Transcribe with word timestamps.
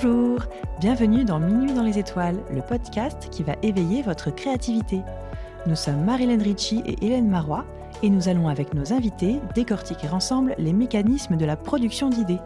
Bonjour, 0.00 0.38
bienvenue 0.78 1.24
dans 1.24 1.40
Minuit 1.40 1.72
dans 1.72 1.82
les 1.82 1.98
étoiles, 1.98 2.38
le 2.54 2.62
podcast 2.62 3.30
qui 3.32 3.42
va 3.42 3.54
éveiller 3.64 4.00
votre 4.02 4.32
créativité. 4.32 5.00
Nous 5.66 5.74
sommes 5.74 6.04
Marilyn 6.04 6.40
Ritchie 6.40 6.84
et 6.86 7.04
Hélène 7.04 7.28
Marois 7.28 7.64
et 8.04 8.08
nous 8.08 8.28
allons 8.28 8.46
avec 8.46 8.74
nos 8.74 8.92
invités 8.92 9.40
décortiquer 9.56 10.08
ensemble 10.10 10.54
les 10.56 10.72
mécanismes 10.72 11.36
de 11.36 11.44
la 11.44 11.56
production 11.56 12.10
d'idées. 12.10 12.38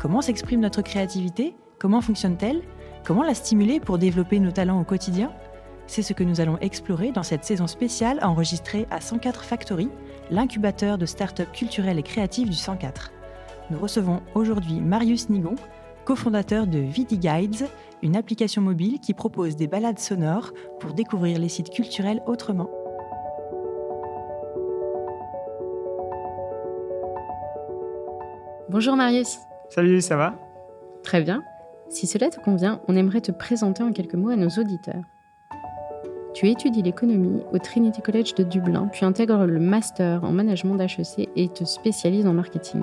Comment 0.00 0.20
s'exprime 0.20 0.58
notre 0.58 0.82
créativité? 0.82 1.54
Comment 1.78 2.00
fonctionne-t-elle? 2.00 2.62
Comment 3.04 3.22
la 3.22 3.34
stimuler 3.34 3.78
pour 3.78 3.98
développer 3.98 4.40
nos 4.40 4.50
talents 4.50 4.80
au 4.80 4.84
quotidien? 4.84 5.30
C'est 5.86 6.02
ce 6.02 6.12
que 6.12 6.24
nous 6.24 6.40
allons 6.40 6.58
explorer 6.58 7.12
dans 7.12 7.22
cette 7.22 7.44
saison 7.44 7.68
spéciale 7.68 8.18
enregistrée 8.20 8.88
à 8.90 9.00
104 9.00 9.44
Factory, 9.44 9.90
l'incubateur 10.28 10.98
de 10.98 11.06
start-up 11.06 11.52
culturelles 11.52 12.00
et 12.00 12.02
créatives 12.02 12.50
du 12.50 12.56
104. 12.56 13.12
Nous 13.70 13.78
recevons 13.78 14.22
aujourd'hui 14.34 14.80
Marius 14.80 15.30
Nigon, 15.30 15.54
cofondateur 16.04 16.66
de 16.66 16.78
Vidi 16.78 17.18
Guides, 17.18 17.66
une 18.02 18.16
application 18.16 18.62
mobile 18.62 19.00
qui 19.00 19.14
propose 19.14 19.56
des 19.56 19.66
balades 19.66 19.98
sonores 19.98 20.52
pour 20.78 20.92
découvrir 20.92 21.38
les 21.38 21.48
sites 21.48 21.70
culturels 21.70 22.22
autrement. 22.26 22.70
Bonjour 28.68 28.96
Marius. 28.96 29.38
Salut, 29.70 30.00
ça 30.00 30.16
va? 30.16 30.34
Très 31.02 31.22
bien. 31.22 31.42
Si 31.88 32.06
cela 32.06 32.28
te 32.28 32.40
convient, 32.40 32.80
on 32.88 32.96
aimerait 32.96 33.20
te 33.20 33.30
présenter 33.30 33.82
en 33.82 33.92
quelques 33.92 34.14
mots 34.14 34.30
à 34.30 34.36
nos 34.36 34.48
auditeurs. 34.48 35.04
Tu 36.34 36.48
étudies 36.48 36.82
l'économie 36.82 37.42
au 37.52 37.58
Trinity 37.58 38.02
College 38.02 38.34
de 38.34 38.42
Dublin, 38.42 38.88
puis 38.90 39.04
intègres 39.04 39.46
le 39.46 39.60
master 39.60 40.24
en 40.24 40.32
management 40.32 40.74
d'HEC 40.74 41.28
et 41.36 41.48
te 41.48 41.64
spécialises 41.64 42.26
en 42.26 42.32
marketing. 42.32 42.82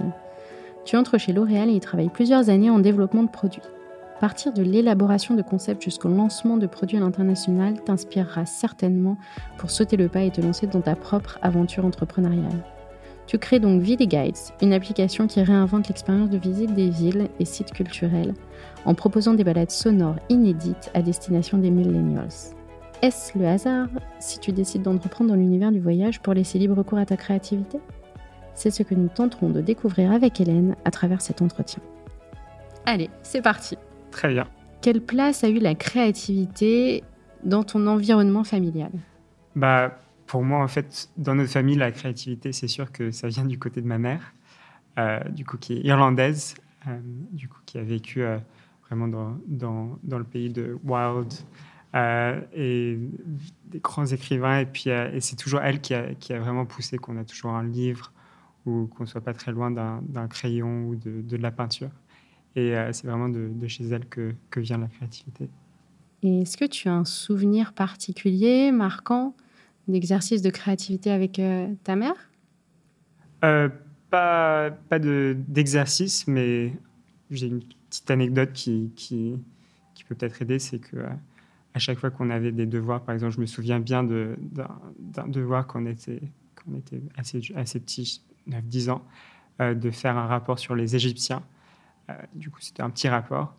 Tu 0.84 0.96
entres 0.98 1.20
chez 1.20 1.32
L'Oréal 1.32 1.70
et 1.70 1.74
y 1.74 1.80
travailles 1.80 2.10
plusieurs 2.10 2.50
années 2.50 2.70
en 2.70 2.80
développement 2.80 3.24
de 3.24 3.30
produits. 3.30 3.62
Partir 4.20 4.54
de 4.54 4.62
l'élaboration 4.62 5.36
de 5.36 5.42
concepts 5.42 5.84
jusqu'au 5.84 6.10
lancement 6.10 6.58
de 6.58 6.68
produits 6.68 6.98
à 6.98 7.00
l'international 7.00 7.82
t'inspirera 7.84 8.46
certainement 8.46 9.18
pour 9.58 9.72
sauter 9.72 9.98
le 9.98 10.10
pas 10.10 10.22
et 10.22 10.32
te 10.32 10.42
lancer 10.42 10.68
dans 10.68 10.82
ta 10.82 10.96
propre 10.96 11.40
aventure 11.42 11.86
entrepreneuriale. 11.86 12.64
Tu 13.28 13.38
crées 13.38 13.60
donc 13.60 13.82
Ville 13.82 13.98
Guides, 13.98 14.38
une 14.62 14.74
application 14.74 15.26
qui 15.28 15.42
réinvente 15.42 15.88
l'expérience 15.88 16.30
de 16.30 16.38
visite 16.38 16.74
des 16.74 16.90
villes 16.90 17.30
et 17.40 17.46
sites 17.46 17.72
culturels 17.72 18.34
en 18.86 18.94
proposant 18.94 19.34
des 19.34 19.44
balades 19.44 19.72
sonores 19.72 20.18
inédites 20.30 20.92
à 20.94 21.02
destination 21.02 21.58
des 21.58 21.72
millennials. 21.72 22.28
Est-ce 23.02 23.38
le 23.38 23.48
hasard 23.48 23.88
si 24.20 24.40
tu 24.40 24.52
décides 24.52 24.84
d'entreprendre 24.84 25.32
dans 25.32 25.38
l'univers 25.38 25.72
du 25.72 25.80
voyage 25.80 26.20
pour 26.20 26.34
laisser 26.34 26.60
libre 26.60 26.84
cours 26.84 27.00
à 27.00 27.06
ta 27.06 27.18
créativité? 27.18 27.80
C'est 28.56 28.72
ce 28.72 28.84
que 28.84 28.96
nous 28.96 29.08
tenterons 29.08 29.50
de 29.50 29.62
découvrir 29.62 30.12
avec 30.12 30.40
Hélène 30.40 30.76
à 30.86 30.92
travers 30.92 31.22
cet 31.22 31.42
entretien. 31.42 31.82
Allez, 32.86 33.10
c'est 33.24 33.42
parti. 33.42 33.78
Très 34.12 34.30
bien. 34.30 34.48
Quelle 34.82 35.02
place 35.02 35.44
a 35.44 35.50
eu 35.50 35.60
la 35.60 35.76
créativité 35.76 37.04
dans 37.44 37.64
ton 37.64 37.86
environnement 37.88 38.44
familial? 38.44 38.92
Bah, 39.56 39.98
pour 40.26 40.44
moi, 40.44 40.64
en 40.64 40.68
fait, 40.68 41.10
dans 41.18 41.36
notre 41.36 41.52
famille, 41.52 41.76
la 41.76 41.92
créativité, 41.92 42.52
c'est 42.52 42.68
sûr 42.68 42.92
que 42.92 43.12
ça 43.12 43.28
vient 43.28 43.46
du 43.46 43.60
côté 43.60 43.82
de 43.82 43.88
ma 43.88 43.98
mère, 43.98 44.34
euh, 44.98 45.20
du 45.30 45.46
coup, 45.46 45.58
qui 45.58 45.74
est 45.74 45.82
irlandaise, 45.82 46.56
euh, 46.88 47.00
du 47.32 47.48
coup, 47.48 47.60
qui 47.66 47.78
a 47.78 47.84
vécu 47.84 48.24
euh, 48.24 48.38
vraiment 48.88 49.08
dans, 49.08 49.38
dans, 49.48 50.00
dans, 50.04 50.18
le 50.18 50.24
pays 50.24 50.50
de 50.50 50.78
Wild 50.84 51.34
et 52.54 52.98
des 53.68 53.80
grands 53.80 54.06
écrivains. 54.06 54.60
Et 54.60 54.66
puis, 54.66 54.90
et 54.90 55.20
c'est 55.20 55.36
toujours 55.36 55.62
elle 55.62 55.82
qui 55.82 55.94
a, 55.94 56.14
qui 56.16 56.34
a 56.34 56.40
vraiment 56.40 56.66
poussé 56.66 56.98
qu'on 56.98 57.18
a 57.18 57.24
toujours 57.26 57.52
un 57.52 57.64
livre 57.64 58.12
ou 58.66 58.88
qu'on 58.88 59.06
soit 59.06 59.22
pas 59.22 59.34
très 59.34 59.52
loin 59.52 59.72
d'un 59.72 60.28
crayon 60.28 60.88
ou 60.88 60.96
de, 60.96 61.22
de, 61.22 61.38
la 61.38 61.52
peinture. 61.52 61.90
Et 62.56 62.74
c'est 62.92 63.08
vraiment 63.08 63.30
de, 63.30 63.50
de, 63.54 63.68
chez 63.68 63.86
elle 63.86 64.06
que, 64.06 64.34
que 64.50 64.60
vient 64.60 64.78
la 64.78 64.88
créativité. 64.88 65.50
Et 66.24 66.42
est-ce 66.42 66.58
que 66.58 66.66
tu 66.66 66.88
as 66.88 66.94
un 66.94 67.06
souvenir 67.06 67.74
particulier, 67.74 68.72
marquant, 68.72 69.36
d'exercice 69.88 70.42
de 70.42 70.50
créativité 70.50 71.12
avec 71.12 71.40
euh, 71.40 71.74
ta 71.84 71.96
mère? 71.96 72.30
Euh, 73.44 73.70
Pas, 74.10 74.70
pas 74.72 75.00
d'exercice, 75.00 76.28
mais 76.28 76.74
j'ai 77.32 77.48
une 77.48 77.62
petite 77.90 78.12
anecdote 78.12 78.52
qui, 78.54 78.92
qui, 78.96 79.36
qui 79.96 80.04
peut 80.04 80.16
peut-être 80.16 80.42
aider. 80.42 80.60
C'est 80.60 80.80
que 80.80 80.98
à 81.74 81.80
chaque 81.80 81.98
fois 81.98 82.12
qu'on 82.12 82.30
avait 82.30 82.52
des 82.52 82.66
devoirs, 82.66 83.02
par 83.04 83.14
exemple, 83.14 83.34
je 83.34 83.40
me 83.42 83.46
souviens 83.46 83.80
bien 83.80 84.04
d'un 84.04 85.28
devoir 85.28 85.66
quand 85.66 85.82
on 85.82 85.86
était, 85.86 86.22
on 86.70 86.78
était 86.78 87.02
assez, 87.16 87.42
assez 87.56 87.80
petit, 87.80 88.22
9-10 88.50 88.92
ans, 88.92 89.06
euh, 89.62 89.74
de 89.74 89.92
faire 89.92 90.18
un 90.18 90.28
rapport 90.28 90.60
sur 90.60 90.76
les 90.76 90.96
Égyptiens. 90.96 91.44
Euh, 92.10 92.14
du 92.34 92.50
coup, 92.50 92.62
c'était 92.62 92.84
un 92.84 92.90
petit 92.90 93.10
rapport. 93.10 93.56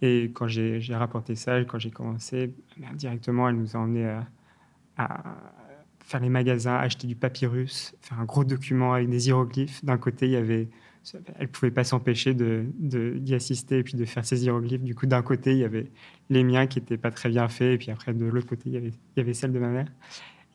Et 0.00 0.32
quand 0.34 0.48
j'ai 0.48 0.80
rapporté 0.90 1.36
ça, 1.36 1.60
quand 1.60 1.78
j'ai 1.78 1.90
commencé, 1.90 2.52
directement, 2.94 3.48
elle 3.48 3.56
nous 3.56 3.76
a 3.76 3.78
emmenés 3.78 4.08
à, 4.08 4.26
à 4.96 5.22
faire 6.04 6.20
les 6.20 6.28
magasins, 6.28 6.76
acheter 6.76 7.06
du 7.06 7.16
papyrus, 7.16 7.94
faire 8.00 8.20
un 8.20 8.24
gros 8.24 8.44
document 8.44 8.94
avec 8.94 9.08
des 9.08 9.28
hiéroglyphes. 9.28 9.84
D'un 9.84 9.98
côté, 9.98 10.26
il 10.26 10.32
y 10.32 10.36
avait, 10.36 10.68
elle 11.38 11.48
pouvait 11.48 11.70
pas 11.70 11.84
s'empêcher 11.84 12.34
de, 12.34 12.66
d'y 12.78 13.34
assister 13.34 13.78
et 13.78 13.82
puis 13.82 13.94
de 13.94 14.04
faire 14.04 14.24
ses 14.24 14.44
hiéroglyphes. 14.44 14.82
Du 14.82 14.94
coup, 14.94 15.06
d'un 15.06 15.22
côté, 15.22 15.52
il 15.52 15.58
y 15.58 15.64
avait 15.64 15.90
les 16.30 16.44
miens 16.44 16.66
qui 16.66 16.78
étaient 16.78 16.96
pas 16.96 17.10
très 17.10 17.28
bien 17.28 17.48
faits, 17.48 17.74
et 17.74 17.78
puis 17.78 17.90
après, 17.90 18.12
de 18.12 18.24
l'autre 18.24 18.46
côté, 18.46 18.64
il 18.66 18.72
y 18.72 18.76
avait, 18.76 18.90
il 18.90 19.18
y 19.18 19.20
avait 19.20 19.34
celle 19.34 19.52
de 19.52 19.58
ma 19.58 19.68
mère. 19.68 19.88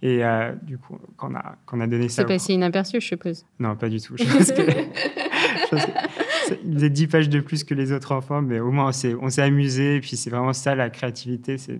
Et 0.01 0.23
euh, 0.23 0.53
du 0.61 0.77
coup, 0.77 0.97
quand 1.15 1.31
on 1.31 1.35
a, 1.35 1.55
quand 1.65 1.77
on 1.77 1.81
a 1.81 1.87
donné 1.87 2.07
ça. 2.07 2.21
C'est 2.21 2.27
passé 2.27 2.53
inaperçu, 2.53 3.01
je 3.01 3.07
suppose. 3.07 3.45
Non, 3.59 3.75
pas 3.75 3.89
du 3.89 3.99
tout. 3.99 4.15
Je 4.17 4.23
pense 4.23 4.51
que, 4.51 4.61
je 4.61 5.69
pense 5.69 5.85
que 5.85 5.91
il 6.63 6.73
faisait 6.75 6.89
10 6.89 7.07
pages 7.07 7.29
de 7.29 7.39
plus 7.39 7.63
que 7.63 7.73
les 7.73 7.91
autres 7.91 8.11
enfants, 8.11 8.41
mais 8.41 8.59
au 8.59 8.71
moins 8.71 8.91
on 9.21 9.29
s'est 9.29 9.41
amusé. 9.41 9.95
Et 9.95 9.99
puis 9.99 10.15
c'est 10.15 10.29
vraiment 10.29 10.53
ça 10.53 10.75
la 10.75 10.89
créativité. 10.89 11.57
C'est 11.57 11.79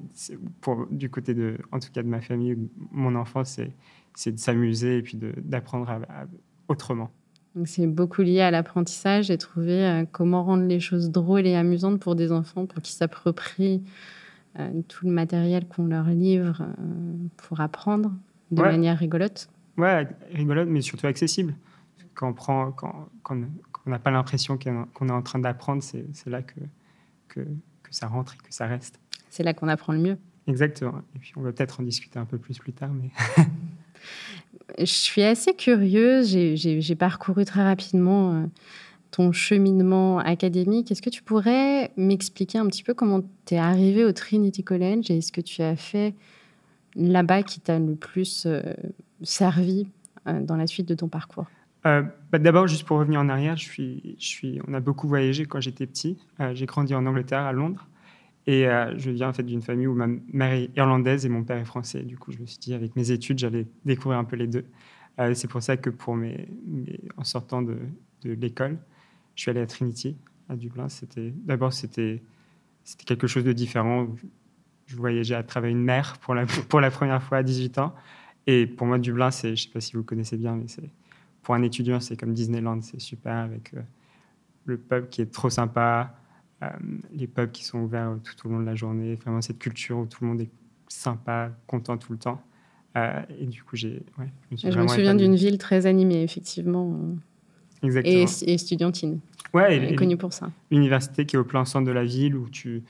pour 0.62 0.88
du 0.90 1.10
côté 1.10 1.34
de, 1.34 1.58
en 1.72 1.80
tout 1.80 1.90
cas 1.94 2.02
de 2.02 2.08
ma 2.08 2.22
famille, 2.22 2.58
mon 2.92 3.16
enfant, 3.16 3.44
c'est 3.44 3.72
de 4.26 4.40
s'amuser 4.40 4.98
et 4.98 5.02
puis 5.02 5.18
d'apprendre 5.18 5.90
autrement. 6.68 7.12
C'est 7.66 7.88
beaucoup 7.88 8.22
lié 8.22 8.42
à 8.42 8.52
l'apprentissage 8.52 9.32
et 9.32 9.38
trouver 9.38 9.84
euh, 9.84 10.06
comment 10.12 10.44
rendre 10.44 10.66
les 10.66 10.80
choses 10.80 11.10
drôles 11.10 11.48
et 11.48 11.56
amusantes 11.56 12.00
pour 12.00 12.16
des 12.16 12.32
enfants, 12.32 12.68
pour 12.68 12.84
qu'ils 12.84 12.96
s'approprient 12.96 13.82
tout 14.88 15.06
le 15.06 15.12
matériel 15.12 15.68
qu'on 15.68 15.86
leur 15.86 16.06
livre 16.06 16.64
euh, 16.64 17.28
pour 17.38 17.60
apprendre 17.62 18.12
de 18.52 18.62
manière 18.62 18.98
rigolote. 18.98 19.50
Ouais, 19.78 20.08
rigolote, 20.34 20.68
mais 20.70 20.82
surtout 20.82 21.08
accessible. 21.08 21.56
Quand 22.16 22.30
on 22.30 22.34
prend, 22.34 22.72
quand, 22.72 23.10
quand, 23.24 23.38
on 23.86 23.90
n'a 23.90 24.00
pas 24.00 24.12
l'impression 24.12 24.58
qu'on 24.58 25.10
est 25.10 25.12
en 25.12 25.22
train 25.22 25.40
d'apprendre, 25.40 25.84
c'est 25.84 26.06
là 26.26 26.42
que, 26.42 26.60
que, 27.28 27.42
que, 27.42 27.92
ça 27.92 28.08
rentre 28.08 28.34
et 28.34 28.38
que 28.38 28.54
ça 28.54 28.66
reste. 28.66 29.00
C'est 29.30 29.44
là 29.44 29.54
qu'on 29.54 29.68
apprend 29.68 29.94
le 29.94 30.00
mieux. 30.00 30.18
Exactement. 30.48 31.02
Et 31.16 31.20
puis 31.20 31.34
on 31.36 31.42
va 31.42 31.52
peut-être 31.52 31.80
en 31.80 31.84
discuter 31.84 32.18
un 32.18 32.26
peu 32.26 32.38
plus 32.38 32.58
plus 32.58 32.74
tard. 32.74 32.90
Mais 32.92 33.12
Je 34.80 34.86
suis 34.86 35.24
assez 35.24 35.54
curieuse. 35.54 36.30
J'ai 36.30 36.96
parcouru 36.96 37.46
très 37.46 37.64
rapidement 37.64 38.34
euh, 38.34 38.46
ton 39.12 39.32
cheminement 39.32 40.20
académique. 40.20 40.92
Est-ce 40.92 41.02
que 41.02 41.10
tu 41.10 41.24
pourrais 41.24 41.92
m'expliquer 41.98 42.58
un 42.58 42.68
petit 42.68 42.84
peu 42.84 42.94
comment 42.94 43.22
tu 43.46 43.56
es 43.56 43.58
arrivé 43.58 44.04
au 44.04 44.12
Trinity 44.12 44.64
College 44.64 45.10
et 45.12 45.22
ce 45.22 45.32
que 45.32 45.42
tu 45.42 45.62
as 45.62 45.76
fait 45.76 46.14
là-bas 46.96 47.44
qui 47.44 47.60
t'a 47.60 47.80
le 47.80 47.96
plus 47.96 48.46
euh, 48.46 48.62
servi 49.22 49.88
euh, 50.28 50.42
dans 50.42 50.56
la 50.56 50.68
suite 50.68 50.88
de 50.88 50.96
ton 50.96 51.08
parcours? 51.08 51.46
Euh, 51.86 52.04
bah, 52.32 52.40
D'abord, 52.40 52.68
juste 52.68 52.86
pour 52.86 53.00
revenir 53.00 53.20
en 53.20 53.30
arrière, 53.30 53.56
je 53.56 54.16
suis, 54.18 54.62
on 54.68 54.74
a 54.74 54.80
beaucoup 54.80 55.08
voyagé 55.08 55.46
quand 55.46 55.62
j'étais 55.62 55.86
petit. 55.86 56.18
J'ai 56.54 56.66
grandi 56.66 56.94
en 56.94 57.06
Angleterre, 57.06 57.42
à 57.42 57.54
Londres. 57.54 57.88
Et 58.50 58.64
je 58.96 59.10
viens 59.12 59.28
en 59.28 59.34
fait 59.34 59.44
d'une 59.44 59.62
famille 59.62 59.88
où 59.88 59.94
ma 59.94 60.08
mère 60.08 60.54
est 60.54 60.70
irlandaise 60.78 61.26
et 61.26 61.30
mon 61.30 61.44
père 61.44 61.58
est 61.58 61.66
français. 61.66 62.04
Du 62.04 62.18
coup, 62.18 62.32
je 62.32 62.40
me 62.40 62.46
suis 62.46 62.60
dit, 62.60 62.74
avec 62.74 62.96
mes 62.96 63.12
études, 63.12 63.40
j'allais 63.40 63.68
découvrir 63.84 64.20
un 64.20 64.24
peu 64.24 64.38
les 64.38 64.48
deux. 64.48 64.66
c'est 65.34 65.50
pour 65.50 65.62
ça 65.62 65.76
que 65.76 65.90
pour 65.90 66.18
en 67.18 67.24
sortant 67.26 67.62
de 67.62 67.78
l'école, 68.24 68.78
je 69.38 69.44
suis 69.44 69.52
allé 69.52 69.62
à 69.62 69.68
Trinity, 69.68 70.18
à 70.50 70.56
Dublin. 70.56 70.90
C'était, 70.90 71.32
d'abord, 71.46 71.72
c'était, 71.72 72.22
c'était 72.84 73.06
quelque 73.06 73.28
chose 73.28 73.44
de 73.44 73.54
différent. 73.54 74.08
Je 74.88 74.96
voyageais 74.98 75.36
à 75.36 75.44
travers 75.44 75.70
une 75.70 75.84
mer 75.84 76.18
pour 76.20 76.36
la, 76.36 76.46
pour 76.70 76.82
la 76.82 76.92
première 76.92 77.24
fois 77.24 77.38
à 77.38 77.44
18 77.44 77.78
ans. 77.78 77.96
Et 78.48 78.66
pour 78.66 78.88
moi, 78.88 78.98
Dublin, 78.98 79.30
c'est, 79.30 79.50
je 79.50 79.52
ne 79.52 79.68
sais 79.68 79.70
pas 79.70 79.80
si 79.80 79.96
vous 79.96 80.04
connaissez 80.04 80.38
bien, 80.38 80.56
mais 80.56 80.68
c'est, 80.68 80.90
pour 81.44 81.54
un 81.54 81.62
étudiant, 81.62 82.00
c'est 82.00 82.18
comme 82.18 82.34
Disneyland, 82.34 82.82
c'est 82.82 83.00
super 83.00 83.36
avec 83.36 83.74
euh, 83.74 83.82
le 84.66 84.78
pub 84.78 85.10
qui 85.10 85.22
est 85.22 85.32
trop 85.32 85.50
sympa, 85.50 86.16
euh, 86.64 86.70
les 87.12 87.28
pubs 87.28 87.52
qui 87.52 87.64
sont 87.64 87.80
ouverts 87.80 88.18
tout 88.24 88.48
au 88.48 88.52
long 88.52 88.60
de 88.60 88.66
la 88.66 88.76
journée, 88.76 89.16
vraiment 89.16 89.42
cette 89.42 89.60
culture 89.60 90.00
où 90.00 90.06
tout 90.08 90.24
le 90.24 90.30
monde 90.30 90.42
est 90.42 90.50
sympa, 90.88 91.52
content 91.68 91.98
tout 91.98 92.12
le 92.12 92.18
temps. 92.18 92.42
Euh, 92.96 93.22
et 93.38 93.46
du 93.46 93.64
coup, 93.64 93.76
j'ai. 93.76 94.04
Ouais, 94.18 94.32
je 94.52 94.68
me, 94.68 94.72
je 94.72 94.80
me 94.80 94.88
souviens 94.88 95.14
d'une 95.14 95.36
ville 95.36 95.60
très 95.60 95.86
animée, 95.86 96.24
effectivement. 96.24 97.16
Exactement. 97.84 98.16
Et, 98.16 98.50
et 98.50 98.54
estudiantine. 98.54 99.20
Ouais, 99.54 99.92
et, 99.92 99.96
connue 99.96 100.18
pour 100.18 100.34
ça. 100.34 100.52
L'université 100.72 101.26
qui 101.26 101.36
est 101.36 101.40
au 101.40 101.44
plein 101.44 101.66
centre 101.66 101.86
de 101.86 101.92
la 101.92 102.04
ville 102.04 102.36
où 102.36 102.50
tu, 102.50 102.84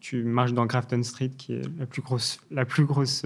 tu 0.00 0.22
marches 0.22 0.52
dans 0.52 0.66
Grafton 0.66 1.02
Street, 1.02 1.30
qui 1.36 1.54
est 1.54 1.62
la 1.78 1.86
plus 1.86 2.02
grosse, 2.02 2.38
la 2.50 2.64
plus 2.64 2.84
grosse 2.84 3.24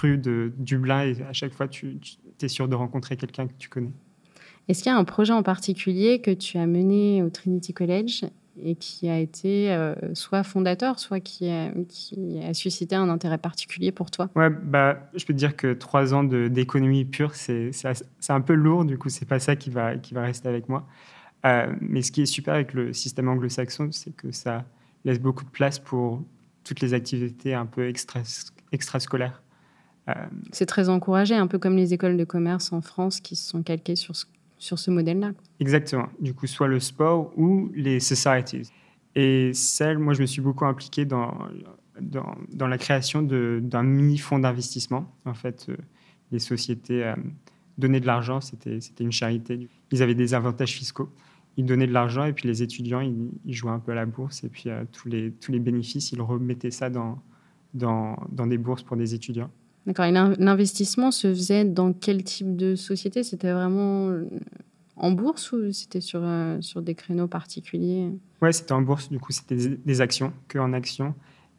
rue 0.00 0.18
de 0.18 0.52
Dublin, 0.58 1.02
et 1.02 1.16
à 1.28 1.32
chaque 1.32 1.52
fois, 1.52 1.68
tu, 1.68 1.98
tu 2.00 2.44
es 2.44 2.48
sûr 2.48 2.68
de 2.68 2.74
rencontrer 2.74 3.16
quelqu'un 3.16 3.46
que 3.46 3.54
tu 3.58 3.68
connais. 3.68 3.92
Est-ce 4.68 4.82
qu'il 4.82 4.90
y 4.90 4.94
a 4.94 4.98
un 4.98 5.04
projet 5.04 5.32
en 5.32 5.42
particulier 5.42 6.20
que 6.20 6.30
tu 6.30 6.56
as 6.56 6.66
mené 6.66 7.22
au 7.22 7.28
Trinity 7.28 7.74
College 7.74 8.24
et 8.62 8.76
qui 8.76 9.08
a 9.08 9.18
été 9.18 9.72
euh, 9.72 9.94
soit 10.14 10.42
fondateur, 10.42 10.98
soit 10.98 11.20
qui 11.20 11.48
a, 11.50 11.70
qui 11.88 12.40
a 12.42 12.54
suscité 12.54 12.94
un 12.94 13.08
intérêt 13.08 13.38
particulier 13.38 13.92
pour 13.92 14.10
toi 14.10 14.30
Ouais, 14.34 14.50
bah, 14.50 15.10
je 15.14 15.24
peux 15.24 15.32
te 15.32 15.38
dire 15.38 15.56
que 15.56 15.72
trois 15.72 16.14
ans 16.14 16.24
d'économie 16.24 17.04
pure, 17.04 17.34
c'est 17.34 17.72
un 18.28 18.40
peu 18.40 18.54
lourd, 18.54 18.84
du 18.84 18.98
coup, 18.98 19.08
c'est 19.08 19.26
pas 19.26 19.38
ça 19.38 19.56
qui 19.56 19.70
va, 19.70 19.96
qui 19.96 20.14
va 20.14 20.22
rester 20.22 20.48
avec 20.48 20.68
moi. 20.68 20.86
Euh, 21.44 21.72
mais 21.80 22.02
ce 22.02 22.10
qui 22.10 22.22
est 22.22 22.26
super 22.26 22.54
avec 22.54 22.72
le 22.72 22.92
système 22.92 23.28
anglo-saxon, 23.28 23.90
c'est 23.92 24.14
que 24.16 24.30
ça 24.30 24.64
laisse 25.04 25.20
beaucoup 25.20 25.44
de 25.44 25.50
place 25.50 25.78
pour 25.78 26.22
toutes 26.64 26.80
les 26.80 26.94
activités 26.94 27.54
un 27.54 27.66
peu 27.66 27.88
extra, 27.88 28.20
extrascolaires. 28.72 29.42
Euh, 30.08 30.12
c'est 30.52 30.66
très 30.66 30.88
encouragé, 30.88 31.34
un 31.34 31.46
peu 31.46 31.58
comme 31.58 31.76
les 31.76 31.94
écoles 31.94 32.16
de 32.16 32.24
commerce 32.24 32.72
en 32.72 32.80
France 32.80 33.20
qui 33.20 33.36
se 33.36 33.48
sont 33.48 33.62
calquées 33.62 33.96
sur 33.96 34.16
ce 34.16 34.26
sur 34.58 34.78
ce 34.78 34.90
modèle-là. 34.90 35.32
Exactement. 35.60 36.08
Du 36.20 36.34
coup, 36.34 36.46
soit 36.46 36.68
le 36.68 36.80
sport 36.80 37.32
ou 37.36 37.70
les 37.74 38.00
societies. 38.00 38.70
Et 39.14 39.52
celle, 39.52 39.98
moi, 39.98 40.14
je 40.14 40.22
me 40.22 40.26
suis 40.26 40.40
beaucoup 40.40 40.64
impliqué 40.64 41.04
dans, 41.04 41.32
dans, 42.00 42.66
la 42.66 42.78
création 42.78 43.22
d'un 43.22 43.82
mini-fonds 43.82 44.38
d'investissement. 44.38 45.12
En 45.24 45.34
fait, 45.34 45.66
euh, 45.68 45.76
les 46.32 46.38
sociétés 46.38 47.04
euh, 47.04 47.14
donnaient 47.78 48.00
de 48.00 48.06
l'argent, 48.06 48.40
c'était 48.40 48.78
une 49.00 49.12
charité. 49.12 49.68
Ils 49.92 50.02
avaient 50.02 50.14
des 50.14 50.34
avantages 50.34 50.72
fiscaux. 50.72 51.10
Ils 51.56 51.66
donnaient 51.66 51.86
de 51.86 51.92
l'argent 51.92 52.24
et 52.24 52.32
puis 52.32 52.48
les 52.48 52.64
étudiants, 52.64 53.00
ils, 53.00 53.54
jouaient 53.54 53.70
un 53.70 53.78
peu 53.78 53.92
à 53.92 53.94
la 53.94 54.06
bourse 54.06 54.42
et 54.42 54.48
puis 54.48 54.64
euh, 54.66 54.84
tous, 54.90 55.08
les, 55.08 55.30
tous 55.30 55.52
les 55.52 55.60
bénéfices, 55.60 56.10
ils 56.10 56.20
remettaient 56.20 56.72
ça 56.72 56.90
dans, 56.90 57.22
dans, 57.74 58.16
dans 58.32 58.48
des 58.48 58.58
bourses 58.58 58.82
pour 58.82 58.96
des 58.96 59.14
étudiants. 59.14 59.50
D'accord. 59.86 60.06
Et 60.06 60.12
l'investissement 60.12 61.10
se 61.10 61.28
faisait 61.28 61.64
dans 61.64 61.92
quel 61.92 62.24
type 62.24 62.56
de 62.56 62.74
société? 62.74 63.22
C'était 63.22 63.52
vraiment 63.52 64.08
euh, 64.08 64.24
en 64.96 65.10
bourse 65.12 65.52
ou 65.52 65.72
c'était 65.72 66.00
sur, 66.00 66.20
euh, 66.22 66.60
sur 66.60 66.80
des 66.82 66.94
créneaux 66.94 67.28
particuliers? 67.28 68.10
Ouais, 68.40 68.52
c'était 68.52 68.72
en 68.72 68.82
bourse. 68.82 69.10
Du 69.10 69.18
coup, 69.18 69.32
c'était 69.32 69.56
des, 69.56 70.00
actions, 70.00 70.32
que 70.48 70.58
en 70.58 70.72
actions. 70.72 71.14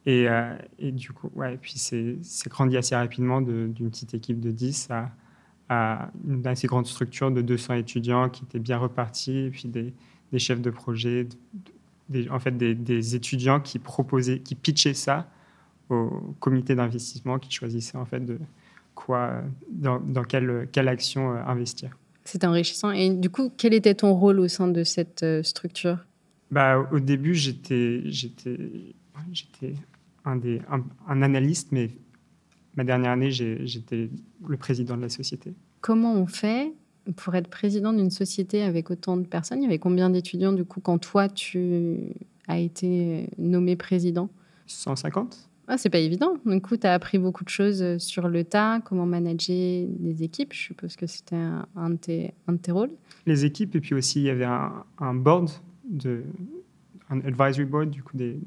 Et, 0.06 0.28
euh, 0.28 0.56
et, 0.80 0.92
du 0.92 1.12
coup, 1.12 1.30
ouais, 1.36 1.56
et 1.56 1.58
puis 1.58 1.74
c'est 1.78 2.18
grandi 2.48 2.78
assez 2.78 2.96
rapidement 2.96 3.42
d'une 3.42 3.90
petite 3.90 4.14
équipe 4.14 4.40
de 4.40 4.52
10 4.52 4.88
à, 4.92 5.12
à, 5.70 6.12
une 6.28 6.46
assez 6.46 6.68
grande 6.68 6.86
structure 6.86 7.32
de 7.32 7.42
200 7.42 7.76
étudiants 7.76 8.30
qui 8.30 8.44
étaient 8.44 8.60
bien 8.60 8.78
repartis, 8.78 9.38
et 9.38 9.50
puis 9.50 9.68
des, 9.68 9.94
des 10.32 10.40
chefs 10.40 10.62
de 10.62 10.70
projet, 10.70 11.28
en 12.30 12.40
fait 12.40 12.58
des, 12.58 13.16
étudiants 13.16 13.60
qui 13.60 13.80
proposaient, 13.80 14.40
qui 14.40 14.56
pitchaient 14.56 14.94
ça 14.94 15.30
au 15.90 16.36
comité 16.40 16.76
d'investissement 16.76 17.40
qui 17.40 17.52
choisissait 17.52 17.98
en 17.98 18.06
fait 18.06 18.22
de 18.22 18.40
quoi, 18.96 19.42
dans, 19.70 20.00
dans 20.00 20.24
quelle, 20.24 20.68
quelle 20.72 20.88
action 20.88 21.34
euh, 21.34 21.44
investir. 21.46 21.98
C'est 22.24 22.44
enrichissant. 22.44 22.92
Et 22.92 23.12
du 23.12 23.30
coup, 23.30 23.52
quel 23.56 23.74
était 23.74 23.94
ton 23.94 24.14
rôle 24.16 24.40
au 24.40 24.48
sein 24.48 24.68
de 24.68 24.84
cette 24.84 25.22
euh, 25.24 25.44
structure? 25.44 26.00
Bah, 26.50 26.80
Au 26.92 27.00
début, 27.00 27.36
j'étais, 27.36 28.02
j'étais, 28.06 28.58
j'étais 29.32 29.76
un, 30.24 30.38
des, 30.38 30.62
un, 31.08 31.22
analyste, 31.22 31.72
mais 31.72 31.92
ma 32.76 32.84
dernière 32.84 33.12
année, 33.12 33.32
j'étais 33.32 34.10
le 34.48 34.58
président 34.58 34.98
de 34.98 35.02
la 35.04 35.10
société. 35.10 35.54
Comment 35.82 36.14
on 36.14 36.26
fait 36.26 36.74
pour 37.16 37.36
être 37.36 37.48
président 37.48 37.94
d'une 37.94 38.10
société 38.10 38.64
avec 38.64 38.90
autant 38.90 39.18
de 39.18 39.28
personnes? 39.28 39.60
Il 39.62 39.66
y 39.66 39.68
avait 39.68 39.80
combien 39.80 40.10
d'étudiants, 40.10 40.54
du 40.54 40.66
coup, 40.66 40.82
quand 40.82 40.98
toi, 40.98 41.30
tu 41.30 42.14
as 42.48 42.58
été 42.58 43.30
nommé 43.38 43.76
président? 43.76 44.30
150 44.66 45.50
ah, 45.68 45.78
c'est 45.78 45.90
pas 45.90 45.98
évident. 45.98 46.36
Du 46.46 46.62
coup, 46.62 46.78
tu 46.78 46.86
as 46.86 46.94
appris 46.94 47.18
beaucoup 47.18 47.44
de 47.44 47.50
choses 47.50 47.82
euh, 47.82 47.98
sur 47.98 48.28
le 48.28 48.44
tas, 48.44 48.82
comment 48.82 49.06
manager 49.06 49.88
des 50.00 50.24
équipes. 50.24 50.54
Je 50.54 50.62
suppose 50.62 50.96
que 50.96 51.08
c'était 51.08 51.36
un, 51.76 51.90
de 51.90 51.96
tes, 51.98 52.72
rôles. 52.72 52.92
Les 53.26 53.46
équipes, 53.46 53.76
et 53.76 53.80
puis 53.80 53.96
aussi, 53.96 54.20
il 54.20 54.26
y 54.26 54.30
avait 54.30 54.46
un, 54.46 55.14
board, 55.16 55.50
un 57.10 57.20
advisory 57.22 57.66
board, 57.66 57.90
du 57.90 58.04
coup, 58.04 58.16
des, 58.16 58.40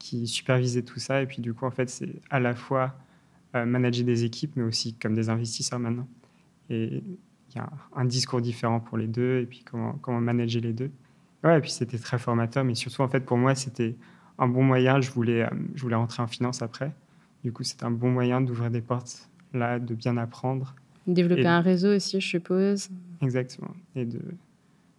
qui 0.00 0.26
supervisait 0.26 0.82
tout 0.82 0.98
ça. 0.98 1.22
Et 1.22 1.26
puis, 1.26 1.40
du 1.40 1.54
coup, 1.54 1.64
en 1.64 1.70
fait, 1.70 1.88
c'est 1.88 2.20
à 2.28 2.40
la 2.40 2.54
fois 2.54 2.96
euh, 3.54 3.64
manager 3.64 4.04
des 4.04 4.24
équipes, 4.24 4.56
mais 4.56 4.64
aussi 4.64 4.94
comme 4.94 5.14
des 5.14 5.28
investisseurs 5.28 5.78
maintenant. 5.78 6.08
Et 6.70 7.04
il 7.50 7.56
y 7.56 7.58
a 7.60 7.70
un 7.94 8.04
discours 8.04 8.40
différent 8.40 8.80
pour 8.80 8.98
les 8.98 9.06
deux, 9.06 9.40
et 9.42 9.46
puis 9.46 9.62
comment, 9.64 9.92
comment 10.02 10.20
manager 10.20 10.60
les 10.60 10.72
deux. 10.72 10.90
Ouais, 11.44 11.56
et 11.56 11.60
puis 11.60 11.70
c'était 11.70 11.98
très 11.98 12.18
formateur, 12.18 12.64
mais 12.64 12.74
surtout, 12.74 13.02
en 13.02 13.08
fait, 13.08 13.20
pour 13.20 13.36
moi, 13.36 13.54
c'était 13.54 13.94
un 14.38 14.48
bon 14.48 14.62
moyen. 14.62 15.00
Je 15.00 15.10
voulais, 15.10 15.42
euh, 15.42 15.48
je 15.74 15.82
voulais 15.82 15.96
rentrer 15.96 16.22
en 16.22 16.26
finance 16.26 16.62
après. 16.62 16.92
Du 17.44 17.52
coup, 17.52 17.62
c'est 17.64 17.82
un 17.82 17.90
bon 17.90 18.10
moyen 18.10 18.40
d'ouvrir 18.40 18.70
des 18.70 18.80
portes 18.80 19.28
là, 19.54 19.78
de 19.78 19.94
bien 19.94 20.16
apprendre. 20.16 20.74
Développer 21.06 21.46
un 21.46 21.60
réseau 21.60 21.94
aussi, 21.94 22.20
je 22.20 22.26
suppose. 22.26 22.90
Exactement. 23.22 23.74
Et 23.94 24.04
de, 24.04 24.20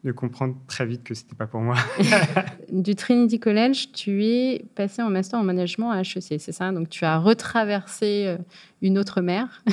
de 0.03 0.11
comprendre 0.11 0.55
très 0.67 0.85
vite 0.85 1.03
que 1.03 1.13
c'était 1.13 1.35
pas 1.35 1.45
pour 1.45 1.61
moi. 1.61 1.75
du 2.71 2.95
Trinity 2.95 3.39
College, 3.39 3.91
tu 3.93 4.23
es 4.23 4.65
passé 4.75 5.01
en 5.01 5.09
master 5.09 5.39
en 5.39 5.43
management 5.43 5.91
à 5.91 6.01
HEC, 6.01 6.39
c'est 6.39 6.51
ça? 6.51 6.71
Donc 6.71 6.89
tu 6.89 7.05
as 7.05 7.17
retraversé 7.19 8.25
euh, 8.27 8.37
une 8.81 8.97
autre 8.97 9.21
mer, 9.21 9.63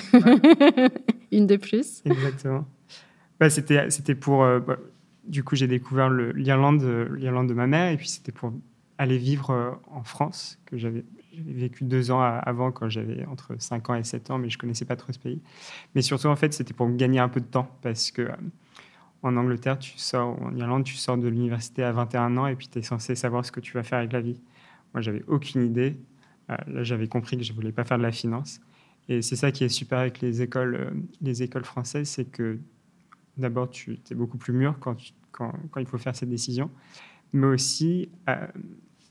une 1.33 1.47
de 1.47 1.57
plus. 1.57 2.03
Exactement. 2.05 2.67
Bah, 3.39 3.51
c'était, 3.51 3.89
c'était 3.91 4.15
pour. 4.15 4.45
Euh, 4.45 4.61
bah, 4.61 4.77
du 5.27 5.43
coup, 5.43 5.57
j'ai 5.57 5.67
découvert 5.67 6.09
l'Irlande, 6.11 6.85
l'Irlande 7.17 7.49
de 7.49 7.55
ma 7.55 7.67
mère, 7.67 7.91
et 7.91 7.97
puis 7.97 8.09
c'était 8.09 8.31
pour 8.31 8.53
aller 8.99 9.19
vivre 9.19 9.51
euh, 9.51 9.71
en 9.91 10.03
France, 10.03 10.59
que 10.67 10.77
j'avais 10.77 11.05
vécu 11.35 11.85
deux 11.85 12.11
ans 12.11 12.21
avant 12.21 12.73
quand 12.73 12.89
j'avais 12.89 13.25
entre 13.27 13.57
5 13.59 13.91
ans 13.91 13.95
et 13.95 14.05
7 14.05 14.31
ans, 14.31 14.39
mais 14.39 14.49
je 14.49 14.59
connaissais 14.59 14.85
pas 14.85 14.97
trop 14.97 15.13
ce 15.13 15.19
pays. 15.19 15.41
Mais 15.95 16.03
surtout, 16.03 16.29
en 16.29 16.37
fait, 16.37 16.55
c'était 16.55 16.75
pour 16.75 16.89
gagner 16.91 17.19
un 17.19 17.29
peu 17.29 17.41
de 17.41 17.47
temps 17.47 17.69
parce 17.83 18.11
que 18.11 18.23
euh, 18.23 18.37
en 19.23 19.37
Angleterre, 19.37 19.79
tu 19.79 19.99
sors, 19.99 20.41
en 20.43 20.55
Irlande, 20.57 20.85
tu 20.85 20.95
sors 20.95 21.19
de 21.19 21.29
l'université 21.29 21.83
à 21.83 21.93
21 21.93 22.37
ans 22.37 22.47
et 22.47 22.57
puis 22.57 22.69
tu 22.69 22.79
es 22.79 22.83
censé 22.83 23.15
savoir 23.15 23.45
ce 23.45 23.53
que 23.53 23.61
tu 23.61 23.75
vas 23.75 23.83
faire 23.83 23.99
avec 23.99 24.13
la 24.13 24.21
vie. 24.21 24.41
Moi, 24.95 25.03
j'avais 25.03 25.25
aucune 25.27 25.65
idée. 25.65 25.97
Euh, 26.51 26.57
là, 26.69 26.85
j'avais 26.85 27.09
compris 27.09 27.37
que 27.37 27.45
je 27.45 27.53
voulais 27.53 27.73
pas 27.73 27.85
faire 27.85 27.99
de 27.99 28.03
la 28.03 28.13
finance. 28.13 28.61
Et 29.09 29.23
c'est 29.23 29.37
ça 29.37 29.53
qui 29.53 29.65
est 29.65 29.69
super 29.69 29.99
avec 29.99 30.21
les 30.21 30.43
écoles, 30.43 30.95
les 31.21 31.43
écoles 31.43 31.65
françaises, 31.65 32.09
c'est 32.09 32.25
que 32.25 32.59
d'abord, 33.37 33.71
tu 33.71 33.99
es 34.11 34.15
beaucoup 34.15 34.39
plus 34.39 34.53
mûr 34.53 34.79
quand, 34.81 34.97
quand, 35.31 35.53
quand, 35.71 35.81
il 35.81 35.87
faut 35.87 35.99
faire 35.99 36.17
ces 36.17 36.27
décisions, 36.27 36.71
mais 37.33 37.47
aussi, 37.47 38.09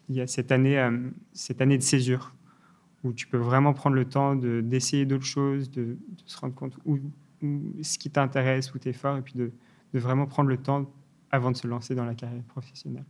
il 0.10 0.16
y 0.16 0.22
a 0.22 0.28
cette 0.28 0.52
année, 0.52 0.80
euh, 0.80 1.10
cette 1.34 1.62
année 1.62 1.78
de 1.78 1.84
césure 1.84 2.34
où 3.04 3.14
tu 3.14 3.28
peux 3.28 3.38
vraiment 3.38 3.74
prendre 3.74 3.96
le 3.96 4.06
temps 4.06 4.36
d'essayer 4.36 5.06
d'autres 5.06 5.26
choses, 5.26 5.70
de, 5.70 5.98
se 6.26 6.38
rendre 6.38 6.56
compte 6.56 6.74
où, 6.86 6.98
ce 7.82 8.00
qui 8.00 8.10
t'intéresse, 8.10 8.74
où 8.74 8.80
tu 8.80 8.90
es 8.90 8.94
fort, 8.94 9.18
et 9.18 9.22
puis 9.22 9.34
de, 9.36 9.52
de, 9.94 10.00
vraiment 10.00 10.26
prendre 10.26 10.50
le 10.50 10.58
temps 10.58 10.92
avant 11.30 11.52
de 11.52 11.58
se 11.58 11.68
lancer 11.68 11.94
dans 11.94 12.06
la 12.06 12.16
carrière 12.16 12.44
professionnelle. 12.44 13.06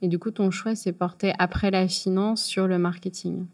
Et 0.00 0.08
du 0.08 0.18
coup, 0.18 0.30
ton 0.30 0.50
choix 0.52 0.76
s'est 0.76 0.92
porté 0.92 1.32
après 1.38 1.72
la 1.72 1.88
finance 1.88 2.44
sur 2.44 2.68
le 2.68 2.78
marketing? 2.78 3.46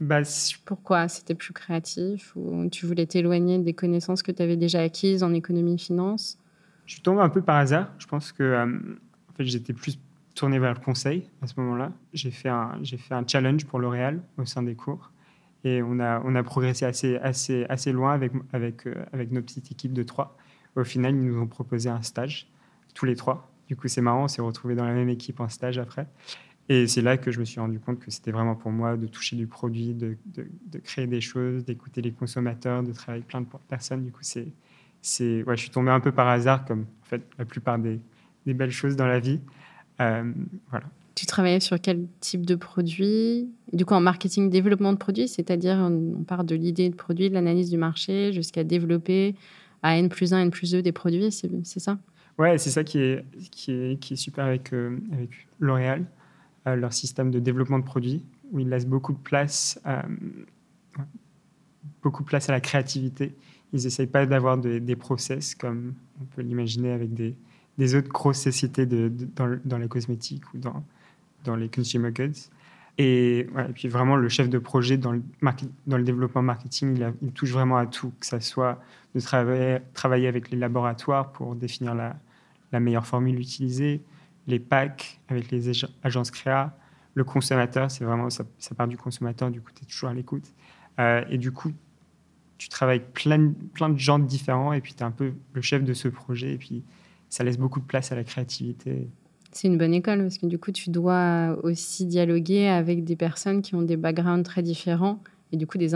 Bah, 0.00 0.20
Pourquoi? 0.66 1.08
C'était 1.08 1.34
plus 1.34 1.52
créatif 1.52 2.34
ou 2.36 2.68
tu 2.70 2.86
voulais 2.86 3.06
t'éloigner 3.06 3.58
des 3.58 3.72
connaissances 3.72 4.22
que 4.22 4.32
tu 4.32 4.42
avais 4.42 4.56
déjà 4.56 4.80
acquises 4.80 5.22
en 5.22 5.32
économie 5.32 5.78
finance? 5.78 6.38
Je 6.84 6.94
suis 6.94 7.02
tombé 7.02 7.20
un 7.20 7.28
peu 7.28 7.42
par 7.42 7.56
hasard. 7.56 7.92
Je 7.98 8.06
pense 8.06 8.32
que 8.32 8.42
euh, 8.42 8.66
en 8.66 9.32
fait, 9.34 9.44
j'étais 9.44 9.72
plus 9.72 9.98
tourné 10.36 10.60
vers 10.60 10.74
le 10.74 10.78
conseil 10.80 11.28
à 11.42 11.48
ce 11.48 11.58
moment-là. 11.58 11.90
J'ai 12.12 12.30
fait, 12.30 12.48
un, 12.48 12.78
fait 12.84 13.14
un 13.14 13.26
challenge 13.26 13.64
pour 13.64 13.80
L'Oréal 13.80 14.22
au 14.38 14.44
sein 14.44 14.62
des 14.62 14.76
cours. 14.76 15.10
Et 15.64 15.82
on 15.82 15.98
a, 15.98 16.20
on 16.24 16.36
a 16.36 16.42
progressé 16.44 16.84
assez, 16.84 17.16
assez, 17.16 17.66
assez 17.68 17.90
loin 17.90 18.12
avec, 18.12 18.30
avec, 18.52 18.86
euh, 18.86 18.94
avec 19.12 19.32
nos 19.32 19.42
petites 19.42 19.72
équipes 19.72 19.94
de 19.94 20.04
trois. 20.04 20.36
Au 20.76 20.84
final, 20.84 21.16
ils 21.16 21.24
nous 21.24 21.40
ont 21.40 21.48
proposé 21.48 21.88
un 21.88 22.02
stage, 22.02 22.48
tous 22.94 23.06
les 23.06 23.16
trois. 23.16 23.50
Du 23.66 23.74
coup, 23.74 23.88
c'est 23.88 24.02
marrant, 24.02 24.24
on 24.24 24.28
s'est 24.28 24.42
retrouvés 24.42 24.76
dans 24.76 24.84
la 24.84 24.92
même 24.92 25.08
équipe 25.08 25.40
en 25.40 25.48
stage 25.48 25.78
après. 25.78 26.06
Et 26.68 26.86
c'est 26.86 27.02
là 27.02 27.16
que 27.16 27.30
je 27.32 27.40
me 27.40 27.44
suis 27.44 27.58
rendu 27.58 27.80
compte 27.80 27.98
que 27.98 28.10
c'était 28.10 28.30
vraiment 28.30 28.54
pour 28.54 28.70
moi 28.70 28.96
de 28.96 29.06
toucher 29.06 29.36
du 29.36 29.46
produit, 29.46 29.94
de, 29.94 30.16
de, 30.26 30.46
de 30.66 30.78
créer 30.78 31.06
des 31.06 31.20
choses, 31.20 31.64
d'écouter 31.64 32.02
les 32.02 32.12
consommateurs, 32.12 32.82
de 32.82 32.92
travailler 32.92 33.22
avec 33.22 33.28
plein 33.28 33.40
de 33.40 33.46
personnes. 33.68 34.04
Du 34.04 34.12
coup, 34.12 34.22
c'est, 34.22 34.48
c'est, 35.00 35.42
ouais, 35.44 35.56
je 35.56 35.62
suis 35.62 35.70
tombé 35.70 35.90
un 35.90 36.00
peu 36.00 36.12
par 36.12 36.28
hasard, 36.28 36.64
comme 36.64 36.82
en 37.02 37.04
fait 37.04 37.22
la 37.38 37.44
plupart 37.44 37.78
des, 37.78 38.00
des 38.44 38.54
belles 38.54 38.70
choses 38.70 38.96
dans 38.96 39.06
la 39.06 39.18
vie. 39.18 39.40
Euh, 40.00 40.32
voilà. 40.70 40.86
Tu 41.14 41.24
travaillais 41.24 41.60
sur 41.60 41.80
quel 41.80 42.06
type 42.20 42.44
de 42.44 42.54
produit? 42.54 43.48
Du 43.72 43.86
coup, 43.86 43.94
en 43.94 44.00
marketing, 44.00 44.50
développement 44.50 44.92
de 44.92 44.98
produits, 44.98 45.28
c'est-à-dire 45.28 45.76
on 45.78 46.24
part 46.24 46.44
de 46.44 46.54
l'idée 46.54 46.90
de 46.90 46.94
produit, 46.94 47.30
de 47.30 47.34
l'analyse 47.34 47.70
du 47.70 47.78
marché, 47.78 48.32
jusqu'à 48.32 48.64
développer 48.64 49.34
à 49.82 49.96
N 49.96 50.08
plus 50.08 50.34
1, 50.34 50.42
N 50.42 50.50
plus 50.50 50.72
2 50.72 50.82
des 50.82 50.92
produits, 50.92 51.32
c'est 51.32 51.80
ça? 51.80 51.98
Ouais, 52.38 52.58
c'est 52.58 52.70
ça 52.70 52.84
qui 52.84 52.98
est, 52.98 53.24
qui 53.50 53.72
est, 53.72 53.98
qui 53.98 54.12
est 54.12 54.16
super 54.16 54.44
avec, 54.44 54.74
euh, 54.74 54.98
avec 55.12 55.48
L'Oréal, 55.58 56.04
euh, 56.66 56.76
leur 56.76 56.92
système 56.92 57.30
de 57.30 57.38
développement 57.38 57.78
de 57.78 57.84
produits, 57.84 58.22
où 58.52 58.58
ils 58.58 58.68
laissent 58.68 58.86
beaucoup 58.86 59.14
de 59.14 59.18
place, 59.18 59.80
beaucoup 62.02 62.22
de 62.22 62.28
place 62.28 62.50
à 62.50 62.52
la 62.52 62.60
créativité. 62.60 63.34
Ils 63.72 63.84
n'essayent 63.84 64.06
pas 64.06 64.26
d'avoir 64.26 64.58
des, 64.58 64.80
des 64.80 64.96
process 64.96 65.54
comme 65.54 65.94
on 66.20 66.24
peut 66.24 66.42
l'imaginer 66.42 66.92
avec 66.92 67.14
des, 67.14 67.34
des 67.78 67.94
autres 67.94 68.08
grosses 68.08 68.40
sociétés 68.40 68.86
dans, 68.86 69.58
dans, 69.64 69.78
les 69.78 69.88
cosmétiques 69.88 70.44
ou 70.54 70.58
dans, 70.58 71.56
les 71.56 71.68
consumer 71.68 72.10
goods. 72.10 72.50
Et, 72.98 73.46
puis 73.74 73.88
vraiment, 73.88 74.16
le 74.16 74.28
chef 74.28 74.48
de 74.48 74.58
projet 74.58 74.96
dans 74.96 75.12
le, 75.12 76.02
développement 76.02 76.42
marketing, 76.42 77.12
il, 77.20 77.32
touche 77.32 77.52
vraiment 77.52 77.76
à 77.76 77.86
tout, 77.86 78.12
que 78.18 78.26
ce 78.26 78.40
soit 78.40 78.80
de 79.14 79.20
travailler, 79.20 80.28
avec 80.28 80.50
les 80.50 80.58
laboratoires 80.58 81.32
pour 81.32 81.54
définir 81.54 81.94
la, 81.94 82.16
la 82.72 82.80
meilleure 82.80 83.06
formule 83.06 83.38
utilisée, 83.38 84.02
les 84.46 84.58
packs 84.58 85.20
avec 85.28 85.50
les 85.50 85.84
agences 86.02 86.30
créa, 86.30 86.76
le 87.14 87.24
consommateur, 87.24 87.90
c'est 87.90 88.04
vraiment, 88.04 88.28
ça, 88.30 88.44
part 88.76 88.88
du 88.88 88.98
consommateur, 88.98 89.50
du 89.50 89.60
coup, 89.60 89.70
tu 89.74 89.82
es 89.82 89.86
toujours 89.86 90.10
à 90.10 90.14
l'écoute. 90.14 90.52
Euh, 90.98 91.24
et 91.30 91.38
du 91.38 91.50
coup, 91.50 91.72
tu 92.58 92.68
travailles 92.68 92.98
avec 92.98 93.12
plein, 93.12 93.52
plein 93.74 93.88
de 93.88 93.98
gens 93.98 94.18
différents 94.18 94.72
et 94.72 94.80
puis 94.80 94.94
tu 94.94 95.00
es 95.00 95.02
un 95.02 95.10
peu 95.10 95.32
le 95.52 95.62
chef 95.62 95.82
de 95.82 95.94
ce 95.94 96.08
projet 96.08 96.52
et 96.52 96.58
puis 96.58 96.84
ça 97.28 97.44
laisse 97.44 97.58
beaucoup 97.58 97.80
de 97.80 97.84
place 97.84 98.12
à 98.12 98.16
la 98.16 98.24
créativité. 98.24 99.08
C'est 99.52 99.68
une 99.68 99.78
bonne 99.78 99.94
école 99.94 100.22
parce 100.22 100.38
que 100.38 100.46
du 100.46 100.58
coup, 100.58 100.72
tu 100.72 100.90
dois 100.90 101.58
aussi 101.62 102.04
dialoguer 102.04 102.68
avec 102.68 103.04
des 103.04 103.16
personnes 103.16 103.62
qui 103.62 103.74
ont 103.74 103.82
des 103.82 103.96
backgrounds 103.96 104.44
très 104.44 104.62
différents 104.62 105.20
et 105.52 105.56
du 105.56 105.66
coup 105.66 105.78
des, 105.78 105.92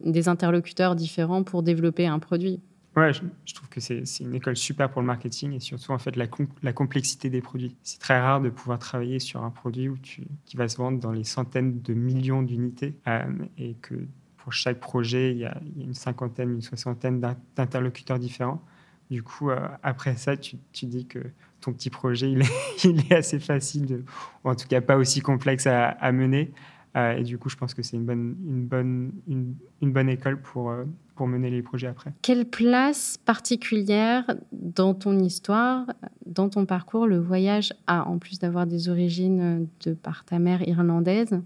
des 0.00 0.28
interlocuteurs 0.28 0.96
différents 0.96 1.42
pour 1.42 1.62
développer 1.62 2.06
un 2.06 2.18
produit. 2.18 2.60
Ouais, 2.96 3.12
je, 3.12 3.54
trouve 3.54 3.68
que 3.68 3.78
c'est 3.78 4.02
une 4.20 4.34
école 4.34 4.56
super 4.56 4.90
pour 4.90 5.02
le 5.02 5.06
marketing 5.06 5.52
et 5.52 5.60
surtout 5.60 5.92
en 5.92 5.98
fait 5.98 6.16
la, 6.16 6.24
la 6.62 6.72
complexité 6.72 7.28
des 7.28 7.42
produits. 7.42 7.76
C'est 7.82 8.00
très 8.00 8.18
rare 8.18 8.40
de 8.40 8.48
pouvoir 8.48 8.78
travailler 8.78 9.18
sur 9.18 9.44
un 9.44 9.50
produit 9.50 9.90
où 9.90 9.98
tu, 9.98 10.26
qui 10.46 10.56
va 10.56 10.66
se 10.66 10.78
vendre 10.78 10.98
dans 10.98 11.12
les 11.12 11.24
centaines 11.24 11.82
de 11.82 11.92
millions 11.92 12.42
d'unités 12.42 12.96
euh, 13.06 13.24
et 13.58 13.74
que 13.74 13.94
pour 14.38 14.54
chaque 14.54 14.80
projet, 14.80 15.32
il 15.32 15.38
y, 15.38 15.44
a, 15.44 15.60
une 15.76 15.92
cinquantaine, 15.92 16.52
une 16.54 16.62
soixantaine 16.62 17.20
d'interlocuteurs 17.54 18.18
différents. 18.18 18.62
Du 19.10 19.22
coup, 19.22 19.50
euh, 19.50 19.68
après 19.82 20.16
ça, 20.16 20.36
tu, 20.36 20.56
dis 20.82 21.06
que 21.06 21.20
ton 21.60 21.72
petit 21.72 21.90
projet, 21.90 22.30
il 22.30 22.42
est, 22.42 23.12
assez 23.12 23.38
facile, 23.38 24.04
ou 24.44 24.50
en 24.50 24.54
tout 24.54 24.66
cas 24.66 24.80
pas 24.80 24.96
aussi 24.96 25.20
complexe 25.20 25.66
à, 25.66 26.12
mener. 26.12 26.52
Euh, 26.96 27.18
et 27.18 27.22
du 27.22 27.38
coup, 27.38 27.48
je 27.48 27.56
pense 27.56 27.74
que 27.74 27.82
c'est 27.82 27.96
une 27.96 28.04
bonne, 28.04 28.36
une, 28.46 28.66
bonne, 28.66 29.12
une, 29.28 29.92
bonne 29.92 30.08
école 30.08 30.40
pour, 30.40 30.72
pour 31.14 31.26
mener 31.28 31.50
les 31.50 31.62
projets 31.62 31.88
après. 31.88 32.12
Quelle 32.22 32.46
place 32.46 33.18
particulière 33.24 34.24
dans 34.52 34.94
ton 34.94 35.18
histoire, 35.18 35.86
dans 36.24 36.48
ton 36.48 36.66
parcours, 36.66 37.06
le 37.06 37.18
voyage 37.18 37.72
a, 37.86 38.08
en 38.08 38.18
plus 38.18 38.38
d'avoir 38.38 38.66
des 38.66 38.88
origines 38.88 39.68
de 39.84 39.92
par 39.92 40.24
ta 40.24 40.38
mère 40.38 40.66
irlandaise 40.66 41.38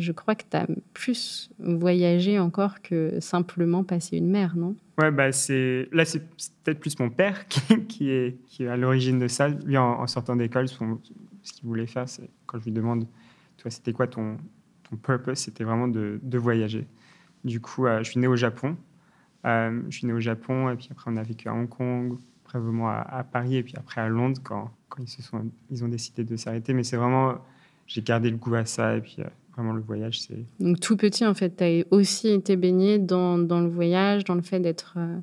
je 0.00 0.12
crois 0.12 0.34
que 0.34 0.44
tu 0.50 0.56
as 0.56 0.66
plus 0.94 1.50
voyagé 1.58 2.38
encore 2.38 2.82
que 2.82 3.18
simplement 3.20 3.84
passer 3.84 4.16
une 4.16 4.28
mer, 4.28 4.56
non? 4.56 4.74
Ouais, 4.98 5.10
bah 5.10 5.32
c'est 5.32 5.88
là 5.92 6.04
c'est 6.04 6.20
peut-être 6.64 6.80
plus 6.80 6.98
mon 6.98 7.10
père 7.10 7.46
qui, 7.88 8.10
est 8.10 8.36
à 8.66 8.76
l'origine 8.76 9.18
de 9.18 9.28
ça. 9.28 9.48
Lui, 9.48 9.78
en, 9.78 10.06
sortant 10.06 10.36
d'école, 10.36 10.68
ce 10.68 10.76
qu'il 10.76 11.64
voulait 11.64 11.86
faire, 11.86 12.08
c'est 12.08 12.28
quand 12.46 12.58
je 12.58 12.64
lui 12.64 12.72
demande, 12.72 13.06
toi, 13.56 13.70
c'était 13.70 13.92
quoi 13.92 14.06
ton 14.06 14.36
purpose? 15.02 15.38
C'était 15.38 15.64
vraiment 15.64 15.88
de, 15.88 16.20
voyager. 16.38 16.86
Du 17.44 17.60
coup, 17.60 17.86
euh, 17.86 18.02
je 18.02 18.10
suis 18.10 18.20
né 18.20 18.26
au 18.26 18.36
Japon. 18.36 18.76
Euh, 19.46 19.82
je 19.88 19.98
suis 19.98 20.06
né 20.06 20.12
au 20.12 20.20
Japon 20.20 20.68
et 20.70 20.76
puis 20.76 20.88
après 20.90 21.10
on 21.10 21.16
a 21.16 21.22
vécu 21.22 21.48
à 21.48 21.54
Hong 21.54 21.68
Kong, 21.68 22.18
après 22.44 22.58
à, 22.58 23.24
Paris 23.24 23.56
et 23.56 23.62
puis 23.62 23.72
après 23.76 24.02
à 24.02 24.08
Londres 24.08 24.38
quand, 24.44 24.70
quand 24.90 25.02
ils, 25.02 25.08
se 25.08 25.22
sont, 25.22 25.50
ils 25.70 25.82
ont 25.82 25.88
décidé 25.88 26.24
de 26.24 26.36
s'arrêter. 26.36 26.74
Mais 26.74 26.84
c'est 26.84 26.96
vraiment, 26.96 27.36
j'ai 27.86 28.02
gardé 28.02 28.30
le 28.30 28.36
goût 28.36 28.54
à 28.54 28.66
ça 28.66 28.96
et 28.96 29.00
puis 29.00 29.16
euh, 29.20 29.24
vraiment 29.60 29.74
le 29.74 29.82
voyage, 29.82 30.20
c'est... 30.20 30.44
Donc 30.58 30.80
tout 30.80 30.96
petit 30.96 31.24
en 31.26 31.34
fait, 31.34 31.56
tu 31.56 31.64
as 31.64 31.84
aussi 31.90 32.28
été 32.28 32.56
baigné 32.56 32.98
dans, 32.98 33.38
dans, 33.38 33.60
le 33.60 33.68
voyage, 33.68 34.24
dans 34.24 34.34
le 34.34 34.42
fait 34.42 34.60
d'être 34.60 34.94
euh, 34.96 35.18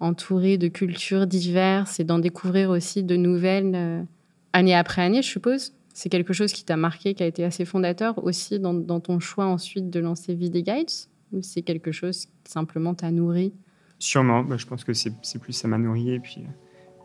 entouré 0.00 0.58
de 0.58 0.68
cultures 0.68 1.26
diverses 1.26 2.00
et 2.00 2.04
d'en 2.04 2.18
découvrir 2.18 2.70
aussi 2.70 3.02
de 3.02 3.16
nouvelles 3.16 4.06
année 4.52 4.74
après 4.74 5.02
année, 5.02 5.22
je 5.22 5.28
suppose 5.28 5.72
c'est 5.98 6.08
quelque 6.08 6.32
chose 6.32 6.52
qui 6.52 6.64
t'a 6.64 6.76
marqué, 6.76 7.14
qui 7.14 7.24
a 7.24 7.26
été 7.26 7.42
assez 7.44 7.64
fondateur 7.64 8.22
aussi 8.24 8.60
dans, 8.60 8.72
dans 8.72 9.00
ton 9.00 9.18
choix 9.18 9.46
ensuite 9.46 9.90
de 9.90 9.98
lancer 9.98 10.32
Vidi 10.32 10.62
Guides 10.62 11.08
ou 11.32 11.42
c'est 11.42 11.62
quelque 11.62 11.90
chose 11.90 12.26
qui 12.26 12.52
simplement 12.52 12.94
t'a 12.94 13.10
nourri? 13.10 13.52
Sûrement, 13.98 14.44
bah, 14.44 14.56
je 14.56 14.66
pense 14.66 14.84
que 14.84 14.92
c'est 14.92 15.38
plus 15.40 15.52
ça 15.52 15.66
m'a 15.66 15.76
nourri. 15.76 16.12
Et 16.12 16.20
puis, 16.20 16.44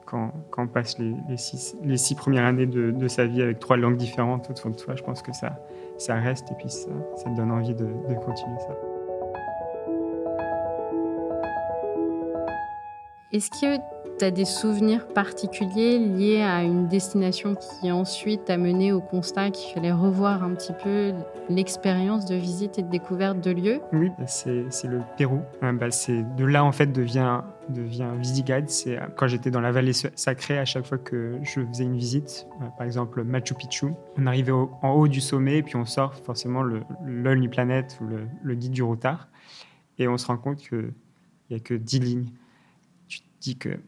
quand, 0.06 0.32
quand 0.52 0.66
on 0.66 0.68
passe 0.68 1.00
les, 1.00 1.16
les, 1.28 1.38
six, 1.38 1.76
les, 1.84 1.98
six, 1.98 2.14
premières 2.14 2.46
années 2.46 2.68
de, 2.68 2.92
de, 2.92 3.08
sa 3.08 3.26
vie 3.26 3.42
avec 3.42 3.60
trois 3.60 3.78
langues 3.78 3.98
différentes 3.98 4.50
autour 4.52 4.70
de 4.70 4.76
toi, 4.76 4.96
je 4.96 5.02
pense 5.02 5.24
que 5.24 5.34
ça, 5.34 5.60
ça 5.98 6.16
reste 6.16 6.52
et 6.52 6.56
puis 6.56 6.70
ça, 6.70 6.90
ça 7.16 7.30
donne 7.30 7.52
envie 7.52 7.76
de, 7.76 7.86
continuer 8.26 8.60
ça. 8.60 8.74
Tu 14.18 14.26
as 14.26 14.32
des 14.32 14.46
souvenirs 14.46 15.08
particuliers 15.08 16.00
liés 16.00 16.42
à 16.42 16.64
une 16.64 16.88
destination 16.88 17.56
qui 17.56 17.92
ensuite 17.92 18.46
t'a 18.46 18.58
mené 18.58 18.92
au 18.92 19.02
constat 19.02 19.52
qu'il 19.52 19.74
fallait 19.74 19.92
revoir 19.92 20.44
un 20.44 20.54
petit 20.54 20.74
peu 20.84 21.14
l'expérience 21.50 22.26
de 22.26 22.36
visite 22.36 22.80
et 22.80 22.84
de 22.84 22.90
découverte 22.90 23.40
de 23.42 23.52
lieux? 23.52 23.82
Oui, 23.92 24.12
c'est 24.28 24.66
le 24.84 25.02
Pérou. 25.18 25.42
Euh, 25.64 25.72
bah, 25.74 25.88
de 25.90 26.46
là 26.46 26.64
en 26.64 26.72
fait 26.72 26.88
devient 26.88 27.42
devient. 27.70 28.10
C'est 28.68 28.98
euh, 28.98 29.06
quand 29.16 29.28
j'étais 29.28 29.52
dans 29.52 29.62
la 29.62 29.72
vallée 29.72 29.94
sacrée, 29.94 30.60
à 30.60 30.66
chaque 30.66 30.86
fois 30.86 30.98
que 30.98 31.40
je 31.44 31.66
faisais 31.66 31.84
une 31.84 31.98
visite, 31.98 32.48
euh, 32.62 32.66
par 32.78 32.86
exemple 32.86 33.24
Machu 33.24 33.54
Picchu, 33.54 33.88
on 34.18 34.28
arrivait 34.28 34.52
en 34.52 34.92
haut 34.92 35.08
du 35.08 35.22
sommet 35.22 35.58
et 35.58 35.64
puis 35.64 35.76
on 35.76 35.86
sort 35.86 36.16
forcément 36.16 36.62
le 36.62 36.82
Lonely 37.06 37.48
Planet 37.48 37.98
ou 38.02 38.06
le, 38.06 38.28
le 38.44 38.56
guide 38.56 38.72
du 38.74 38.84
routard 38.84 39.28
et 39.98 40.08
on 40.08 40.18
se 40.18 40.28
rend 40.28 40.38
compte 40.38 40.58
qu'il 40.58 40.94
n'y 41.50 41.56
a 41.56 41.60
que 41.60 41.74
10 41.74 42.00
lignes. 42.00 42.30
Tu 43.08 43.20
te 43.20 43.26
dis 43.42 43.58
que 43.58 43.80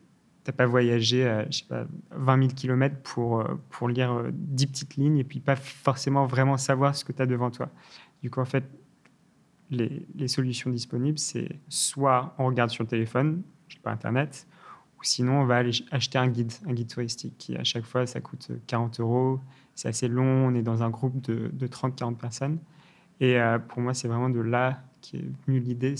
n'as 0.47 0.53
pas 0.53 0.65
voyagé 0.65 1.27
à 1.27 1.49
je 1.49 1.59
sais 1.59 1.65
pas, 1.65 1.85
20 2.11 2.39
000 2.39 2.53
km 2.55 2.95
pour, 3.03 3.41
euh, 3.41 3.55
pour 3.69 3.89
lire 3.89 4.23
10 4.31 4.63
euh, 4.63 4.67
petites 4.67 4.95
lignes 4.95 5.17
et 5.17 5.23
puis 5.23 5.39
pas 5.39 5.55
forcément 5.55 6.25
vraiment 6.25 6.57
savoir 6.57 6.95
ce 6.95 7.03
que 7.03 7.11
tu 7.11 7.21
as 7.21 7.25
devant 7.25 7.51
toi. 7.51 7.69
Du 8.21 8.29
coup, 8.29 8.39
en 8.39 8.45
fait, 8.45 8.63
les, 9.71 10.05
les 10.15 10.27
solutions 10.27 10.69
disponibles, 10.69 11.19
c'est 11.19 11.49
soit 11.69 12.35
on 12.37 12.45
regarde 12.45 12.69
sur 12.69 12.83
le 12.83 12.89
téléphone, 12.89 13.41
je 13.67 13.75
sais 13.75 13.81
pas 13.81 13.91
Internet, 13.91 14.47
ou 14.99 15.03
sinon 15.03 15.41
on 15.41 15.45
va 15.45 15.57
aller 15.57 15.71
acheter 15.91 16.17
un 16.17 16.27
guide, 16.27 16.51
un 16.67 16.73
guide 16.73 16.87
touristique 16.87 17.35
qui 17.37 17.55
à 17.55 17.63
chaque 17.63 17.85
fois 17.85 18.05
ça 18.05 18.21
coûte 18.21 18.51
40 18.67 18.99
euros. 18.99 19.39
C'est 19.73 19.89
assez 19.89 20.07
long, 20.07 20.47
on 20.47 20.55
est 20.55 20.61
dans 20.61 20.83
un 20.83 20.89
groupe 20.89 21.19
de, 21.21 21.49
de 21.51 21.67
30-40 21.67 22.15
personnes. 22.15 22.59
Et 23.19 23.39
euh, 23.39 23.59
pour 23.59 23.81
moi, 23.81 23.93
c'est 23.93 24.07
vraiment 24.07 24.29
de 24.29 24.39
là 24.39 24.83
qui 25.01 25.17
est 25.17 25.25
venue 25.45 25.59
l'idée, 25.59 25.95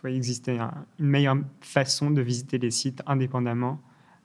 doit 0.00 0.10
exister 0.10 0.58
une 0.98 1.06
meilleure 1.06 1.38
façon 1.60 2.10
de 2.10 2.20
visiter 2.20 2.58
les 2.58 2.70
sites 2.70 3.02
indépendamment 3.06 3.80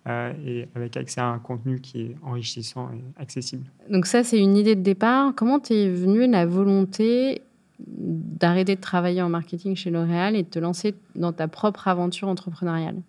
euh, 0.08 0.34
et 0.46 0.68
avec 0.76 0.98
accès 0.98 1.22
à 1.22 1.28
un 1.28 1.40
contenu 1.40 1.80
qui 1.82 2.02
est 2.02 2.16
enrichissant 2.24 2.90
et 2.94 3.04
accessible. 3.22 3.66
Donc 3.90 4.06
ça, 4.06 4.24
c'est 4.24 4.40
une 4.40 4.56
idée 4.56 4.76
de 4.76 4.82
départ. 4.82 5.34
Comment 5.36 5.60
t'es 5.60 5.90
venue 5.90 6.30
la 6.30 6.46
volonté 6.46 7.42
d'arrêter 7.80 8.76
de 8.76 8.82
travailler 8.82 9.22
en 9.22 9.30
marketing 9.30 9.76
chez 9.76 9.90
L'Oréal 9.90 10.36
et 10.36 10.44
de 10.44 10.48
te 10.48 10.60
lancer 10.60 10.96
dans 11.16 11.34
ta 11.34 11.48
propre 11.48 11.88
aventure 11.88 12.28
entrepreneuriale? 12.28 13.02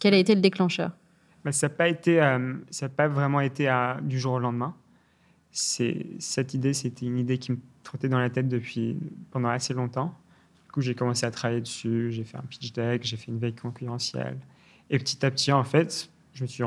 Quel 0.00 0.14
a 0.14 0.18
été 0.18 0.34
le 0.34 0.40
déclencheur? 0.40 0.92
Bah, 1.44 1.52
Ça 1.52 1.68
n'a 1.68 1.74
pas, 1.74 1.88
été, 1.88 2.22
euh, 2.22 2.54
ça 2.70 2.88
pas 2.88 3.08
vraiment 3.08 3.40
été 3.40 3.68
à, 3.68 3.98
du 4.02 4.18
jour 4.18 4.34
au 4.34 4.38
lendemain. 4.38 4.74
Cette 5.50 6.54
idée, 6.54 6.72
c'était 6.72 7.06
une 7.06 7.18
idée 7.18 7.38
qui 7.38 7.52
me 7.52 7.58
trottait 7.84 8.08
dans 8.08 8.18
la 8.18 8.30
tête 8.30 8.48
depuis 8.48 8.96
pendant 9.30 9.48
assez 9.48 9.72
longtemps 9.72 10.14
coup, 10.74 10.80
j'ai 10.80 10.96
commencé 10.96 11.24
à 11.24 11.30
travailler 11.30 11.60
dessus, 11.60 12.10
j'ai 12.10 12.24
fait 12.24 12.36
un 12.36 12.42
pitch 12.42 12.72
deck, 12.72 13.04
j'ai 13.04 13.16
fait 13.16 13.30
une 13.30 13.38
veille 13.38 13.54
concurrentielle. 13.54 14.38
Et 14.90 14.98
petit 14.98 15.24
à 15.24 15.30
petit, 15.30 15.52
en 15.52 15.62
fait, 15.62 16.10
je 16.32 16.42
me 16.42 16.48
suis, 16.48 16.64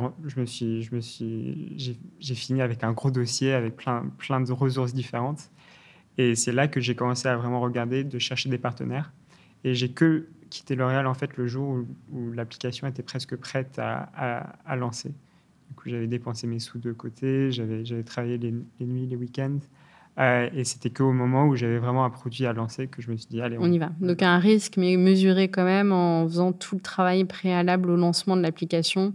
je 0.81 0.95
me 0.95 1.01
suis, 1.01 1.97
j'ai 2.19 2.35
fini 2.35 2.61
avec 2.61 2.85
un 2.85 2.93
gros 2.93 3.11
dossier 3.11 3.51
avec 3.51 3.75
plein, 3.75 4.09
plein 4.17 4.39
de 4.39 4.51
ressources 4.53 4.93
différentes. 4.93 5.51
Et 6.17 6.35
c'est 6.35 6.53
là 6.53 6.69
que 6.69 6.79
j'ai 6.79 6.95
commencé 6.95 7.27
à 7.27 7.35
vraiment 7.35 7.59
regarder, 7.59 8.05
de 8.05 8.17
chercher 8.17 8.49
des 8.49 8.57
partenaires. 8.57 9.11
Et 9.65 9.75
j'ai 9.75 9.89
que 9.89 10.29
quitté 10.49 10.75
L'Oréal 10.75 11.05
en 11.05 11.13
fait 11.13 11.35
le 11.35 11.45
jour 11.45 11.83
où, 12.11 12.31
l'application 12.31 12.87
était 12.87 13.03
presque 13.03 13.35
prête 13.35 13.77
à, 13.77 14.03
à, 14.65 14.75
lancer. 14.77 15.09
Du 15.09 15.75
coup, 15.75 15.89
j'avais 15.89 16.07
dépensé 16.07 16.47
mes 16.47 16.59
sous 16.59 16.79
de 16.79 16.93
côté, 16.93 17.51
j'avais 17.51 18.03
travaillé 18.03 18.37
les, 18.37 18.53
les 18.79 18.85
nuits, 18.85 19.05
les 19.05 19.17
week-ends. 19.17 19.59
Euh, 20.19 20.49
et 20.55 20.63
c'était 20.63 20.89
qu'au 20.89 21.11
moment 21.11 21.45
où 21.45 21.55
j'avais 21.55 21.77
vraiment 21.77 22.03
un 22.03 22.09
produit 22.09 22.47
à 22.47 22.53
lancer 22.53 22.87
que 22.87 23.01
je 23.01 23.11
me 23.11 23.17
suis 23.17 23.27
dit, 23.29 23.39
allez, 23.39 23.57
on... 23.59 23.71
y 23.71 23.77
va. 23.77 23.91
Donc 23.99 24.23
un 24.23 24.39
risque, 24.39 24.77
mais 24.77 24.97
mesuré 24.97 25.47
quand 25.47 25.63
même 25.63 25.91
en 25.91 26.27
faisant 26.27 26.53
tout 26.53 26.75
le 26.75 26.81
travail 26.81 27.23
préalable 27.25 27.91
au 27.91 27.95
lancement 27.95 28.35
de 28.35 28.41
l'application, 28.41 29.13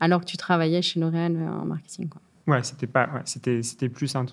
alors 0.00 0.20
que 0.22 0.26
tu 0.26 0.36
travaillais 0.36 0.82
chez 0.82 0.98
L'Oréal 0.98 1.36
euh, 1.36 1.48
en 1.48 1.66
marketing. 1.66 2.08
Quoi. 2.08 2.20
Ouais, 2.48 2.62
c'était 2.64 2.88
pas, 2.88 3.08
ouais, 3.14 3.22
c'était, 3.26 3.62
c'était 3.62 3.88
plus 3.88 4.16
un, 4.16 4.26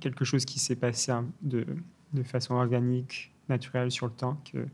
quelque 0.00 0.24
chose 0.24 0.44
qui 0.44 0.58
s'est 0.58 0.76
passé 0.76 1.12
de, 1.40 1.64
de 2.12 2.22
façon 2.22 2.54
organique, 2.54 3.32
naturelle 3.48 3.90
sur 3.90 4.06
le 4.06 4.12
temps, 4.12 4.38
que, 4.52 4.66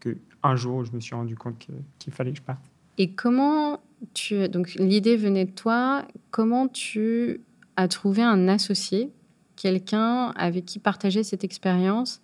que 0.00 0.18
un 0.42 0.56
jour 0.56 0.76
où 0.76 0.84
je 0.84 0.92
me 0.92 1.00
suis 1.00 1.14
rendu 1.14 1.36
compte 1.36 1.66
qu'il 1.98 2.12
fallait 2.12 2.32
que 2.32 2.38
je 2.38 2.42
parte. 2.42 2.70
Et 2.98 3.12
comment 3.12 3.80
tu, 4.12 4.46
donc 4.50 4.74
l'idée 4.74 5.16
venait 5.16 5.46
de 5.46 5.52
toi, 5.52 6.04
comment 6.30 6.68
tu 6.68 7.40
as 7.76 7.88
trouvé 7.88 8.22
un 8.22 8.46
associé 8.46 9.10
quelqu'un 9.56 10.30
avec 10.36 10.64
qui 10.64 10.78
partager 10.78 11.22
cette 11.22 11.44
expérience 11.44 12.20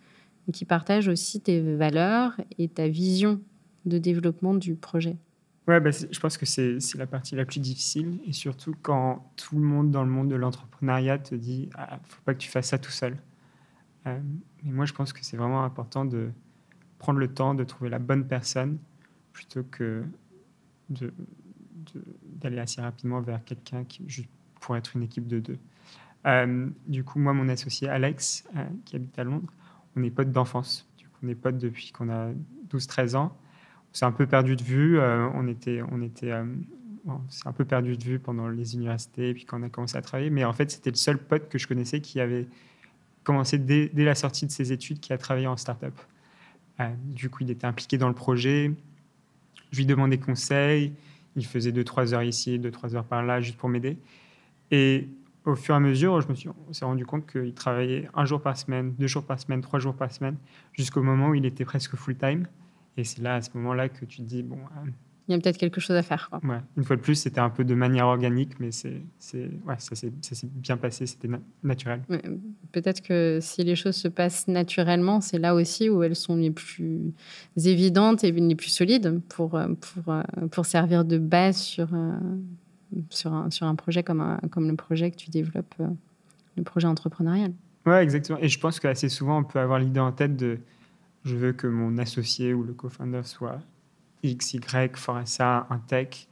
et 0.47 0.51
qui 0.51 0.65
partage 0.65 1.07
aussi 1.07 1.39
tes 1.41 1.61
valeurs 1.75 2.39
et 2.57 2.67
ta 2.67 2.87
vision 2.87 3.41
de 3.85 3.97
développement 3.97 4.53
du 4.53 4.75
projet 4.75 5.17
Ouais, 5.67 5.79
bah, 5.79 5.91
je 5.91 6.19
pense 6.19 6.37
que 6.37 6.45
c'est 6.45 6.79
la 6.95 7.05
partie 7.05 7.35
la 7.35 7.45
plus 7.45 7.59
difficile 7.59 8.19
et 8.25 8.33
surtout 8.33 8.73
quand 8.81 9.31
tout 9.37 9.57
le 9.57 9.63
monde 9.63 9.91
dans 9.91 10.03
le 10.03 10.09
monde 10.09 10.29
de 10.29 10.35
l'entrepreneuriat 10.35 11.19
te 11.19 11.35
dit 11.35 11.69
ah, 11.75 11.99
faut 12.03 12.21
pas 12.25 12.33
que 12.33 12.39
tu 12.39 12.49
fasses 12.49 12.69
ça 12.69 12.79
tout 12.79 12.91
seul. 12.91 13.15
Euh, 14.07 14.19
mais 14.63 14.71
moi, 14.71 14.85
je 14.85 14.93
pense 14.93 15.13
que 15.13 15.23
c'est 15.23 15.37
vraiment 15.37 15.63
important 15.63 16.03
de 16.03 16.31
prendre 16.97 17.19
le 17.19 17.27
temps 17.27 17.53
de 17.53 17.63
trouver 17.63 17.89
la 17.89 17.99
bonne 17.99 18.27
personne 18.27 18.79
plutôt 19.33 19.63
que 19.63 20.03
d'aller 22.25 22.59
assez 22.59 22.81
rapidement 22.81 23.21
vers 23.21 23.43
quelqu'un 23.43 23.85
qui, 23.85 24.27
pour 24.59 24.75
être 24.75 24.95
une 24.95 25.03
équipe 25.03 25.27
de 25.27 25.39
deux. 25.39 25.57
Euh, 26.25 26.69
du 26.87 27.03
coup, 27.03 27.19
moi, 27.19 27.33
mon 27.33 27.49
associé 27.49 27.89
Alex, 27.89 28.47
euh, 28.55 28.63
qui 28.85 28.95
habite 28.95 29.17
à 29.17 29.23
Londres, 29.23 29.51
on 29.95 30.03
est 30.03 30.11
potes 30.11 30.31
d'enfance. 30.31 30.87
On 31.23 31.27
est 31.27 31.35
potes 31.35 31.57
depuis 31.57 31.91
qu'on 31.91 32.09
a 32.09 32.31
12-13 32.69 33.15
ans. 33.15 33.37
On 33.91 33.93
s'est 33.93 34.05
un 34.05 34.11
peu 34.11 34.25
perdu 34.25 34.55
de 34.55 34.63
vue. 34.63 34.99
Euh, 34.99 35.27
on 35.33 35.47
était, 35.47 35.81
on 35.91 36.01
était, 36.01 36.31
bon, 37.05 37.21
s'est 37.29 37.47
un 37.47 37.51
peu 37.51 37.65
perdu 37.65 37.97
de 37.97 38.03
vue 38.03 38.19
pendant 38.19 38.47
les 38.47 38.75
universités 38.75 39.29
et 39.29 39.33
puis 39.33 39.45
quand 39.45 39.59
on 39.59 39.63
a 39.63 39.69
commencé 39.69 39.97
à 39.97 40.01
travailler. 40.01 40.29
Mais 40.29 40.45
en 40.45 40.53
fait, 40.53 40.71
c'était 40.71 40.91
le 40.91 40.95
seul 40.95 41.17
pote 41.17 41.49
que 41.49 41.57
je 41.57 41.67
connaissais 41.67 42.01
qui 42.01 42.19
avait 42.19 42.47
commencé 43.23 43.59
dès, 43.59 43.89
dès 43.93 44.03
la 44.03 44.15
sortie 44.15 44.47
de 44.47 44.51
ses 44.51 44.71
études, 44.71 44.99
qui 44.99 45.13
a 45.13 45.17
travaillé 45.17 45.47
en 45.47 45.57
start-up. 45.57 45.93
du 47.05 47.29
coup, 47.29 47.43
il 47.43 47.51
était 47.51 47.67
impliqué 47.67 47.97
dans 47.97 48.07
le 48.07 48.15
projet. 48.15 48.71
Je 49.71 49.77
lui 49.77 49.85
demandais 49.85 50.17
conseil. 50.17 50.93
Il 51.35 51.45
faisait 51.45 51.71
2-3 51.71 52.13
heures 52.13 52.23
ici, 52.23 52.59
2-3 52.59 52.95
heures 52.95 53.05
par 53.05 53.23
là, 53.23 53.41
juste 53.41 53.57
pour 53.57 53.69
m'aider. 53.69 53.97
Et 54.71 55.07
au 55.45 55.55
fur 55.55 55.73
et 55.73 55.77
à 55.77 55.79
mesure, 55.79 56.21
je 56.21 56.27
me 56.27 56.35
suis 56.35 56.49
s'est 56.71 56.85
rendu 56.85 57.05
compte 57.05 57.25
qu'il 57.25 57.53
travaillait 57.53 58.07
un 58.13 58.25
jour 58.25 58.41
par 58.41 58.57
semaine, 58.57 58.93
deux 58.97 59.07
jours 59.07 59.23
par 59.23 59.39
semaine, 59.39 59.61
trois 59.61 59.79
jours 59.79 59.95
par 59.95 60.11
semaine, 60.11 60.37
jusqu'au 60.73 61.01
moment 61.01 61.29
où 61.29 61.35
il 61.35 61.45
était 61.45 61.65
presque 61.65 61.95
full-time. 61.95 62.47
Et 62.97 63.03
c'est 63.03 63.21
là, 63.21 63.35
à 63.35 63.41
ce 63.41 63.49
moment-là, 63.55 63.89
que 63.89 64.05
tu 64.05 64.17
te 64.17 64.21
dis, 64.23 64.43
bon... 64.43 64.57
Euh, 64.57 64.89
il 65.27 65.35
y 65.35 65.37
a 65.37 65.39
peut-être 65.39 65.57
quelque 65.57 65.79
chose 65.79 65.95
à 65.95 66.03
faire. 66.03 66.29
Ouais. 66.43 66.57
Une 66.75 66.83
fois 66.83 66.97
de 66.97 67.01
plus, 67.01 67.15
c'était 67.15 67.39
un 67.39 67.49
peu 67.49 67.63
de 67.63 67.73
manière 67.73 68.07
organique, 68.07 68.59
mais 68.59 68.71
c'est, 68.71 69.01
ouais, 69.65 69.75
ça, 69.77 69.95
s'est, 69.95 70.11
bien 70.43 70.75
passé, 70.75 71.05
c'était 71.05 71.29
naturel. 71.63 72.01
peut-être 72.71 73.01
que 73.01 73.39
si 73.41 73.63
les 73.63 73.75
choses 73.75 73.95
se 73.95 74.09
passent 74.09 74.47
naturellement, 74.47 75.21
c'est 75.21 75.37
là 75.39 75.55
aussi 75.55 75.89
où 75.89 76.03
elles 76.03 76.17
sont 76.17 76.35
les 76.35 76.51
plus 76.51 77.13
évidentes 77.55 78.23
et 78.23 78.31
les 78.31 78.55
plus 78.55 78.71
solides 78.71 79.21
pour, 79.29 79.55
euh, 79.55 79.67
pour, 79.79 80.13
euh, 80.13 80.21
pour 80.51 80.65
servir 80.65 81.05
de 81.05 81.17
base 81.17 81.57
sur, 81.57 81.89
sur 83.09 83.33
un, 83.33 83.49
sur 83.49 83.67
un 83.67 83.75
projet 83.75 84.03
comme, 84.03 84.39
comme 84.51 84.67
le 84.69 84.75
projet 84.75 85.11
que 85.11 85.15
tu 85.15 85.29
développes, 85.29 85.75
euh, 85.79 85.87
le 86.57 86.63
projet 86.63 86.87
entrepreneurial. 86.87 87.53
Oui, 87.85 87.95
exactement. 87.95 88.39
Et 88.39 88.49
je 88.49 88.59
pense 88.59 88.79
qu'assez 88.79 89.09
souvent, 89.09 89.39
on 89.39 89.43
peut 89.43 89.59
avoir 89.59 89.79
l'idée 89.79 89.99
en 89.99 90.11
tête 90.11 90.35
de 90.35 90.59
je 91.23 91.35
veux 91.35 91.53
que 91.53 91.67
mon 91.67 91.97
associé 91.97 92.53
ou 92.53 92.63
le 92.63 92.73
co-founder 92.73 93.21
soit 93.23 93.59
X, 94.23 94.53
Y, 94.53 94.97
ça, 95.25 95.67
un 95.69 95.79
tech. 95.79 96.27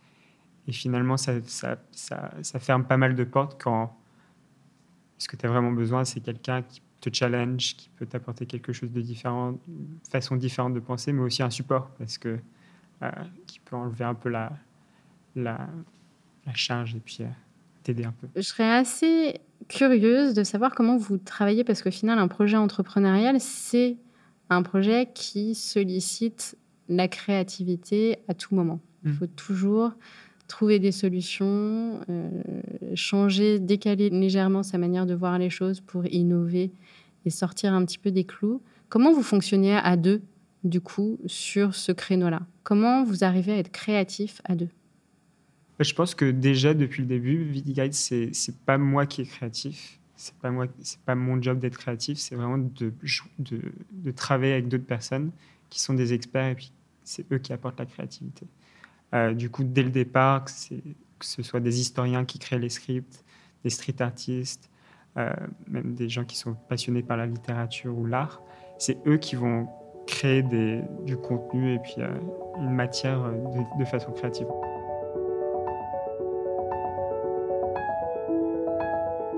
Et 0.67 0.71
finalement, 0.71 1.17
ça, 1.17 1.33
ça, 1.45 1.77
ça, 1.91 2.33
ça 2.41 2.59
ferme 2.59 2.85
pas 2.85 2.97
mal 2.97 3.15
de 3.15 3.23
portes 3.23 3.61
quand 3.61 3.95
ce 5.17 5.27
que 5.27 5.35
tu 5.35 5.45
as 5.45 5.49
vraiment 5.49 5.71
besoin, 5.71 6.05
c'est 6.05 6.21
quelqu'un 6.21 6.61
qui 6.61 6.81
te 7.01 7.09
challenge, 7.13 7.75
qui 7.75 7.89
peut 7.89 8.05
t'apporter 8.05 8.45
quelque 8.45 8.73
chose 8.73 8.91
de 8.91 9.01
différent, 9.01 9.57
une 9.67 9.99
façon 10.09 10.35
différente 10.35 10.73
de 10.73 10.79
penser, 10.79 11.11
mais 11.11 11.21
aussi 11.21 11.43
un 11.43 11.49
support, 11.49 11.89
parce 11.97 12.17
que 12.17 12.39
euh, 13.03 13.11
qui 13.47 13.59
peut 13.59 13.75
enlever 13.75 14.05
un 14.05 14.13
peu 14.13 14.29
la, 14.29 14.51
charge 16.53 16.95
et 16.95 16.99
puis 16.99 17.17
euh, 17.21 17.25
t'aider 17.83 18.05
un 18.05 18.13
peu. 18.13 18.27
Je 18.35 18.41
serais 18.41 18.69
assez 18.69 19.39
curieuse 19.67 20.33
de 20.33 20.43
savoir 20.43 20.73
comment 20.75 20.97
vous 20.97 21.17
travaillez 21.17 21.63
parce 21.63 21.81
qu'au 21.81 21.91
final, 21.91 22.19
un 22.19 22.27
projet 22.27 22.57
entrepreneurial, 22.57 23.39
c'est 23.39 23.97
un 24.49 24.63
projet 24.63 25.09
qui 25.13 25.55
sollicite 25.55 26.57
la 26.87 27.07
créativité 27.07 28.17
à 28.27 28.33
tout 28.33 28.55
moment. 28.55 28.79
Il 29.03 29.11
mmh. 29.11 29.13
faut 29.13 29.27
toujours 29.27 29.91
trouver 30.47 30.79
des 30.79 30.91
solutions, 30.91 32.01
euh, 32.09 32.29
changer, 32.95 33.59
décaler 33.59 34.09
légèrement 34.09 34.63
sa 34.63 34.77
manière 34.77 35.05
de 35.05 35.13
voir 35.13 35.37
les 35.37 35.49
choses 35.49 35.79
pour 35.79 36.05
innover 36.07 36.71
et 37.25 37.29
sortir 37.29 37.73
un 37.73 37.85
petit 37.85 37.99
peu 37.99 38.11
des 38.11 38.25
clous. 38.25 38.61
Comment 38.89 39.13
vous 39.13 39.21
fonctionnez 39.21 39.75
à 39.75 39.95
deux, 39.95 40.21
du 40.63 40.81
coup, 40.81 41.19
sur 41.27 41.75
ce 41.75 41.91
créneau-là? 41.91 42.41
Comment 42.63 43.03
vous 43.03 43.23
arrivez 43.23 43.53
à 43.53 43.57
être 43.57 43.71
créatif 43.71 44.41
à 44.43 44.55
deux? 44.55 44.69
Je 45.83 45.93
pense 45.93 46.13
que 46.13 46.29
déjà 46.29 46.73
depuis 46.73 47.01
le 47.01 47.07
début, 47.07 47.43
VidiGuide, 47.43 47.93
c'est 47.93 48.65
pas 48.65 48.77
moi 48.77 49.05
qui 49.05 49.21
est 49.21 49.25
créatif. 49.25 49.99
C'est 50.15 50.35
pas 50.35 50.51
pas 51.05 51.15
mon 51.15 51.41
job 51.41 51.59
d'être 51.59 51.77
créatif. 51.77 52.17
C'est 52.17 52.35
vraiment 52.35 52.57
de, 52.57 54.11
travailler 54.11 54.53
avec 54.53 54.67
d'autres 54.67 54.85
personnes 54.85 55.31
qui 55.69 55.79
sont 55.79 55.93
des 55.93 56.13
experts 56.13 56.49
et 56.49 56.55
puis 56.55 56.73
c'est 57.05 57.31
eux 57.31 57.37
qui 57.37 57.53
apportent 57.53 57.79
la 57.79 57.85
créativité. 57.85 58.45
Euh, 59.13 59.33
du 59.33 59.49
coup, 59.49 59.63
dès 59.63 59.83
le 59.83 59.89
départ, 59.89 60.43
que, 60.43 60.51
ce 61.21 61.43
soit 61.43 61.61
des 61.61 61.79
historiens 61.79 62.25
qui 62.25 62.39
créent 62.39 62.59
les 62.59 62.69
scripts, 62.69 63.23
des 63.63 63.69
street 63.69 64.01
artistes, 64.01 64.69
euh, 65.17 65.31
même 65.67 65.95
des 65.95 66.09
gens 66.09 66.25
qui 66.25 66.37
sont 66.37 66.53
passionnés 66.53 67.01
par 67.01 67.15
la 67.15 67.25
littérature 67.25 67.97
ou 67.97 68.05
l'art, 68.05 68.41
c'est 68.77 68.97
eux 69.07 69.17
qui 69.17 69.35
vont 69.35 69.69
créer 70.05 70.43
du 70.43 71.17
contenu 71.17 71.75
et 71.75 71.79
puis 71.79 71.95
euh, 71.99 72.09
une 72.57 72.71
matière 72.71 73.31
de 73.79 73.85
façon 73.85 74.11
créative. 74.11 74.47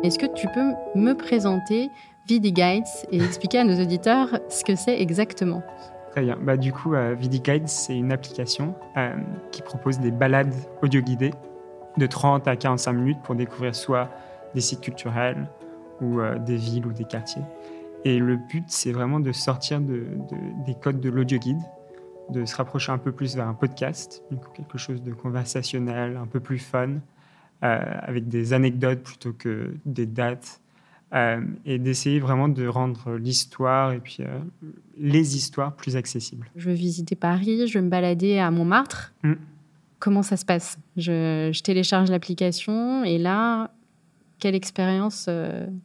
Est-ce 0.04 0.18
que 0.18 0.26
tu 0.26 0.48
peux 0.48 0.74
me 0.96 1.14
présenter 1.14 1.92
Vidi 2.28 2.52
Guides 2.52 2.84
et 3.12 3.22
expliquer 3.22 3.60
à 3.60 3.64
nos 3.64 3.80
auditeurs 3.80 4.40
ce 4.50 4.64
que 4.64 4.76
c'est 4.76 5.00
exactement? 5.00 5.62
Très 6.10 6.22
bien. 6.22 6.40
Bah, 6.42 6.58
du 6.58 6.74
coup, 6.74 6.96
euh, 6.96 7.14
Vidi 7.14 7.40
Guides, 7.40 7.68
c'est 7.68 7.96
une 7.96 8.12
application 8.12 8.74
euh, 8.98 9.14
qui 9.52 9.62
propose 9.62 10.00
des 10.00 10.10
balades 10.10 10.56
audio 10.82 11.02
guidées 11.02 11.34
de 11.98 12.08
30 12.08 12.48
à 12.48 12.56
45 12.56 12.94
minutes 12.94 13.20
pour 13.24 13.36
découvrir 13.36 13.76
soit 13.76 14.10
des 14.56 14.62
sites 14.62 14.82
culturels 14.82 15.48
ou 16.02 16.20
euh, 16.20 16.40
des 16.40 16.56
villes 16.56 16.88
ou 16.88 16.94
des 16.94 17.06
quartiers. 17.06 17.44
Et 18.04 18.18
le 18.18 18.38
but, 18.38 18.66
c'est 18.70 18.92
vraiment 18.92 19.20
de 19.20 19.32
sortir 19.32 19.80
de, 19.80 20.08
des 20.66 20.74
codes 20.74 21.00
de 21.00 21.10
l'audio 21.12 21.38
guide, 21.38 21.62
de 22.30 22.46
se 22.46 22.56
rapprocher 22.56 22.92
un 22.92 22.98
peu 22.98 23.12
plus 23.12 23.36
vers 23.36 23.48
un 23.48 23.54
podcast, 23.54 24.24
quelque 24.56 24.80
chose 24.80 25.04
de 25.04 25.14
conversationnel, 25.14 26.18
un 26.18 26.26
peu 26.26 26.40
plus 26.40 26.58
fun, 26.58 27.02
avec 27.62 28.28
des 28.28 28.54
anecdotes 28.54 29.04
plutôt 29.04 29.34
que 29.34 29.76
des 29.86 30.08
dates, 30.08 30.62
euh, 31.14 31.42
et 31.66 31.78
d'essayer 31.78 32.22
vraiment 32.22 32.48
de 32.48 32.66
rendre 32.66 33.18
l'histoire 33.18 33.92
et 33.92 34.00
puis 34.00 34.20
euh, 34.22 34.40
les 34.98 35.36
histoires 35.36 35.76
plus 35.76 35.98
accessibles. 35.98 36.50
Je 36.56 36.70
veux 36.70 36.76
visiter 36.76 37.16
Paris, 37.16 37.68
je 37.68 37.80
veux 37.80 37.84
me 37.84 37.90
balader 37.90 38.38
à 38.38 38.50
Montmartre. 38.50 39.12
Mm. 39.24 39.34
Comment 40.00 40.24
ça 40.24 40.38
se 40.38 40.46
passe? 40.46 40.78
Je, 40.96 41.52
je, 41.54 41.62
télécharge 41.64 42.10
l'application 42.10 43.04
et 43.04 43.18
là, 43.18 43.72
quelle 44.40 44.56
expérience 44.56 45.30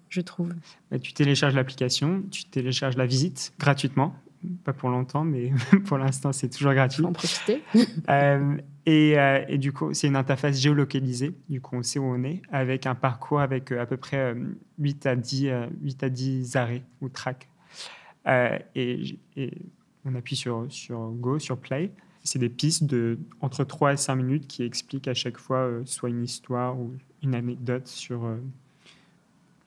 je 0.09 0.21
trouve? 0.21 0.55
Bah, 0.93 1.01
Tu 1.01 1.13
télécharges 1.13 1.57
l'application, 1.57 2.23
tu 2.31 2.45
télécharges 2.45 2.97
la 2.97 3.07
visite 3.07 3.53
gratuitement 3.59 4.15
pas 4.65 4.73
pour 4.73 4.89
longtemps, 4.91 5.25
mais 5.25 5.53
pour 5.87 5.99
l'instant, 5.99 6.33
c'est 6.33 6.49
toujours 6.49 6.75
gratuit. 6.75 7.05
en 7.05 7.13
profiter. 7.13 7.63
Euh, 8.09 8.57
et, 8.85 9.19
euh, 9.19 9.45
et, 9.49 9.59
du 9.59 9.73
coup, 9.73 9.93
c'est 9.93 10.07
une 10.07 10.17
interface 10.17 10.61
géolocalisée. 10.61 11.35
Du 11.49 11.61
coup, 11.61 11.77
on 11.77 11.83
sait 11.83 11.99
où 11.99 12.05
on 12.05 12.23
est, 12.23 12.41
avec 12.53 12.87
un 12.87 12.95
parcours 12.95 13.41
avec 13.41 13.73
euh, 13.73 13.81
à 13.81 13.87
peu 13.87 13.97
près 13.97 14.35
8 14.79 15.07
à 15.07 15.17
10, 15.17 15.51
8 15.83 16.03
à 16.05 16.09
10 16.09 16.57
arrêts 16.57 16.83
ou 17.01 17.09
tracks. 17.09 17.49
Et, 18.75 19.19
et, 19.37 19.53
on 20.05 20.15
appuie 20.15 20.37
sur, 20.37 20.67
sur 20.69 21.11
Go, 21.11 21.39
sur 21.39 21.59
Play. 21.59 21.91
C'est 22.23 22.39
des 22.39 22.49
pistes 22.49 22.85
de 22.85 23.19
entre 23.41 23.65
3 23.65 23.95
et 23.95 23.97
5 23.97 24.15
minutes 24.15 24.47
qui 24.47 24.63
expliquent 24.63 25.09
à 25.09 25.15
chaque 25.15 25.39
fois 25.39 25.69
soit 25.85 26.09
une 26.09 26.23
histoire 26.23 26.79
ou 26.79 26.95
une 27.23 27.35
anecdote 27.35 27.89
sur, 27.89 28.29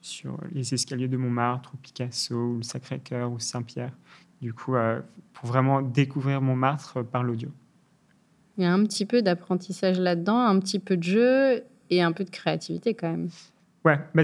sur 0.00 0.38
les 0.52 0.72
escaliers 0.72 1.08
de 1.08 1.16
Montmartre, 1.16 1.72
ou 1.74 1.76
Picasso, 1.76 2.34
ou 2.34 2.56
le 2.58 2.62
Sacré-Cœur, 2.62 3.30
ou 3.30 3.38
Saint-Pierre 3.38 3.92
du 4.40 4.52
coup, 4.52 4.74
euh, 4.74 5.00
pour 5.32 5.48
vraiment 5.48 5.82
découvrir 5.82 6.40
Montmartre 6.40 7.04
par 7.04 7.22
l'audio. 7.22 7.50
Il 8.56 8.64
y 8.64 8.66
a 8.66 8.72
un 8.72 8.84
petit 8.84 9.06
peu 9.06 9.22
d'apprentissage 9.22 9.98
là-dedans, 9.98 10.38
un 10.38 10.58
petit 10.58 10.78
peu 10.78 10.96
de 10.96 11.02
jeu 11.02 11.62
et 11.88 12.02
un 12.02 12.12
peu 12.12 12.24
de 12.24 12.30
créativité 12.30 12.94
quand 12.94 13.10
même. 13.10 13.28
Ouais, 13.84 13.98
bah 14.14 14.22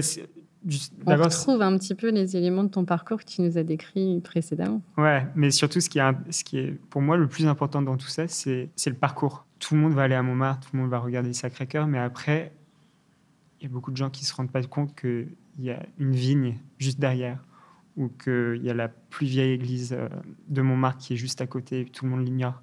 on 1.05 1.15
retrouve 1.15 1.61
un 1.61 1.77
petit 1.77 1.95
peu 1.95 2.09
les 2.09 2.35
éléments 2.35 2.63
de 2.63 2.69
ton 2.69 2.83
parcours 2.83 3.19
que 3.19 3.25
tu 3.25 3.41
nous 3.41 3.57
as 3.57 3.63
décrit 3.63 4.19
précédemment. 4.19 4.81
Ouais, 4.97 5.25
mais 5.35 5.49
surtout 5.51 5.79
ce 5.79 5.89
qui 5.89 5.99
est, 5.99 6.13
ce 6.29 6.43
qui 6.43 6.57
est 6.57 6.71
pour 6.89 7.01
moi 7.01 7.15
le 7.15 7.27
plus 7.27 7.47
important 7.47 7.81
dans 7.81 7.95
tout 7.95 8.07
ça, 8.07 8.27
c'est 8.27 8.69
le 8.85 8.93
parcours. 8.93 9.45
Tout 9.59 9.75
le 9.75 9.81
monde 9.81 9.93
va 9.93 10.03
aller 10.03 10.15
à 10.15 10.23
Montmartre, 10.23 10.67
tout 10.67 10.75
le 10.75 10.81
monde 10.81 10.91
va 10.91 10.99
regarder 10.99 11.29
le 11.29 11.33
Sacré-Cœur, 11.33 11.87
mais 11.87 11.99
après, 11.99 12.51
il 13.59 13.63
y 13.63 13.65
a 13.67 13.69
beaucoup 13.69 13.91
de 13.91 13.97
gens 13.97 14.09
qui 14.09 14.23
ne 14.23 14.27
se 14.27 14.35
rendent 14.35 14.51
pas 14.51 14.61
compte 14.63 14.93
qu'il 14.99 15.29
y 15.59 15.69
a 15.69 15.81
une 15.97 16.13
vigne 16.13 16.57
juste 16.77 16.99
derrière 16.99 17.39
ou 17.97 18.09
qu'il 18.09 18.63
y 18.63 18.69
a 18.69 18.73
la 18.73 18.87
plus 18.87 19.25
vieille 19.25 19.51
église 19.51 19.93
euh, 19.93 20.07
de 20.47 20.61
Montmartre 20.61 20.99
qui 20.99 21.13
est 21.13 21.17
juste 21.17 21.41
à 21.41 21.47
côté 21.47 21.81
et 21.81 21.85
tout 21.85 22.05
le 22.05 22.11
monde 22.11 22.25
l'ignore. 22.25 22.61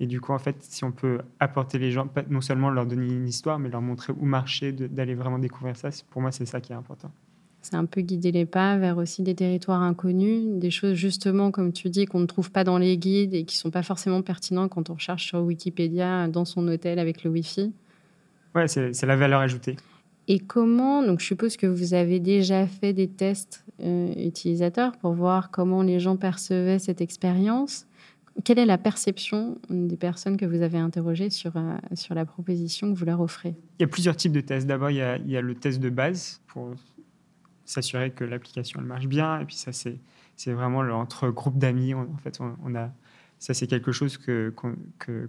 Et 0.00 0.06
du 0.06 0.20
coup, 0.20 0.32
en 0.32 0.38
fait, 0.38 0.56
si 0.60 0.84
on 0.84 0.92
peut 0.92 1.20
apporter 1.40 1.78
les 1.78 1.90
gens, 1.90 2.08
non 2.28 2.40
seulement 2.40 2.70
leur 2.70 2.84
donner 2.84 3.06
une 3.06 3.28
histoire, 3.28 3.58
mais 3.58 3.68
leur 3.68 3.80
montrer 3.80 4.12
où 4.12 4.24
marcher, 4.24 4.72
d'aller 4.72 5.14
vraiment 5.14 5.38
découvrir 5.38 5.76
ça, 5.76 5.90
pour 6.10 6.20
moi, 6.20 6.32
c'est 6.32 6.46
ça 6.46 6.60
qui 6.60 6.72
est 6.72 6.76
important. 6.76 7.10
C'est 7.62 7.76
un 7.76 7.86
peu 7.86 8.02
guider 8.02 8.30
les 8.30 8.44
pas 8.44 8.76
vers 8.76 8.98
aussi 8.98 9.22
des 9.22 9.34
territoires 9.34 9.80
inconnus, 9.80 10.58
des 10.58 10.70
choses 10.70 10.94
justement, 10.94 11.50
comme 11.50 11.72
tu 11.72 11.88
dis, 11.88 12.04
qu'on 12.04 12.20
ne 12.20 12.26
trouve 12.26 12.50
pas 12.50 12.64
dans 12.64 12.76
les 12.76 12.98
guides 12.98 13.32
et 13.32 13.44
qui 13.44 13.56
ne 13.56 13.60
sont 13.60 13.70
pas 13.70 13.82
forcément 13.82 14.20
pertinents 14.20 14.68
quand 14.68 14.90
on 14.90 14.94
recherche 14.94 15.26
sur 15.28 15.40
Wikipédia 15.40 16.28
dans 16.28 16.44
son 16.44 16.68
hôtel 16.68 16.98
avec 16.98 17.24
le 17.24 17.30
Wi-Fi. 17.30 17.72
Ouais, 18.54 18.68
c'est 18.68 19.06
la 19.06 19.16
valeur 19.16 19.40
ajoutée. 19.40 19.76
Et 20.26 20.38
comment, 20.38 21.02
donc 21.02 21.20
je 21.20 21.26
suppose 21.26 21.56
que 21.56 21.66
vous 21.66 21.94
avez 21.94 22.18
déjà 22.18 22.66
fait 22.66 22.92
des 22.92 23.08
tests 23.08 23.64
euh, 23.80 24.12
utilisateurs 24.16 24.96
pour 24.96 25.12
voir 25.12 25.50
comment 25.50 25.82
les 25.82 26.00
gens 26.00 26.16
percevaient 26.16 26.78
cette 26.78 27.00
expérience. 27.00 27.86
quelle 28.42 28.58
est 28.58 28.66
la 28.66 28.78
perception 28.78 29.58
des 29.68 29.96
personnes 29.96 30.36
que 30.36 30.46
vous 30.46 30.62
avez 30.62 30.78
interrogées 30.78 31.30
sur, 31.30 31.52
sur 31.94 32.14
la 32.14 32.24
proposition 32.24 32.92
que 32.92 32.98
vous 32.98 33.04
leur 33.04 33.20
offrez? 33.20 33.54
Il 33.78 33.82
y 33.82 33.84
a 33.84 33.88
plusieurs 33.88 34.16
types 34.16 34.32
de 34.32 34.40
tests. 34.40 34.66
D'abord, 34.66 34.90
il, 34.90 34.96
y 34.96 35.36
a 35.36 35.40
le 35.40 35.54
test 35.54 35.80
de 35.80 35.90
base 35.90 36.40
pour 36.46 36.74
s'assurer 37.64 38.10
que 38.10 38.24
l'application 38.24 38.80
marche 38.80 39.06
bien. 39.06 39.40
Et 39.40 39.44
puis 39.44 39.56
ça, 39.56 39.72
c'est, 39.72 39.98
c'est 40.36 40.52
vraiment 40.52 40.80
entre 40.80 41.28
groupes 41.28 41.58
d'amis. 41.58 41.94
en 41.94 42.16
fait, 42.22 42.38
on, 42.40 42.74
a, 42.74 42.90
ça, 43.44 43.52
c'est 43.52 43.66
quelque 43.66 43.92
chose 43.92 44.16
que, 44.16 44.54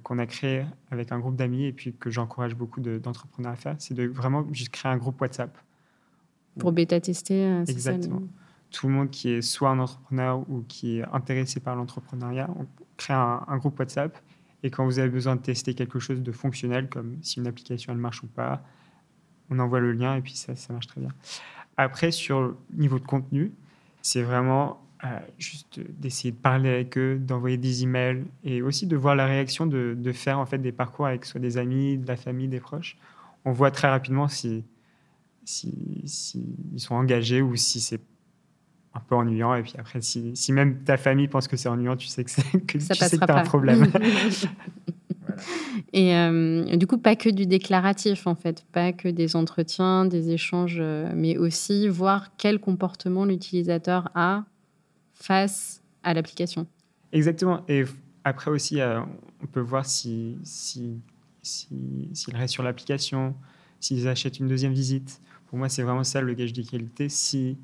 qu'on, 0.03 0.19
a 0.19 0.25
créé 0.25 0.65
avec 0.89 1.11
un 1.11 1.19
groupe 1.19 1.35
d'amis 1.35 1.65
et 1.65 1.73
puis 1.73 1.93
que 1.93 2.09
j'encourage 2.09 2.55
beaucoup 2.55 2.79
d'entrepreneurs 2.79 3.51
à 3.51 3.55
faire. 3.57 3.75
C'est 3.77 3.93
de 3.93 4.07
vraiment 4.07 4.47
juste 4.53 4.69
créer 4.69 4.89
un 4.89 4.95
groupe 4.95 5.19
WhatsApp. 5.19 5.57
Pour 6.57 6.71
bêta-tester, 6.71 7.43
euh, 7.43 7.65
Exactement. 7.65 8.21
Tout 8.71 8.87
le 8.87 8.93
monde 8.93 9.09
qui 9.09 9.31
est 9.31 9.41
soit 9.41 9.71
un 9.71 9.79
entrepreneur 9.79 10.49
ou 10.49 10.63
qui 10.65 10.99
est 10.99 11.03
intéressé 11.11 11.59
par 11.59 11.75
l'entrepreneuriat, 11.75 12.49
on 12.57 12.65
crée 12.95 13.13
un, 13.13 13.43
un 13.49 13.57
groupe 13.57 13.77
WhatsApp. 13.77 14.17
Et 14.63 14.69
quand 14.69 14.85
vous 14.85 14.97
avez 14.97 15.09
besoin 15.09 15.35
de 15.35 15.41
tester 15.41 15.73
quelque 15.73 15.99
chose 15.99 16.23
de 16.23 16.31
fonctionnel, 16.31 16.87
comme 16.87 17.17
si 17.21 17.41
une 17.41 17.47
application 17.47 17.91
elle 17.91 17.99
marche 17.99 18.23
ou 18.23 18.27
pas, 18.27 18.63
on 19.49 19.59
envoie 19.59 19.81
le 19.81 19.91
lien 19.91 20.15
et 20.15 20.21
puis 20.21 20.35
ça, 20.37 20.55
ça 20.55 20.71
marche 20.71 20.87
très 20.87 21.01
bien. 21.01 21.11
Après, 21.75 22.11
sur 22.11 22.39
le 22.39 22.57
niveau 22.73 22.97
de 22.97 23.05
contenu, 23.05 23.51
c'est 24.01 24.23
vraiment 24.23 24.81
euh, 25.03 25.19
juste 25.37 25.79
d'essayer 25.99 26.31
de 26.31 26.37
parler 26.37 26.69
avec 26.69 26.97
eux, 26.97 27.17
d'envoyer 27.19 27.57
des 27.57 27.83
emails 27.83 28.23
et 28.43 28.61
aussi 28.61 28.87
de 28.87 28.95
voir 28.95 29.15
la 29.15 29.25
réaction, 29.25 29.65
de, 29.65 29.95
de, 29.97 30.11
faire 30.11 30.39
en 30.39 30.45
fait 30.45 30.57
des 30.57 30.71
parcours 30.71 31.05
avec 31.05 31.25
soit 31.25 31.39
des 31.39 31.57
amis, 31.57 31.97
de 31.97 32.07
la 32.07 32.15
famille, 32.15 32.47
des 32.47 32.59
proches. 32.61 32.97
On 33.43 33.51
voit 33.51 33.71
très 33.71 33.89
rapidement 33.89 34.27
si, 34.27 34.63
si, 35.43 36.01
si 36.05 36.45
ils 36.73 36.79
sont 36.79 36.95
engagés 36.95 37.41
ou 37.41 37.55
si 37.55 37.81
c'est 37.81 38.01
un 38.93 39.01
peu 39.01 39.15
ennuyant. 39.15 39.53
Et 39.55 39.63
puis 39.63 39.73
après, 39.77 40.01
si, 40.01 40.35
si, 40.35 40.53
même 40.53 40.83
ta 40.83 40.97
famille 40.97 41.27
pense 41.27 41.47
que 41.47 41.57
c'est 41.57 41.69
ennuyant, 41.69 41.97
tu 41.97 42.07
sais 42.07 42.23
que, 42.23 42.57
que, 42.57 42.77
tu 42.77 42.79
sais 42.79 43.17
que 43.17 43.31
as 43.31 43.39
un 43.39 43.43
problème. 43.43 43.91
Et 45.93 46.15
euh, 46.15 46.75
du 46.77 46.87
coup, 46.87 46.97
pas 46.97 47.15
que 47.15 47.29
du 47.29 47.45
déclaratif, 47.45 48.27
en 48.27 48.35
fait, 48.35 48.65
pas 48.71 48.93
que 48.93 49.09
des 49.09 49.35
entretiens, 49.35 50.05
des 50.05 50.31
échanges, 50.31 50.77
euh, 50.79 51.11
mais 51.13 51.37
aussi 51.37 51.87
voir 51.87 52.31
quel 52.37 52.59
comportement 52.59 53.25
l'utilisateur 53.25 54.09
a 54.15 54.45
face 55.25 55.81
à 56.03 56.13
l'application. 56.13 56.67
Exactement. 57.11 57.63
Et 57.67 57.83
après 58.23 58.51
aussi, 58.51 58.79
euh, 58.79 59.01
on 59.41 59.47
peut 59.47 59.59
voir 59.59 59.85
s'il 59.85 60.37
si, 60.43 61.01
si, 61.41 62.09
si, 62.13 62.31
reste 62.31 62.53
sur 62.53 62.63
l'application, 62.63 63.35
s'ils 63.79 64.07
achètent 64.07 64.39
une 64.39 64.47
deuxième 64.47 64.73
visite. 64.73 65.21
Pour 65.47 65.57
moi, 65.57 65.69
c'est 65.69 65.83
vraiment 65.83 66.03
ça 66.03 66.21
le 66.21 66.33
gage 66.33 66.53
de 66.53 66.61
qualité. 66.61 67.09
Si 67.09 67.57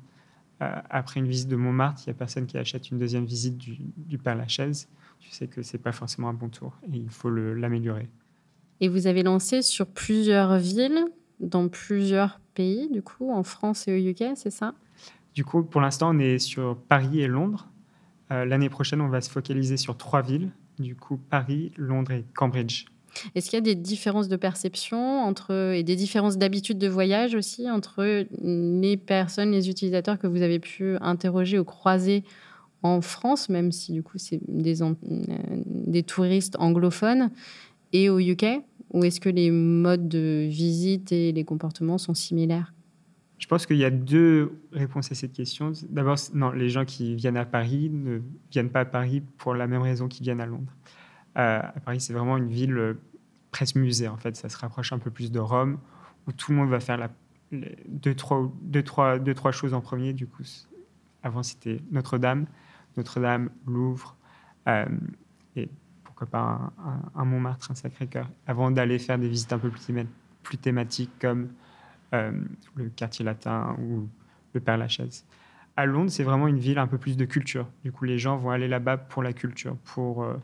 après 0.90 1.18
une 1.18 1.26
visite 1.26 1.48
de 1.48 1.56
Montmartre, 1.56 2.02
il 2.06 2.10
n'y 2.10 2.12
a 2.12 2.14
personne 2.14 2.46
qui 2.46 2.56
achète 2.56 2.90
une 2.90 2.98
deuxième 2.98 3.24
visite 3.24 3.58
du, 3.58 3.78
du 3.96 4.16
Père 4.18 4.36
Lachaise, 4.36 4.88
tu 5.18 5.30
sais 5.30 5.48
que 5.48 5.62
c'est 5.62 5.78
pas 5.78 5.92
forcément 5.92 6.28
un 6.28 6.34
bon 6.34 6.48
tour 6.48 6.78
et 6.84 6.96
il 6.96 7.10
faut 7.10 7.30
l'améliorer. 7.30 8.08
Et 8.80 8.88
vous 8.88 9.06
avez 9.06 9.22
lancé 9.22 9.62
sur 9.62 9.86
plusieurs 9.86 10.58
villes, 10.58 11.04
dans 11.40 11.68
plusieurs 11.68 12.40
pays, 12.54 12.88
du 12.90 13.02
coup, 13.02 13.32
en 13.32 13.42
France 13.42 13.88
et 13.88 13.92
au 13.92 14.10
UK, 14.10 14.36
c'est 14.36 14.50
ça? 14.50 14.74
Du 15.34 15.44
coup, 15.44 15.62
pour 15.62 15.80
l'instant, 15.80 16.14
on 16.14 16.18
est 16.18 16.38
sur 16.38 16.76
Paris 16.88 17.20
et 17.20 17.26
Londres. 17.26 17.68
Euh, 18.30 18.44
l'année 18.44 18.68
prochaine, 18.68 19.00
on 19.00 19.08
va 19.08 19.20
se 19.20 19.30
focaliser 19.30 19.76
sur 19.76 19.96
trois 19.96 20.22
villes, 20.22 20.50
du 20.78 20.94
coup, 20.94 21.16
Paris, 21.16 21.72
Londres 21.76 22.12
et 22.12 22.24
Cambridge. 22.34 22.86
Est-ce 23.34 23.50
qu'il 23.50 23.58
y 23.58 23.58
a 23.58 23.62
des 23.62 23.74
différences 23.74 24.28
de 24.28 24.36
perception 24.36 25.22
entre, 25.22 25.74
et 25.74 25.82
des 25.82 25.96
différences 25.96 26.38
d'habitude 26.38 26.78
de 26.78 26.88
voyage 26.88 27.34
aussi 27.34 27.70
entre 27.70 28.24
les 28.42 28.96
personnes, 28.96 29.50
les 29.50 29.68
utilisateurs 29.68 30.18
que 30.18 30.26
vous 30.26 30.40
avez 30.42 30.58
pu 30.58 30.96
interroger 31.00 31.58
ou 31.58 31.64
croiser 31.64 32.24
en 32.82 33.00
France, 33.00 33.48
même 33.48 33.70
si 33.70 33.92
du 33.92 34.02
coup 34.02 34.18
c'est 34.18 34.40
des, 34.48 34.82
euh, 34.82 34.94
des 35.66 36.02
touristes 36.02 36.56
anglophones, 36.58 37.30
et 37.92 38.08
au 38.08 38.18
UK 38.18 38.62
Ou 38.92 39.04
est-ce 39.04 39.20
que 39.20 39.28
les 39.28 39.50
modes 39.50 40.08
de 40.08 40.46
visite 40.48 41.12
et 41.12 41.32
les 41.32 41.44
comportements 41.44 41.98
sont 41.98 42.14
similaires? 42.14 42.72
Je 43.42 43.48
pense 43.48 43.66
qu'il 43.66 43.76
y 43.76 43.84
a 43.84 43.90
deux 43.90 44.56
réponses 44.70 45.10
à 45.10 45.16
cette 45.16 45.32
question. 45.32 45.72
D'abord, 45.88 46.16
non, 46.32 46.52
les 46.52 46.68
gens 46.68 46.84
qui 46.84 47.16
viennent 47.16 47.36
à 47.36 47.44
Paris 47.44 47.90
ne 47.90 48.20
viennent 48.52 48.70
pas 48.70 48.80
à 48.80 48.84
Paris 48.84 49.20
pour 49.36 49.52
la 49.52 49.66
même 49.66 49.82
raison 49.82 50.06
qu'ils 50.06 50.22
viennent 50.22 50.40
à 50.40 50.46
Londres. 50.46 50.72
Euh, 51.36 51.58
à 51.60 51.80
Paris, 51.80 52.00
c'est 52.00 52.12
vraiment 52.12 52.36
une 52.36 52.50
ville 52.50 52.78
euh, 52.78 52.94
presque 53.50 53.74
musée, 53.74 54.06
en 54.06 54.16
fait. 54.16 54.36
Ça 54.36 54.48
se 54.48 54.56
rapproche 54.56 54.92
un 54.92 55.00
peu 55.00 55.10
plus 55.10 55.32
de 55.32 55.40
Rome, 55.40 55.80
où 56.28 56.32
tout 56.32 56.52
le 56.52 56.58
monde 56.58 56.70
va 56.70 56.78
faire 56.78 57.08
deux, 57.50 58.14
trois, 58.14 58.48
deux, 58.62 58.84
trois, 58.84 59.18
deux, 59.18 59.34
trois 59.34 59.50
choses 59.50 59.74
en 59.74 59.80
premier. 59.80 60.12
Du 60.12 60.28
coup, 60.28 60.44
avant, 61.24 61.42
c'était 61.42 61.80
Notre-Dame. 61.90 62.46
Notre-Dame, 62.96 63.50
Louvre, 63.66 64.16
euh, 64.68 64.86
et 65.56 65.68
pourquoi 66.04 66.28
pas 66.28 66.72
un, 67.16 67.24
Montmartre, 67.24 67.72
un 67.72 67.74
Sacré-Cœur, 67.74 68.30
avant 68.46 68.70
d'aller 68.70 69.00
faire 69.00 69.18
des 69.18 69.28
visites 69.28 69.52
un 69.52 69.58
peu 69.58 69.70
plus, 69.70 70.58
thématiques 70.58 71.10
comme 71.20 71.48
le 72.12 72.88
quartier 72.94 73.24
latin 73.24 73.76
ou 73.80 74.08
le 74.54 74.60
Père 74.60 74.76
Lachaise. 74.76 75.24
À 75.76 75.86
Londres, 75.86 76.10
c'est 76.10 76.24
vraiment 76.24 76.48
une 76.48 76.58
ville 76.58 76.78
un 76.78 76.86
peu 76.86 76.98
plus 76.98 77.16
de 77.16 77.24
culture. 77.24 77.66
Du 77.82 77.92
coup, 77.92 78.04
les 78.04 78.18
gens 78.18 78.36
vont 78.36 78.50
aller 78.50 78.68
là-bas 78.68 78.98
pour 78.98 79.22
la 79.22 79.32
culture, 79.32 79.76
pour, 79.84 80.22
euh, 80.22 80.36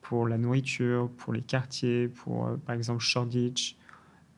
pour 0.00 0.26
la 0.26 0.38
nourriture, 0.38 1.08
pour 1.18 1.32
les 1.32 1.42
quartiers, 1.42 2.08
pour, 2.08 2.50
par 2.66 2.74
exemple, 2.74 3.00
Shoreditch, 3.00 3.76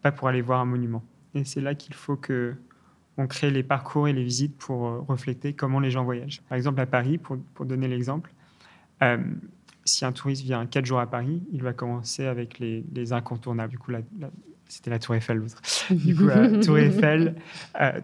pas 0.03 0.13
pour 0.13 0.29
aller 0.29 0.43
voir 0.43 0.61
un 0.61 0.67
monument. 0.67 1.03
Et 1.35 1.45
c'est 1.45 1.63
là 1.63 1.75
qu'il 1.75 1.95
faut 1.95 2.17
que 2.17 2.55
on 3.17 3.27
crée 3.27 3.51
les 3.51 3.63
parcours 3.63 4.09
et 4.09 4.13
les 4.13 4.25
visites 4.25 4.57
pour 4.57 4.87
euh, 4.87 5.01
refléter 5.01 5.53
comment 5.53 5.81
les 5.81 5.91
gens 5.91 6.05
voyagent. 6.05 6.43
Par 6.49 6.57
exemple, 6.57 6.81
à 6.81 6.87
Paris, 6.87 7.19
pour, 7.19 7.39
donner 7.65 7.89
l'exemple, 7.89 8.33
euh, 9.03 9.19
si 9.85 10.05
un 10.05 10.13
touriste 10.13 10.43
vient 10.43 10.67
quatre 10.67 10.85
jours 10.85 11.01
à 11.01 11.07
Paris, 11.07 11.43
il 11.53 11.63
va 11.63 11.73
commencer 11.73 12.27
avec 12.27 12.59
les, 12.59 13.13
incontournables. 13.13 13.71
Du 13.71 13.79
coup, 13.79 13.93
c'était 14.69 14.91
la 14.91 14.99
Tour 14.99 15.15
Eiffel, 15.15 15.39
l'autre. 15.39 15.61
Du 15.91 16.15
coup, 16.15 16.29
Tour 16.63 16.79
Eiffel, 16.79 17.35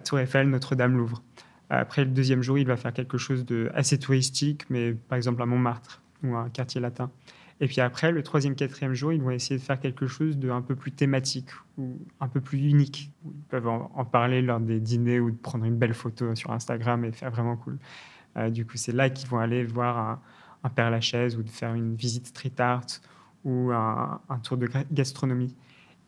Tour 0.04 0.18
Eiffel, 0.20 0.48
Notre-Dame, 0.48 0.96
Louvre. 0.96 1.22
Après, 1.70 2.04
le 2.04 2.10
deuxième 2.10 2.42
jour, 2.42 2.58
il 2.58 2.66
va 2.66 2.76
faire 2.76 2.92
quelque 2.92 3.16
chose 3.16 3.44
de 3.44 3.70
assez 3.74 3.98
touristique, 3.98 4.64
mais 4.70 4.92
par 4.92 5.16
exemple 5.16 5.40
à 5.42 5.46
Montmartre 5.46 6.02
ou 6.24 6.34
un 6.34 6.48
quartier 6.48 6.80
latin. 6.80 7.10
Et 7.60 7.66
puis 7.66 7.80
après, 7.80 8.10
le 8.10 8.22
troisième, 8.22 8.54
quatrième 8.54 8.94
jour, 8.94 9.12
ils 9.12 9.22
vont 9.22 9.30
essayer 9.30 9.58
de 9.58 9.62
faire 9.62 9.78
quelque 9.78 10.06
chose 10.06 10.38
de 10.38 10.50
un 10.50 10.62
peu 10.62 10.74
plus 10.74 10.92
thématique 10.92 11.50
ou 11.76 11.98
un 12.18 12.26
peu 12.26 12.40
plus 12.40 12.58
unique. 12.58 13.12
Ils 13.26 13.42
peuvent 13.50 13.68
en, 13.68 14.04
parler 14.06 14.40
lors 14.40 14.60
des 14.60 14.80
dîners 14.80 15.20
ou 15.20 15.30
de 15.30 15.36
prendre 15.36 15.66
une 15.66 15.76
belle 15.76 15.92
photo 15.92 16.34
sur 16.34 16.52
Instagram 16.52 17.04
et 17.04 17.12
faire 17.12 17.30
vraiment 17.30 17.56
cool. 17.56 17.78
Euh, 18.36 18.48
du 18.48 18.64
coup, 18.64 18.76
c'est 18.76 18.92
là 18.92 19.10
qu'ils 19.10 19.28
vont 19.28 19.38
aller 19.38 19.62
voir 19.64 19.98
un, 19.98 20.20
un, 20.64 20.68
Père 20.70 20.90
Lachaise 20.90 21.36
ou 21.36 21.42
de 21.42 21.50
faire 21.50 21.74
une 21.74 21.94
visite 21.94 22.28
street 22.28 22.58
art 22.58 22.86
ou 23.44 23.70
un, 23.72 24.20
tour 24.42 24.56
de 24.56 24.68
gastronomie. 24.90 25.54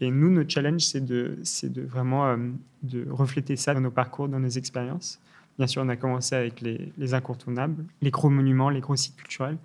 Et 0.00 0.11
nous, 0.11 0.31
notre 0.31 0.50
challenge, 0.50 0.83
c'est 0.83 1.05
de, 1.05 1.38
de 1.62 1.83
vraiment 1.83 2.26
euh, 2.26 2.37
de 2.83 3.07
refléter 3.11 3.57
ça 3.57 3.74
dans 3.74 3.81
nos 3.81 3.90
parcours, 3.90 4.28
dans 4.28 4.40
nos 4.40 4.48
expériences. 4.48 5.20
Bien 5.59 5.66
sûr, 5.66 5.83
on 5.83 5.88
a 5.88 5.96
commencé 5.96 6.35
avec 6.35 6.61
les, 6.61 6.92
les 6.98 7.14
incontournables, 7.14 7.85
les 8.00 8.11
gros 8.11 8.31
monuments, 8.31 8.70
les 8.70 8.81
gros 8.81 8.96
sites 8.96 9.16
culturels. 9.16 9.59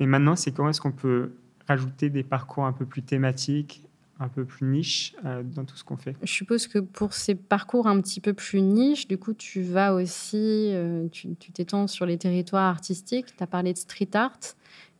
Mais 0.00 0.06
maintenant, 0.06 0.36
c'est 0.36 0.52
comment 0.52 0.70
est-ce 0.70 0.80
qu'on 0.80 0.92
peut 0.92 1.32
rajouter 1.68 2.10
des 2.10 2.22
parcours 2.22 2.64
un 2.64 2.72
peu 2.72 2.86
plus 2.86 3.02
thématiques, 3.02 3.82
un 4.22 4.28
peu 4.28 4.44
plus 4.44 4.66
niche 4.66 5.14
euh, 5.24 5.42
dans 5.42 5.64
tout 5.64 5.76
ce 5.76 5.84
qu'on 5.84 5.96
fait. 5.96 6.16
Je 6.22 6.32
suppose 6.32 6.66
que 6.66 6.78
pour 6.78 7.12
ces 7.12 7.34
parcours 7.34 7.86
un 7.86 8.00
petit 8.00 8.20
peu 8.20 8.32
plus 8.32 8.60
niche, 8.60 9.08
du 9.08 9.18
coup, 9.18 9.34
tu 9.34 9.62
vas 9.62 9.94
aussi, 9.94 10.70
euh, 10.72 11.08
tu 11.10 11.34
t'étends 11.36 11.86
sur 11.86 12.06
les 12.06 12.18
territoires 12.18 12.64
artistiques. 12.64 13.36
Tu 13.36 13.42
as 13.42 13.46
parlé 13.46 13.72
de 13.72 13.78
street 13.78 14.10
art. 14.14 14.38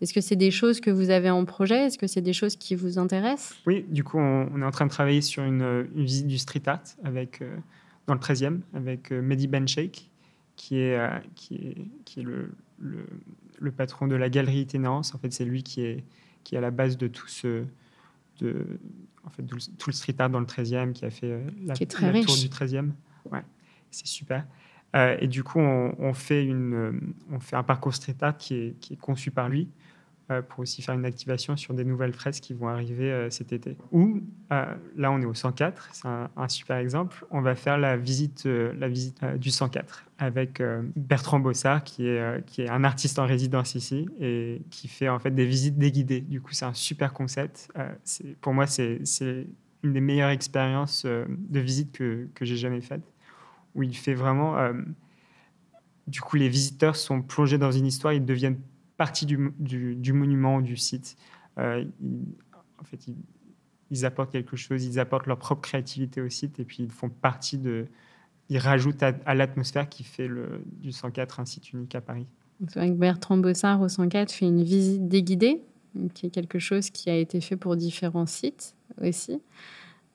Est-ce 0.01 0.13
que 0.13 0.21
c'est 0.21 0.37
des 0.37 0.51
choses 0.51 0.81
que 0.81 0.91
vous 0.91 1.11
avez 1.11 1.31
en 1.31 1.45
projet? 1.45 1.87
Est-ce 1.87 1.99
que 1.99 2.09
c'est 2.09 2.21
des 2.21 2.33
choses 2.33 2.57
qui 2.57 2.75
vous 2.75 2.99
intéressent? 2.99 3.57
Oui, 3.67 3.85
du 3.89 4.03
coup, 4.03 4.19
on, 4.19 4.61
est 4.61 4.65
en 4.65 4.71
train 4.73 4.87
de 4.87 4.91
travailler 4.91 5.21
sur 5.21 5.45
une, 5.45 5.83
visite 5.95 6.27
du 6.27 6.39
street 6.39 6.63
art 6.67 6.83
avec, 7.05 7.41
euh, 7.41 7.57
dans 8.09 8.15
le 8.15 8.21
13e 8.21 8.61
avec 8.75 9.13
Mehdi 9.13 9.47
Bencheikh, 9.47 10.11
qui 10.57 10.79
est, 10.79 10.99
qui 11.37 11.55
est, 11.55 11.89
qui 12.05 12.21
est 12.21 12.25
le, 12.25 12.51
le, 12.81 13.07
le 13.59 13.71
patron 13.71 14.09
de 14.09 14.17
la 14.17 14.29
galerie 14.29 14.61
itinérance. 14.61 15.15
En 15.15 15.19
fait, 15.19 15.33
c'est 15.33 15.45
lui 15.45 15.63
qui 15.63 15.83
est, 15.83 16.05
qui 16.43 16.57
est 16.57 16.59
à 16.59 16.61
la 16.61 16.73
base 16.73 16.99
de 16.99 17.07
tout 17.07 17.29
ce. 17.29 17.65
De, 18.41 18.79
en 19.25 19.31
fait, 19.31 19.43
tout 19.79 19.91
le 19.91 19.93
street 19.93 20.15
art 20.19 20.31
dans 20.31 20.41
le 20.41 20.47
13e, 20.47 20.93
qui 20.93 21.05
a 21.05 21.11
fait 21.11 21.31
euh, 21.31 21.51
la, 21.65 21.75
tour 21.75 22.37
du 22.37 22.49
13e. 22.49 22.91
Ouais, 23.31 23.43
c'est 23.91 24.07
super. 24.07 24.47
Euh, 24.95 25.17
et 25.21 25.29
du 25.29 25.43
coup, 25.43 25.59
on, 25.59 26.13
fait 26.13 26.45
une, 26.45 27.15
on 27.31 27.41
fait 27.41 27.57
un 27.57 27.63
parcours 27.63 27.95
street 27.95 28.17
art 28.21 28.37
qui 28.37 28.55
est, 28.55 28.81
qui 28.81 28.95
est 28.95 28.97
conçu 28.97 29.31
par 29.31 29.49
lui, 29.49 29.69
euh, 29.69 29.82
pour 30.49 30.61
aussi 30.61 30.83
faire 30.83 30.95
une 30.95 31.05
activation 31.05 31.57
sur 31.57 31.75
des 31.75 31.85
nouvelles 31.85 32.13
fresques 32.13 32.43
qui 32.43 32.55
vont 32.55 32.69
arriver 32.69 33.11
euh, 33.11 33.31
cet 33.31 33.53
été. 33.53 33.77
Ou 33.91 34.23
euh, 34.53 34.75
là, 34.97 35.13
on 35.13 35.21
est 35.21 35.27
au 35.27 35.35
104, 35.35 35.91
c'est 35.93 36.09
un, 36.09 36.49
super 36.49 36.77
exemple. 36.77 37.27
On 37.31 37.41
va 37.41 37.55
faire 37.55 37.79
la 37.79 37.97
visite, 37.97 38.45
la 38.45 38.89
visite 38.89 39.25
du 39.37 39.51
104 39.51 40.07
avec 40.19 40.63
Bertrand 40.95 41.41
Bossard, 41.41 41.83
qui 41.83 42.07
est, 42.07 42.69
un 42.69 42.85
artiste 42.85 43.19
en 43.19 43.27
résidence 43.27 43.75
ici 43.75 44.07
et 44.21 44.63
qui 44.71 44.89
fait 44.89 45.09
en 45.09 45.19
fait 45.19 45.33
des 45.33 45.47
visites 45.47 45.79
déguidées. 45.79 46.21
Du 46.21 46.41
coup, 46.41 46.53
c'est 46.53 46.65
un 46.65 46.75
super 46.75 47.13
concept. 47.13 47.73
pour 48.41 48.55
moi, 48.55 48.67
c'est 48.67 49.01
une 49.83 49.93
des 49.93 50.01
meilleures 50.01 50.31
expériences 50.31 51.05
de 51.07 51.61
visite 51.61 51.93
que, 51.93 52.29
j'ai 52.41 52.57
jamais 52.57 52.81
faites, 52.81 53.03
où 53.75 53.83
il 53.83 53.97
fait 53.97 54.15
vraiment 54.15 54.57
du 56.07 56.21
coup, 56.21 56.37
les 56.37 56.49
visiteurs 56.49 56.97
sont 56.97 57.23
plongés 57.23 57.59
dans 57.59 57.71
une 57.71 57.87
histoire, 57.87 58.13
ils 58.13 58.25
deviennent 58.25 58.61
partie 58.97 59.27
du, 59.27 59.53
du, 59.59 60.13
monument 60.13 60.57
ou 60.57 60.63
du 60.63 60.77
site. 60.77 61.17
en 61.57 62.85
fait, 62.85 63.07
ils, 63.91 64.07
apportent 64.07 64.33
quelque 64.33 64.57
chose, 64.57 64.85
ils 64.85 64.99
apportent 64.99 65.27
leur 65.27 65.39
propre 65.39 65.63
créativité 65.63 66.21
au 66.21 66.29
site 66.29 66.61
et 66.61 66.65
puis 66.65 66.83
ils 66.85 66.91
font 66.91 67.09
partie 67.09 67.59
de. 67.59 67.87
Ils 68.49 68.59
rajoutent 68.59 69.03
à, 69.03 69.35
l'atmosphère 69.35 69.89
qui 69.89 70.05
fait 70.05 70.29
le, 70.29 70.63
du 70.81 70.93
104 70.93 71.41
un 71.41 71.45
site 71.45 71.73
unique 71.73 71.95
à 71.95 72.01
Paris. 72.01 72.27
Bertrand 72.61 73.39
Bossard 73.39 73.81
au 73.81 73.89
104 73.89 74.31
fait 74.31 74.47
une 74.47 74.63
visite 74.63 75.09
déguidée, 75.09 75.63
qui 76.15 76.27
est 76.27 76.31
quelque 76.31 76.59
chose 76.59 76.91
qui 76.91 77.09
a 77.09 77.17
été 77.17 77.41
fait 77.41 77.57
pour 77.57 77.77
différents 77.77 78.27
sites 78.27 78.75
aussi. 79.01 79.41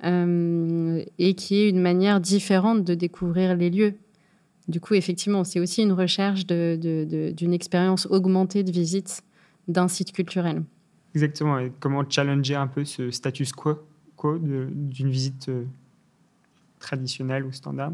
Euh, 0.04 1.04
et 1.18 1.34
qui 1.34 1.56
est 1.56 1.70
une 1.70 1.80
manière 1.80 2.22
différente 2.22 2.84
de 2.84 2.94
découvrir 2.94 3.56
les 3.56 3.72
lieux. 3.72 3.96
Du 4.68 4.82
coup, 4.82 4.96
effectivement, 4.96 5.44
c'est 5.44 5.60
aussi 5.60 5.82
une 5.82 5.94
recherche 5.94 6.46
d'une 6.46 7.54
expérience 7.54 8.06
augmentée 8.08 8.64
de 8.64 8.72
visite 8.72 9.24
d'un 9.68 9.88
site 9.88 10.12
culturel. 10.12 10.64
Exactement. 11.16 11.58
Et 11.60 11.72
comment 11.80 12.04
challenger 12.10 12.56
un 12.56 12.68
peu 12.68 12.84
ce 12.86 13.10
status 13.12 13.52
quo, 13.54 13.80
quo 14.16 14.38
d'une 14.38 15.10
visite 15.10 15.50
euh, 15.50 15.64
traditionnelle 16.80 17.46
ou 17.46 17.52
standard? 17.52 17.94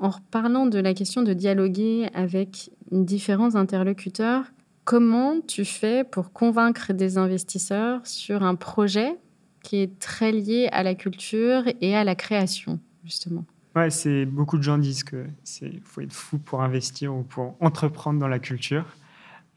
En 0.00 0.10
reparlant 0.10 0.66
de 0.66 0.78
la 0.78 0.94
question 0.94 1.22
de 1.22 1.32
dialoguer 1.32 2.08
avec 2.14 2.70
différents 2.92 3.54
interlocuteurs, 3.54 4.44
comment 4.84 5.40
tu 5.40 5.64
fais 5.64 6.04
pour 6.04 6.32
convaincre 6.32 6.92
des 6.92 7.18
investisseurs 7.18 8.06
sur 8.06 8.42
un 8.42 8.54
projet 8.54 9.16
qui 9.62 9.76
est 9.78 9.98
très 9.98 10.30
lié 10.32 10.68
à 10.72 10.82
la 10.82 10.94
culture 10.94 11.64
et 11.80 11.96
à 11.96 12.04
la 12.04 12.14
création, 12.14 12.78
justement? 13.04 13.44
Ouais, 13.78 13.90
c'est 13.90 14.24
beaucoup 14.24 14.58
de 14.58 14.64
gens 14.64 14.76
disent 14.76 15.04
que 15.04 15.24
c'est 15.44 15.70
faut 15.84 16.00
être 16.00 16.12
fou 16.12 16.38
pour 16.38 16.62
investir 16.62 17.14
ou 17.14 17.22
pour 17.22 17.56
entreprendre 17.60 18.18
dans 18.18 18.26
la 18.26 18.40
culture. 18.40 18.84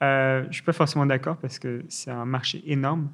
Euh, 0.03 0.45
je 0.49 0.53
suis 0.53 0.63
pas 0.63 0.73
forcément 0.73 1.07
d'accord 1.07 1.37
parce 1.37 1.57
que 1.57 1.83
c'est 1.89 2.11
un 2.11 2.25
marché 2.25 2.61
énorme 2.67 3.09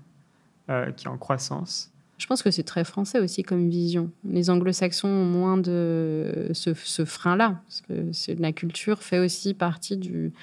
euh, 0.69 0.91
qui 0.91 1.05
est 1.05 1.09
en 1.09 1.17
croissance. 1.17 1.93
Je 2.17 2.27
pense 2.27 2.43
que 2.43 2.51
c'est 2.51 2.63
très 2.63 2.83
français 2.83 3.21
aussi 3.21 3.43
comme 3.43 3.69
vision. 3.69 4.11
Les 4.25 4.49
anglo-saxons 4.49 5.07
ont 5.07 5.25
moins 5.25 5.57
de 5.57 6.49
ce, 6.51 6.73
ce 6.73 7.05
frein-là, 7.05 7.61
parce 7.63 7.81
que 7.81 8.41
la 8.41 8.51
culture 8.51 9.01
fait 9.01 9.19
aussi 9.19 9.53
partie 9.53 9.95
du, 9.95 10.33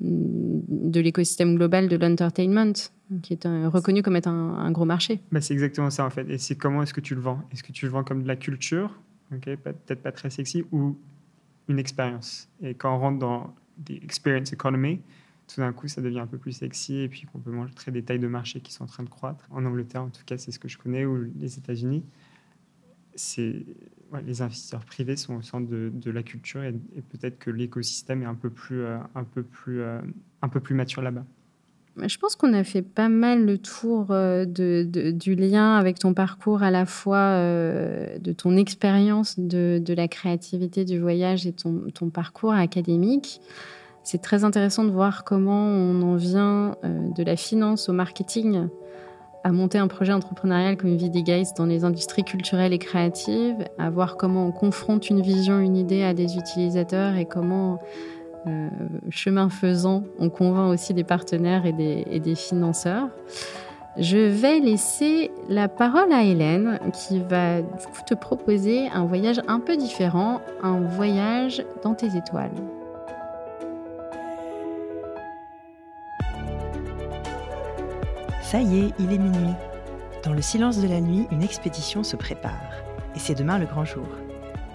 de 0.00 1.00
l'écosystème 1.00 1.56
global 1.56 1.88
de 1.88 1.96
l'entertainment, 1.96 2.90
qui 3.22 3.32
est 3.32 3.46
reconnu 3.66 4.02
comme 4.02 4.16
être 4.16 4.28
un, 4.28 4.70
gros 4.72 4.84
marché. 4.84 5.20
Bah, 5.30 5.40
c'est 5.40 5.54
exactement 5.54 5.88
ça 5.88 6.04
en 6.04 6.10
fait. 6.10 6.28
Et 6.28 6.36
c'est 6.36 6.56
comment 6.56 6.82
est-ce 6.82 6.92
que 6.92 7.00
tu 7.00 7.14
le 7.14 7.22
vends? 7.22 7.40
Est-ce 7.52 7.62
que 7.62 7.72
tu 7.72 7.86
le 7.86 7.92
vends 7.92 8.04
comme 8.04 8.24
de 8.24 8.28
la 8.28 8.36
culture, 8.36 8.98
peut-être 9.38 10.02
pas 10.02 10.12
très 10.12 10.30
sexy, 10.30 10.64
ou 10.72 10.98
une 11.68 11.78
expérience 11.78 12.48
Et 12.62 12.74
quand 12.74 12.94
on 12.94 12.98
rentre 12.98 13.18
dans 13.18 13.54
des 13.78 13.96
experience 13.96 14.52
economy, 14.52 15.00
tout 15.48 15.60
d'un 15.60 15.72
coup, 15.72 15.88
ça 15.88 16.00
devient 16.00 16.20
un 16.20 16.26
peu 16.26 16.38
plus 16.38 16.52
sexy 16.52 16.96
et 16.96 17.08
puis 17.08 17.26
on 17.34 17.38
peut 17.38 17.50
montrer 17.50 17.90
des 17.90 18.02
tailles 18.02 18.18
de 18.18 18.28
marché 18.28 18.60
qui 18.60 18.72
sont 18.72 18.84
en 18.84 18.86
train 18.86 19.02
de 19.02 19.08
croître. 19.08 19.46
En 19.50 19.64
Angleterre, 19.64 20.02
en 20.02 20.10
tout 20.10 20.24
cas, 20.24 20.38
c'est 20.38 20.50
ce 20.50 20.58
que 20.58 20.68
je 20.68 20.78
connais, 20.78 21.04
ou 21.04 21.30
les 21.38 21.58
États-Unis. 21.58 22.04
C'est 23.14 23.64
les 24.20 24.42
investisseurs 24.42 24.84
privés 24.84 25.16
sont 25.16 25.36
au 25.36 25.42
centre 25.42 25.68
de, 25.70 26.10
la 26.10 26.22
culture 26.22 26.62
et, 26.62 26.72
peut-être 26.72 27.38
que 27.38 27.50
l'écosystème 27.50 28.22
est 28.22 28.26
un 28.26 28.34
peu 28.34 28.50
plus, 28.50 28.80
euh, 28.80 28.98
un 29.14 29.24
peu 29.24 29.42
plus, 29.42 29.80
euh, 29.80 30.00
un 30.42 30.48
peu 30.48 30.60
plus 30.60 30.74
mature 30.74 31.02
là-bas. 31.02 31.24
Je 31.96 32.16
pense 32.16 32.36
qu'on 32.36 32.54
a 32.54 32.64
fait 32.64 32.82
pas 32.82 33.08
mal 33.08 33.44
le 33.44 33.58
tour 33.58 34.06
euh, 34.10 34.44
du 34.46 35.34
lien 35.34 35.76
avec 35.76 35.98
ton 35.98 36.14
parcours, 36.14 36.62
à 36.62 36.70
la 36.70 36.86
fois 36.86 37.36
de 37.36 38.32
ton 38.32 38.56
expérience 38.56 39.38
de, 39.38 39.82
la 39.94 40.08
créativité 40.08 40.84
du 40.84 40.98
voyage 40.98 41.46
et 41.46 41.52
ton, 41.52 42.10
parcours 42.12 42.54
académique. 42.54 43.40
C'est 44.04 44.22
très 44.22 44.42
intéressant 44.44 44.84
de 44.84 44.90
voir 44.90 45.24
comment 45.24 45.66
on 45.66 46.02
en 46.02 46.16
vient 46.16 46.76
de 46.82 47.22
la 47.22 47.36
finance 47.36 47.88
au 47.88 47.92
marketing 47.92 48.68
à 49.44 49.52
monter 49.52 49.78
un 49.78 49.88
projet 49.88 50.12
entrepreneurial 50.12 50.76
comme 50.76 50.96
Vidigeist 50.96 51.56
dans 51.56 51.66
les 51.66 51.84
industries 51.84 52.24
culturelles 52.24 52.72
et 52.72 52.78
créatives, 52.78 53.64
à 53.78 53.90
voir 53.90 54.16
comment 54.16 54.46
on 54.46 54.52
confronte 54.52 55.10
une 55.10 55.20
vision, 55.20 55.58
une 55.58 55.76
idée 55.76 56.02
à 56.02 56.14
des 56.14 56.36
utilisateurs 56.36 57.16
et 57.16 57.24
comment, 57.24 57.80
euh, 58.46 58.68
chemin 59.10 59.48
faisant, 59.48 60.02
on 60.18 60.28
convainc 60.28 60.72
aussi 60.72 60.94
des 60.94 61.04
partenaires 61.04 61.64
et 61.64 61.72
des, 61.72 62.34
financeurs. 62.34 63.08
Je 63.96 64.16
vais 64.16 64.58
laisser 64.58 65.30
la 65.48 65.68
parole 65.68 66.12
à 66.12 66.24
Hélène 66.24 66.80
qui 66.92 67.20
va 67.20 67.60
te 68.06 68.14
proposer 68.14 68.88
un 68.88 69.04
voyage 69.04 69.40
un 69.48 69.60
peu 69.60 69.76
différent, 69.76 70.40
un 70.62 70.80
voyage 70.80 71.64
dans 71.84 71.94
tes 71.94 72.16
étoiles. 72.16 72.50
Ça 78.40 78.60
y 78.60 78.80
est, 78.80 78.90
il 78.98 79.12
est 79.12 79.18
minuit. 79.18 79.54
Dans 80.24 80.32
le 80.32 80.42
silence 80.42 80.78
de 80.78 80.88
la 80.88 81.00
nuit, 81.00 81.26
une 81.30 81.42
expédition 81.42 82.02
se 82.02 82.16
prépare. 82.16 82.52
Et 83.14 83.18
c'est 83.18 83.34
demain 83.34 83.58
le 83.58 83.66
grand 83.66 83.84
jour. 83.84 84.06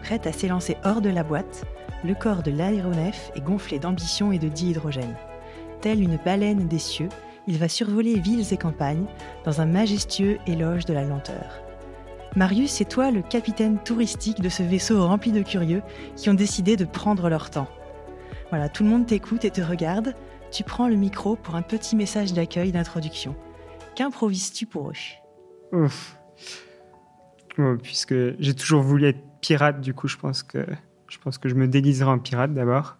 Prête 0.03 0.25
à 0.27 0.32
s'élancer 0.32 0.77
hors 0.84 1.01
de 1.01 1.10
la 1.10 1.23
boîte, 1.23 1.65
le 2.03 2.13
corps 2.13 2.43
de 2.43 2.51
l'aéronef 2.51 3.31
est 3.36 3.41
gonflé 3.41 3.79
d'ambition 3.79 4.31
et 4.31 4.39
de 4.39 4.47
dihydrogène. 4.47 5.15
Tel 5.81 6.01
une 6.01 6.17
baleine 6.17 6.67
des 6.67 6.79
cieux, 6.79 7.10
il 7.47 7.57
va 7.57 7.69
survoler 7.69 8.19
villes 8.19 8.53
et 8.53 8.57
campagnes 8.57 9.05
dans 9.45 9.62
un 9.62 9.65
majestueux 9.65 10.38
éloge 10.47 10.86
de 10.86 10.93
la 10.93 11.03
lenteur. 11.03 11.62
Marius, 12.36 12.71
c'est 12.71 12.86
toi 12.89 13.10
le 13.10 13.21
capitaine 13.21 13.79
touristique 13.79 14.41
de 14.41 14.49
ce 14.49 14.62
vaisseau 14.62 15.05
rempli 15.05 15.31
de 15.31 15.41
curieux 15.41 15.81
qui 16.15 16.29
ont 16.29 16.33
décidé 16.36 16.75
de 16.75 16.86
prendre 16.86 17.29
leur 17.29 17.49
temps. 17.49 17.69
Voilà, 18.49 18.69
tout 18.69 18.83
le 18.83 18.89
monde 18.89 19.05
t'écoute 19.05 19.43
et 19.45 19.51
te 19.51 19.62
regarde. 19.62 20.13
Tu 20.51 20.63
prends 20.63 20.88
le 20.88 20.95
micro 20.95 21.36
pour 21.36 21.55
un 21.55 21.62
petit 21.62 21.95
message 21.95 22.33
d'accueil 22.33 22.71
d'introduction. 22.71 23.36
Qu'improvises-tu 23.95 24.65
pour 24.65 24.89
eux? 24.89 25.77
Ouf. 25.77 26.17
puisque 27.81 28.13
j'ai 28.39 28.53
toujours 28.53 28.81
voulu 28.81 29.07
être 29.07 29.21
pirate, 29.41 29.81
du 29.81 29.93
coup, 29.93 30.07
je 30.07 30.17
pense 30.17 30.43
que 30.43 30.65
je, 31.09 31.17
pense 31.19 31.37
que 31.37 31.49
je 31.49 31.55
me 31.55 31.67
déguiserai 31.67 32.09
en 32.09 32.19
pirate 32.19 32.53
d'abord. 32.53 32.97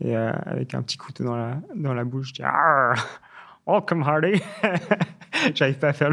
Et 0.00 0.16
euh, 0.16 0.32
avec 0.46 0.74
un 0.74 0.82
petit 0.82 0.96
couteau 0.96 1.24
dans 1.24 1.36
la, 1.36 1.60
dans 1.76 1.94
la 1.94 2.04
bouche, 2.04 2.28
je 2.28 2.34
dis 2.34 2.42
Oh, 3.66 3.80
come 3.80 4.02
Hardy 4.02 4.42
J'arrive 5.54 5.78
pas 5.78 5.88
à 5.88 5.92
faire 5.92 6.10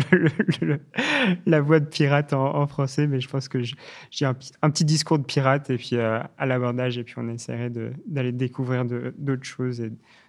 la 1.45 1.61
voix 1.61 1.79
de 1.79 1.85
pirate 1.85 2.33
en, 2.33 2.65
français, 2.67 3.07
mais 3.07 3.19
je 3.19 3.27
pense 3.27 3.47
que 3.47 3.61
j'ai 3.61 4.25
un, 4.25 4.35
un, 4.61 4.69
petit 4.69 4.85
discours 4.85 5.19
de 5.19 5.23
pirate 5.23 5.69
et 5.69 5.77
puis 5.77 5.97
euh, 5.97 6.19
à 6.37 6.45
l'abordage, 6.45 6.97
et 6.97 7.03
puis 7.03 7.15
on 7.17 7.27
essaierait 7.27 7.71
d'aller 8.07 8.31
découvrir 8.31 8.85
d'autres 8.85 9.43
choses, 9.43 9.83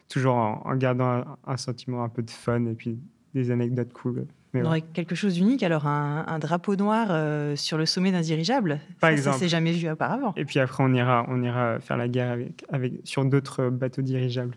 toujours 0.08 0.34
en, 0.34 0.74
gardant 0.76 1.38
un, 1.46 1.56
sentiment 1.56 2.02
un 2.04 2.08
peu 2.08 2.22
de 2.22 2.30
fun 2.30 2.66
et 2.66 2.74
puis 2.74 2.98
des 3.34 3.50
anecdotes 3.50 3.92
cool. 3.92 4.26
Mais 4.52 4.62
on 4.62 4.66
aurait 4.66 4.80
quelque 4.80 5.14
chose 5.14 5.34
d'unique, 5.34 5.62
alors 5.62 5.86
un, 5.86 6.38
drapeau 6.38 6.74
noir 6.76 7.08
euh, 7.10 7.54
sur 7.56 7.78
le 7.78 7.86
sommet 7.86 8.10
d'un 8.10 8.20
dirigeable. 8.20 8.80
Par 9.00 9.10
exemple. 9.10 9.36
Ça 9.36 9.44
s'est 9.44 9.48
jamais 9.48 9.72
vu 9.72 9.88
auparavant. 9.90 10.32
Et 10.36 10.44
puis 10.44 10.58
après, 10.58 10.82
on 10.82 10.92
ira, 10.92 11.24
on 11.28 11.42
ira 11.42 11.78
faire 11.80 11.96
la 11.96 12.08
guerre 12.08 12.32
avec, 12.32 12.64
avec, 12.72 12.92
sur 13.04 13.24
d'autres 13.24 13.68
bateaux 13.68 14.02
dirigeables. 14.02 14.56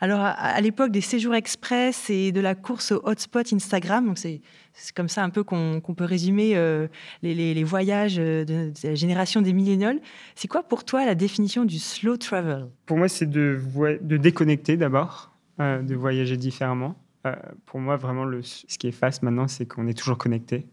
Alors, 0.00 0.20
à, 0.20 0.60
l'époque 0.60 0.90
des 0.90 1.00
séjours 1.00 1.34
express 1.34 2.10
et 2.10 2.32
de 2.32 2.40
la 2.40 2.54
course 2.54 2.92
au 2.92 3.00
hotspot 3.04 3.52
Instagram, 3.52 4.06
donc 4.06 4.18
c'est 4.18 4.40
comme 4.94 5.08
ça 5.08 5.22
un 5.22 5.30
peu 5.30 5.42
qu'on 5.42 5.80
peut 5.80 6.04
résumer 6.04 6.52
euh, 6.56 6.86
les, 7.22 7.64
voyages 7.64 8.16
de, 8.16 8.72
la 8.82 8.94
génération 8.94 9.42
des 9.42 9.52
millénials. 9.52 10.00
C'est 10.34 10.48
quoi 10.48 10.62
pour 10.62 10.84
toi 10.84 11.04
la 11.04 11.14
définition 11.14 11.64
du 11.64 11.78
slow 11.78 12.16
travel? 12.16 12.66
Pour 12.86 12.96
moi, 12.96 13.08
c'est 13.08 13.28
de, 13.28 13.58
de 14.00 14.16
déconnecter 14.16 14.76
d'abord, 14.76 15.32
euh, 15.60 15.82
de 15.82 15.94
voyager 15.94 16.36
différemment. 16.36 16.94
Euh, 17.26 17.34
pour 17.66 17.80
moi, 17.80 17.96
vraiment, 17.96 18.24
le, 18.24 18.42
ce 18.42 18.78
qui 18.78 18.88
est 18.88 18.92
face 18.92 19.22
maintenant, 19.22 19.48
c'est 19.48 19.66
qu'on 19.66 19.86
est 19.86 19.98
toujours 19.98 20.18
connecté. 20.18 20.66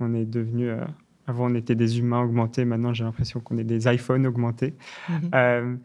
On 0.00 0.14
est 0.14 0.24
devenu. 0.24 0.68
Euh, 0.68 0.84
avant, 1.26 1.50
on 1.50 1.54
était 1.54 1.74
des 1.74 1.98
humains 1.98 2.22
augmentés. 2.22 2.64
Maintenant, 2.64 2.92
j'ai 2.92 3.04
l'impression 3.04 3.40
qu'on 3.40 3.58
est 3.58 3.64
des 3.64 3.92
iPhones 3.92 4.26
augmentés. 4.26 4.74
Mhm. 5.08 5.30
Euh, 5.34 5.76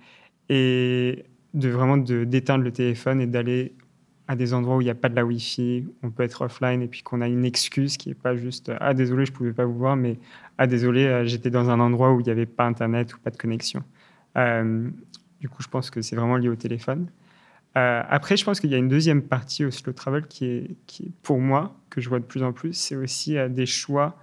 et 0.49 1.25
de 1.53 1.69
vraiment 1.69 1.97
d'éteindre 1.97 2.63
le 2.63 2.71
téléphone 2.71 3.21
et 3.21 3.27
d'aller 3.27 3.73
à 4.27 4.35
des 4.35 4.53
endroits 4.53 4.77
où 4.77 4.81
il 4.81 4.85
n'y 4.85 4.91
a 4.91 4.95
pas 4.95 5.09
de 5.09 5.15
la 5.15 5.25
Wi-Fi, 5.25 5.85
on 6.03 6.11
peut 6.11 6.23
être 6.23 6.41
offline 6.43 6.81
et 6.81 6.87
puis 6.87 7.01
qu'on 7.01 7.19
a 7.19 7.27
une 7.27 7.43
excuse 7.43 7.97
qui 7.97 8.09
n'est 8.09 8.15
pas 8.15 8.37
juste 8.37 8.71
ah 8.79 8.93
désolé 8.93 9.25
je 9.25 9.31
ne 9.31 9.35
pouvais 9.35 9.51
pas 9.51 9.65
vous 9.65 9.77
voir 9.77 9.97
mais 9.97 10.17
ah 10.57 10.67
désolé 10.67 11.23
j'étais 11.25 11.49
dans 11.49 11.69
un 11.69 11.81
endroit 11.81 12.13
où 12.13 12.21
il 12.21 12.23
n'y 12.23 12.29
avait 12.29 12.45
pas 12.45 12.65
internet 12.65 13.13
ou 13.13 13.19
pas 13.19 13.29
de 13.29 13.35
connexion. 13.35 13.83
du 14.35 15.49
coup 15.49 15.61
je 15.61 15.67
pense 15.67 15.89
que 15.89 16.01
c'est 16.01 16.15
vraiment 16.15 16.37
lié 16.37 16.47
au 16.47 16.55
téléphone. 16.55 17.07
Euh, 17.77 18.03
après, 18.07 18.35
je 18.35 18.43
pense 18.43 18.59
qu'il 18.59 18.69
y 18.69 18.75
a 18.75 18.77
une 18.77 18.89
deuxième 18.89 19.21
partie 19.21 19.63
au 19.63 19.71
slow 19.71 19.93
travel 19.93 20.27
qui 20.27 20.45
est, 20.45 20.75
qui 20.87 21.13
pour 21.21 21.39
moi, 21.39 21.75
que 21.89 22.01
je 22.01 22.09
vois 22.09 22.19
de 22.19 22.25
plus 22.25 22.43
en 22.43 22.51
plus, 22.51 22.73
c'est 22.73 22.95
aussi 22.95 23.37
euh, 23.37 23.47
des 23.47 23.65
choix 23.65 24.17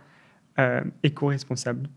euh, 0.59 0.83
éco-responsables. 1.03 1.89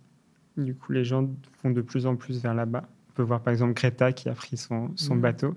Du 0.58 0.76
coup, 0.76 0.92
les 0.92 1.04
gens 1.04 1.30
vont 1.64 1.72
de 1.72 1.82
plus 1.82 2.06
en 2.06 2.16
plus 2.16 2.42
vers 2.42 2.54
là-bas. 2.54 2.84
On 3.10 3.14
peut 3.14 3.24
voir 3.24 3.42
par 3.42 3.52
exemple 3.52 3.74
Greta 3.74 4.14
qui 4.14 4.30
a 4.30 4.34
pris 4.34 4.58
son, 4.58 4.92
son 4.96 5.16
mmh. 5.16 5.22
bateau. 5.22 5.56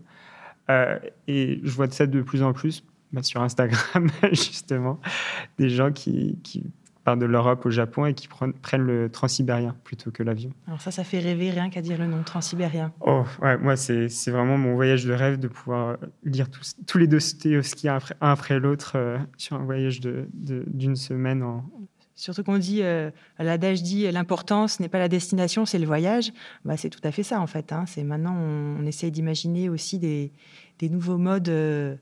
et 1.28 1.61
je 1.62 1.70
vois 1.70 1.87
de 1.87 1.92
ça 1.92 2.07
de 2.07 2.22
plus 2.22 2.42
en 2.42 2.52
plus 2.52 2.85
bah, 3.12 3.22
sur 3.22 3.42
Instagram, 3.42 4.09
justement, 4.33 5.00
des 5.59 5.68
gens 5.68 5.92
qui, 5.92 6.38
qui 6.42 6.64
partent 7.05 7.19
de 7.19 7.27
l'Europe 7.27 7.64
au 7.67 7.71
Japon 7.71 8.07
et 8.07 8.14
qui 8.14 8.29
prennent 8.29 8.83
le 8.83 9.11
transsibérien 9.11 9.77
plutôt 9.85 10.11
que 10.11 10.23
l'avion. 10.23 10.51
Alors 10.67 10.81
ça, 10.81 10.90
ça 10.90 11.05
fait 11.05 11.19
rêver 11.19 11.51
rien 11.51 11.71
qu'à 11.71 11.83
dire 11.83 11.99
le 11.99 12.07
nom 12.07 12.23
transsibérien. 12.23 12.93
Oh, 13.01 13.25
ouais, 13.43 13.59
moi, 13.59 13.77
c'est 13.77 14.09
vraiment 14.31 14.57
mon 14.57 14.75
voyage 14.75 15.05
de 15.05 15.12
rêve 15.12 15.38
de 15.38 15.49
pouvoir 15.49 15.99
lire 16.25 16.51
tous, 16.51 16.75
tous 16.87 16.99
les 16.99 17.07
Dostoevsky 17.07 17.88
un 17.88 17.99
après, 18.21 18.59
l'autre 18.59 18.93
euh, 18.97 19.19
sur 19.37 19.57
un 19.57 19.64
voyage 19.64 20.01
d'une 20.01 20.25
de, 20.33 20.95
semaine 20.95 21.43
en, 21.43 21.64
Surtout 22.17 22.45
qu'on 22.45 22.59
dit, 22.59 22.83
euh, 22.83 23.11
l'adage 23.40 23.83
dit, 23.83 24.09
l'importance 24.11 24.79
n'est 24.79 24.88
pas 24.88 25.01
la 25.01 25.09
destination, 25.09 25.67
c'est 25.67 25.81
le 25.81 25.87
voyage. 25.87 26.33
Bah, 26.64 26.77
c'est 26.77 26.88
tout 26.88 27.01
à 27.03 27.11
fait 27.11 27.25
ça, 27.25 27.40
en 27.40 27.49
fait. 27.49 27.73
Hein. 27.73 27.85
C'est 27.87 28.05
maintenant, 28.05 28.37
on, 28.37 28.87
essaye 28.87 29.11
d'imaginer 29.11 29.69
aussi 29.69 29.99
des, 29.99 30.33
des, 30.79 30.88
nouveaux 30.88 31.19
modes 31.19 31.49
euh, 31.49 31.97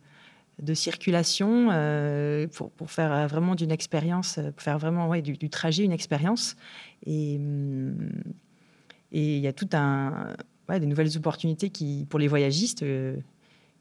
de 0.62 0.74
circulation 0.74 1.68
euh, 1.70 2.46
pour, 2.48 2.70
pour, 2.70 2.90
faire 2.90 3.28
vraiment 3.28 3.54
d'une 3.54 3.70
expérience, 3.70 4.38
pour 4.54 4.62
faire 4.62 4.78
vraiment 4.78 5.08
ouais, 5.08 5.22
du, 5.22 5.50
trajet 5.50 5.84
une 5.84 5.92
expérience. 5.92 6.56
Et 7.06 7.36
hum, 7.36 8.10
et 9.14 9.36
il 9.36 9.42
y 9.42 9.46
a 9.46 9.52
tout 9.52 9.68
un, 9.74 10.34
ouais, 10.70 10.80
des 10.80 10.86
nouvelles 10.86 11.14
opportunités 11.18 11.68
qui, 11.68 12.06
pour 12.08 12.18
les 12.18 12.28
voyagistes 12.28 12.82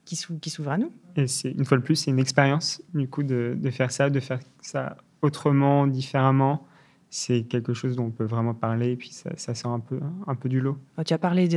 qui 0.03 0.15
s'ouvrent 0.17 0.71
à 0.71 0.77
nous. 0.77 0.91
Et 1.15 1.27
c'est 1.27 1.51
une 1.51 1.63
fois 1.63 1.77
de 1.77 1.83
plus, 1.83 1.95
c'est 1.95 2.11
une 2.11 2.19
expérience 2.19 2.81
du 2.93 3.07
coup 3.07 3.23
de, 3.23 3.55
de 3.57 3.69
faire 3.69 3.93
ça, 3.93 4.09
de 4.09 4.19
faire 4.19 4.39
ça 4.61 4.97
autrement, 5.21 5.87
différemment, 5.87 6.67
c'est 7.09 7.43
quelque 7.43 7.73
chose 7.73 7.97
dont 7.97 8.05
on 8.05 8.09
peut 8.09 8.23
vraiment 8.23 8.53
parler 8.53 8.91
et 8.91 8.95
puis 8.95 9.09
ça, 9.09 9.31
ça 9.35 9.53
sort 9.53 9.73
un 9.73 9.81
peu, 9.81 9.99
un 10.27 10.35
peu 10.35 10.47
du 10.47 10.61
lot. 10.61 10.77
Tu 11.05 11.13
as 11.13 11.17
parlé 11.17 11.47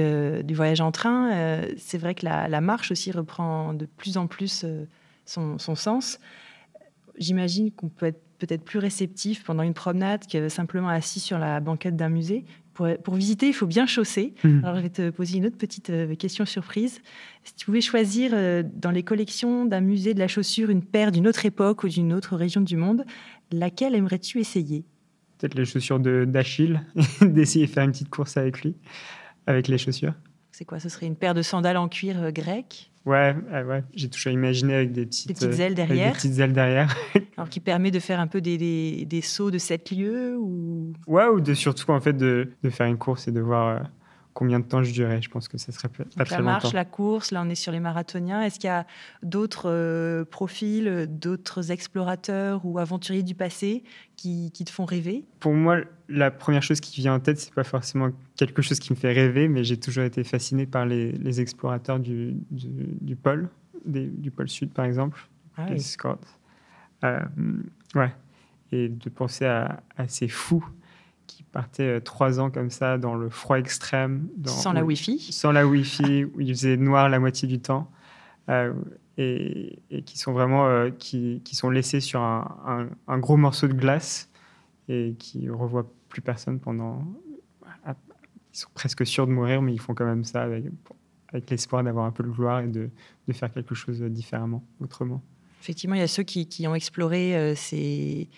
du 0.43 0.55
voyage 0.55 0.81
en 0.81 0.91
train. 0.91 1.33
Euh, 1.33 1.73
c'est 1.79 1.97
vrai 1.97 2.15
que 2.15 2.27
la, 2.27 2.61
marche 2.61 2.91
aussi 2.91 3.13
reprend 3.13 3.73
de 3.73 3.87
plus 3.87 4.17
en 4.17 4.27
plus 4.27 4.65
euh, 4.65 4.85
son, 5.25 5.59
sens. 5.59 6.19
J'imagine 7.19 7.71
qu'on 7.71 7.89
peut 7.89 8.07
être 8.07 8.21
peut-être 8.39 8.65
plus 8.65 8.79
réceptif 8.79 9.45
pendant 9.45 9.63
une 9.63 9.75
promenade 9.75 10.27
que 10.27 10.49
simplement 10.49 10.89
assis 10.89 11.21
sur 11.21 11.39
la 11.39 11.61
banquette 11.61 11.97
d'un 11.97 12.09
musée. 12.09 12.45
Pour, 12.75 12.89
pour, 13.05 13.15
visiter, 13.15 13.47
il 13.47 13.53
faut 13.53 13.69
bien 13.69 13.87
chausser. 13.87 14.35
Mmh. 14.43 14.65
Alors, 14.65 14.77
je 14.77 14.81
vais 14.81 14.91
te 14.91 15.11
poser 15.11 15.39
une 15.39 15.47
autre 15.47 15.57
petite 15.57 15.91
euh, 15.91 16.15
question 16.17 16.45
surprise. 16.45 17.01
Si 17.45 17.55
tu 17.55 17.67
pouvais 17.67 17.81
choisir 17.81 18.33
dans 18.65 18.91
les 18.91 19.05
collections 19.05 19.65
d'un 19.65 19.81
musée 19.81 20.13
de 20.13 20.19
la 20.19 20.27
chaussure 20.27 20.71
une 20.71 20.83
paire 20.83 21.13
d'une 21.13 21.29
autre 21.29 21.47
époque 21.47 21.85
ou 21.85 21.89
d'une 21.89 22.13
autre 22.13 22.37
région 22.37 22.61
du 22.61 22.77
monde, 22.77 23.05
laquelle 23.53 23.95
aimerais-tu 23.95 24.41
essayer? 24.41 24.85
Peut-être 25.39 25.55
les 25.55 25.65
chaussures 25.65 26.01
d'Achille, 26.01 26.85
d'essayer 27.21 27.67
de 27.67 27.71
faire 27.71 27.85
une 27.85 27.93
petite 27.93 28.11
course 28.11 28.37
avec 28.37 28.63
lui, 28.63 28.75
avec 29.47 29.69
les 29.69 29.79
chaussures. 29.79 30.15
C'est 30.57 30.65
quoi? 30.65 30.79
Ce 30.79 30.89
serait 30.89 31.07
une 31.07 31.17
paire 31.17 31.35
de 31.35 31.43
sandales 31.43 31.77
en 31.77 31.89
cuir 31.89 32.23
euh, 32.23 32.31
grec? 32.31 32.93
Ouais, 33.07 33.35
ouais. 33.51 33.83
j'ai 33.93 34.09
toujours 34.09 34.33
imaginé 34.33 34.77
avec 34.77 34.93
des 34.93 35.05
petites, 35.05 35.27
des 35.27 35.35
petites 35.35 35.59
ailes 35.59 35.75
derrière. 35.75 36.13
des 36.13 36.17
petites 36.17 36.39
ailes 36.39 36.53
derrière. 36.53 36.97
Alors 37.37 37.49
qui 37.49 37.59
permet 37.59 37.91
de 37.91 37.99
faire 37.99 38.21
un 38.21 38.29
peu 38.29 38.41
des, 38.41 38.57
des, 38.57 39.05
des 39.05 39.21
sauts 39.21 39.51
de 39.51 39.59
sept 39.59 39.91
lieux 39.91 40.37
ou... 40.39 40.93
Ouais, 41.09 41.27
ou 41.27 41.41
de, 41.41 41.55
surtout 41.55 41.91
en 41.91 42.01
fait 42.01 42.13
de, 42.13 42.53
de 42.63 42.71
faire 42.71 42.87
une 42.87 42.99
course 42.99 43.27
et 43.27 43.33
de 43.33 43.41
voir 43.41 43.69
euh, 43.69 43.83
combien 44.35 44.59
de 44.59 44.65
temps 44.65 44.83
je 44.83 44.93
durais. 44.93 45.23
Je 45.23 45.31
pense 45.31 45.49
que 45.49 45.57
ça 45.57 45.73
serait 45.73 45.89
pas 45.89 46.05
très 46.05 46.19
longtemps. 46.19 46.37
La 46.37 46.43
marche, 46.43 46.73
la 46.73 46.85
course, 46.85 47.31
là 47.31 47.43
on 47.47 47.49
est 47.49 47.55
sur 47.55 47.73
les 47.73 47.81
marathoniens. 47.81 48.43
Est-ce 48.43 48.59
qu'il 48.59 48.69
y 48.69 48.73
a 48.73 48.87
d'autres 49.23 49.71
euh, 49.71 50.25
profils, 50.25 51.07
d'autres 51.09 51.71
explorateurs 51.71 52.67
ou 52.67 52.79
aventuriers 52.79 53.23
du 53.23 53.35
passé 53.35 53.85
qui, 54.17 54.51
te 54.53 54.71
font 54.71 54.85
rêver? 54.85 55.25
Pour 55.41 55.55
moi, 55.55 55.79
la 56.09 56.31
première 56.31 56.63
chose 56.63 56.81
qui 56.81 57.01
vient 57.01 57.15
en 57.15 57.21
tête, 57.21 57.39
c'est 57.39 57.55
pas 57.55 57.65
forcément 57.65 58.11
quelque 58.37 58.61
chose 58.61 58.81
qui 58.81 58.93
me 58.93 58.99
fait 58.99 59.13
rêver, 59.13 59.49
mais 59.49 59.65
j'ai 59.65 59.79
toujours 59.79 60.05
été 60.05 60.25
fasciné 60.25 60.67
par 60.67 60.85
les, 60.85 61.41
explorateurs 61.41 62.01
du, 62.01 62.35
du, 62.51 63.17
pôle, 63.17 63.49
du 63.87 64.31
pôle 64.31 64.49
sud 64.49 64.73
par 64.73 64.85
exemple, 64.85 65.29
ah 65.57 65.71
les 65.71 65.79
Scouts. 65.79 66.19
Euh, 67.05 67.21
ouais. 67.95 68.13
Et 68.73 68.89
de 68.89 69.09
penser 69.09 69.45
à, 69.45 69.83
à 69.97 70.09
ces 70.09 70.27
fous 70.27 70.65
qui 71.27 71.43
partait 71.43 71.97
euh, 71.97 72.01
trois 72.01 72.41
ans 72.41 72.51
comme 72.51 72.71
ça 72.71 72.99
dans 72.99 73.15
le 73.15 73.29
froid 73.29 73.59
extrême. 73.59 74.29
sans 74.47 74.73
la 74.73 74.85
Wi-Fi 74.85 75.19
Sans 75.33 75.53
la 75.53 75.67
Wi-Fi, 75.67 76.25
où 76.25 76.41
il 76.41 76.49
faisait 76.55 76.77
noir 76.77 77.09
la 77.09 77.19
moitié 77.19 77.49
du 77.49 77.61
temps. 77.61 77.91
Euh, 78.51 78.75
et, 79.17 79.81
qui 80.05 80.19
sont 80.19 80.33
vraiment 80.33 80.67
euh, 80.67 80.91
qui, 80.91 81.41
qui, 81.45 81.55
sont 81.55 81.71
laissés 81.71 82.01
sur 82.01 82.21
un, 82.21 82.89
un, 83.07 83.19
gros 83.19 83.37
morceau 83.37 83.69
de 83.69 83.73
glace 83.73 84.29
et 84.89 85.15
qui 85.19 85.49
revoient 85.49 85.91
plus 86.09 86.21
personne 86.21 86.59
pendant. 86.59 87.05
Ils 87.87 88.59
sont 88.59 88.69
presque 88.75 89.07
sûrs 89.07 89.27
de 89.27 89.33
mourir, 89.33 89.63
mais 89.63 89.73
ils 89.73 89.81
font 89.81 89.95
quand 89.95 90.05
même 90.05 90.25
ça 90.25 90.43
avec, 90.43 90.65
avec 91.29 91.51
l'espoir 91.51 91.83
d'avoir 91.83 92.07
un 92.07 92.13
peu 92.13 92.23
de 92.23 92.29
gloire 92.29 92.61
et 92.61 92.69
de, 92.69 92.91
de, 93.27 93.33
faire 93.33 93.53
quelque 93.53 93.75
chose 93.75 94.01
différemment, 94.03 94.65
autrement. 94.81 95.23
Effectivement, 95.61 95.97
il 95.97 96.01
y 96.01 96.05
a 96.05 96.09
ceux 96.09 96.23
qui, 96.23 96.47
qui 96.47 96.69
ont 96.69 96.75
exploré 96.75 97.55
ces 97.57 98.29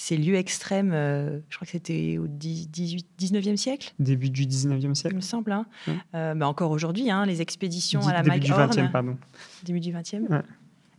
ces 0.00 0.16
lieux 0.16 0.36
extrêmes, 0.36 0.92
euh, 0.94 1.40
je 1.50 1.56
crois 1.56 1.66
que 1.66 1.72
c'était 1.72 2.18
au 2.18 2.28
18, 2.28 3.04
19e 3.18 3.56
siècle 3.56 3.92
Début 3.98 4.30
du 4.30 4.46
19e 4.46 4.94
siècle. 4.94 5.14
Il 5.14 5.16
me 5.16 5.20
semble. 5.20 5.50
Hein. 5.50 5.66
Euh, 6.14 6.34
bah, 6.34 6.46
encore 6.46 6.70
aujourd'hui, 6.70 7.10
hein, 7.10 7.26
les 7.26 7.42
expéditions 7.42 8.06
à 8.06 8.12
la 8.12 8.22
Début 8.22 8.38
du 8.38 8.52
20e, 8.52 8.92
pardon. 8.92 9.18
Début 9.64 9.80
du 9.80 9.92
20e 9.92 10.42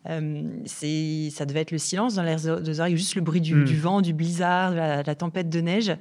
euh, 0.09 0.51
Ça 0.65 1.45
devait 1.45 1.61
être 1.61 1.71
le 1.71 1.77
silence 1.77 2.15
dans 2.15 2.23
l'air 2.23 2.41
de 2.41 2.79
oreilles, 2.79 2.97
juste 2.97 3.15
le 3.15 3.21
bruit 3.21 3.39
du, 3.39 3.55
hmm. 3.55 3.63
du, 3.63 3.77
vent, 3.77 4.01
du 4.01 4.13
blizzard, 4.13 4.71
de 4.71 5.07
la, 5.07 5.15
tempête 5.15 5.49
de 5.49 5.61
neige. 5.61 5.95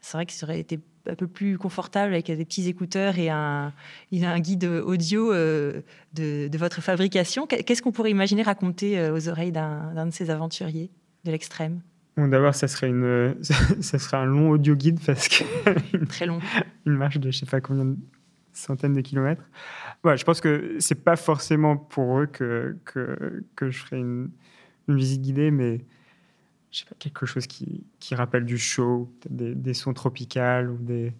C'est 0.00 0.16
vrai 0.16 0.24
que 0.24 0.32
ça 0.32 0.46
aurait 0.46 0.60
été 0.60 0.80
un 1.06 1.16
peu 1.16 1.26
plus 1.26 1.58
confortable 1.58 2.14
avec 2.14 2.28
des 2.28 2.44
petits 2.46 2.66
écouteurs 2.66 3.18
et 3.18 3.28
un, 3.28 3.74
un 4.10 4.40
guide 4.40 4.64
audio 4.64 5.34
de, 5.34 5.82
de, 6.14 6.58
votre 6.58 6.80
fabrication. 6.80 7.46
Qu'est-ce 7.46 7.82
qu'on 7.82 7.92
pourrait 7.92 8.10
imaginer 8.10 8.42
raconter 8.42 9.10
aux 9.10 9.28
oreilles 9.28 9.52
d'un 9.52 10.06
de 10.06 10.12
ces 10.12 10.30
aventuriers 10.30 10.90
de 11.24 11.30
l'extrême? 11.30 11.82
D'abord, 12.26 12.54
ça 12.54 12.66
serait 12.68 12.88
une, 12.88 13.36
ça 13.42 13.98
serait 13.98 14.16
un 14.16 14.24
long 14.24 14.50
audio 14.50 14.74
guide 14.74 15.00
parce 15.04 15.28
que 15.28 16.04
très 16.06 16.26
long, 16.26 16.40
une 16.84 16.94
marche 16.94 17.18
de 17.18 17.30
je 17.30 17.38
sais 17.38 17.46
pas 17.46 17.60
combien 17.60 17.84
de 17.84 17.96
centaines 18.52 18.94
de 18.94 19.00
kilomètres. 19.00 19.44
Ouais, 20.04 20.16
je 20.16 20.24
pense 20.24 20.40
que 20.40 20.76
c'est 20.80 21.04
pas 21.04 21.16
forcément 21.16 21.76
pour 21.76 22.18
eux 22.18 22.26
que 22.26 22.76
que, 22.84 23.44
que 23.54 23.70
je 23.70 23.78
ferais 23.78 23.98
une, 23.98 24.30
une, 24.88 24.96
visite 24.96 25.22
guidée, 25.22 25.50
mais 25.50 25.84
je 26.72 26.80
sais 26.80 26.86
pas 26.86 26.96
quelque 26.98 27.24
chose 27.24 27.46
qui, 27.46 27.84
qui 28.00 28.14
rappelle 28.14 28.44
du 28.44 28.58
show, 28.58 29.12
des, 29.30 29.54
des 29.54 29.74
sons 29.74 29.94
tropicaux 29.94 30.66
ou 30.70 30.76
des 30.78 31.12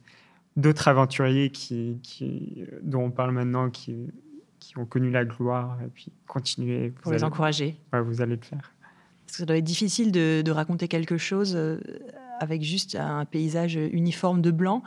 d'autres 0.58 0.88
aventuriers 0.88 1.50
qui, 1.50 2.00
qui, 2.02 2.64
dont 2.82 3.04
on 3.04 3.10
parle 3.10 3.30
maintenant, 3.30 3.70
qui, 3.70 4.10
qui 4.58 4.76
ont 4.76 4.84
connu 4.84 5.10
la 5.10 5.24
gloire 5.24 5.78
et 5.82 5.88
puis 5.88 6.12
continuer. 6.26 6.90
Pour 6.90 7.12
les 7.12 7.24
encourager. 7.24 7.78
Ouais, 7.92 8.02
vous 8.02 8.20
allez 8.20 8.36
le 8.36 8.42
faire. 8.42 8.72
Parce 9.28 9.36
que 9.36 9.42
ça 9.42 9.44
doit 9.44 9.58
être 9.58 9.64
difficile 9.64 10.10
de, 10.10 10.50
raconter 10.50 10.88
quelque 10.88 11.18
chose 11.18 11.52
euh, 11.54 11.78
avec 12.40 12.62
juste 12.62 12.94
un 12.94 13.26
paysage 13.26 13.74
uniforme 13.74 14.40
de 14.40 14.50
blanc. 14.50 14.82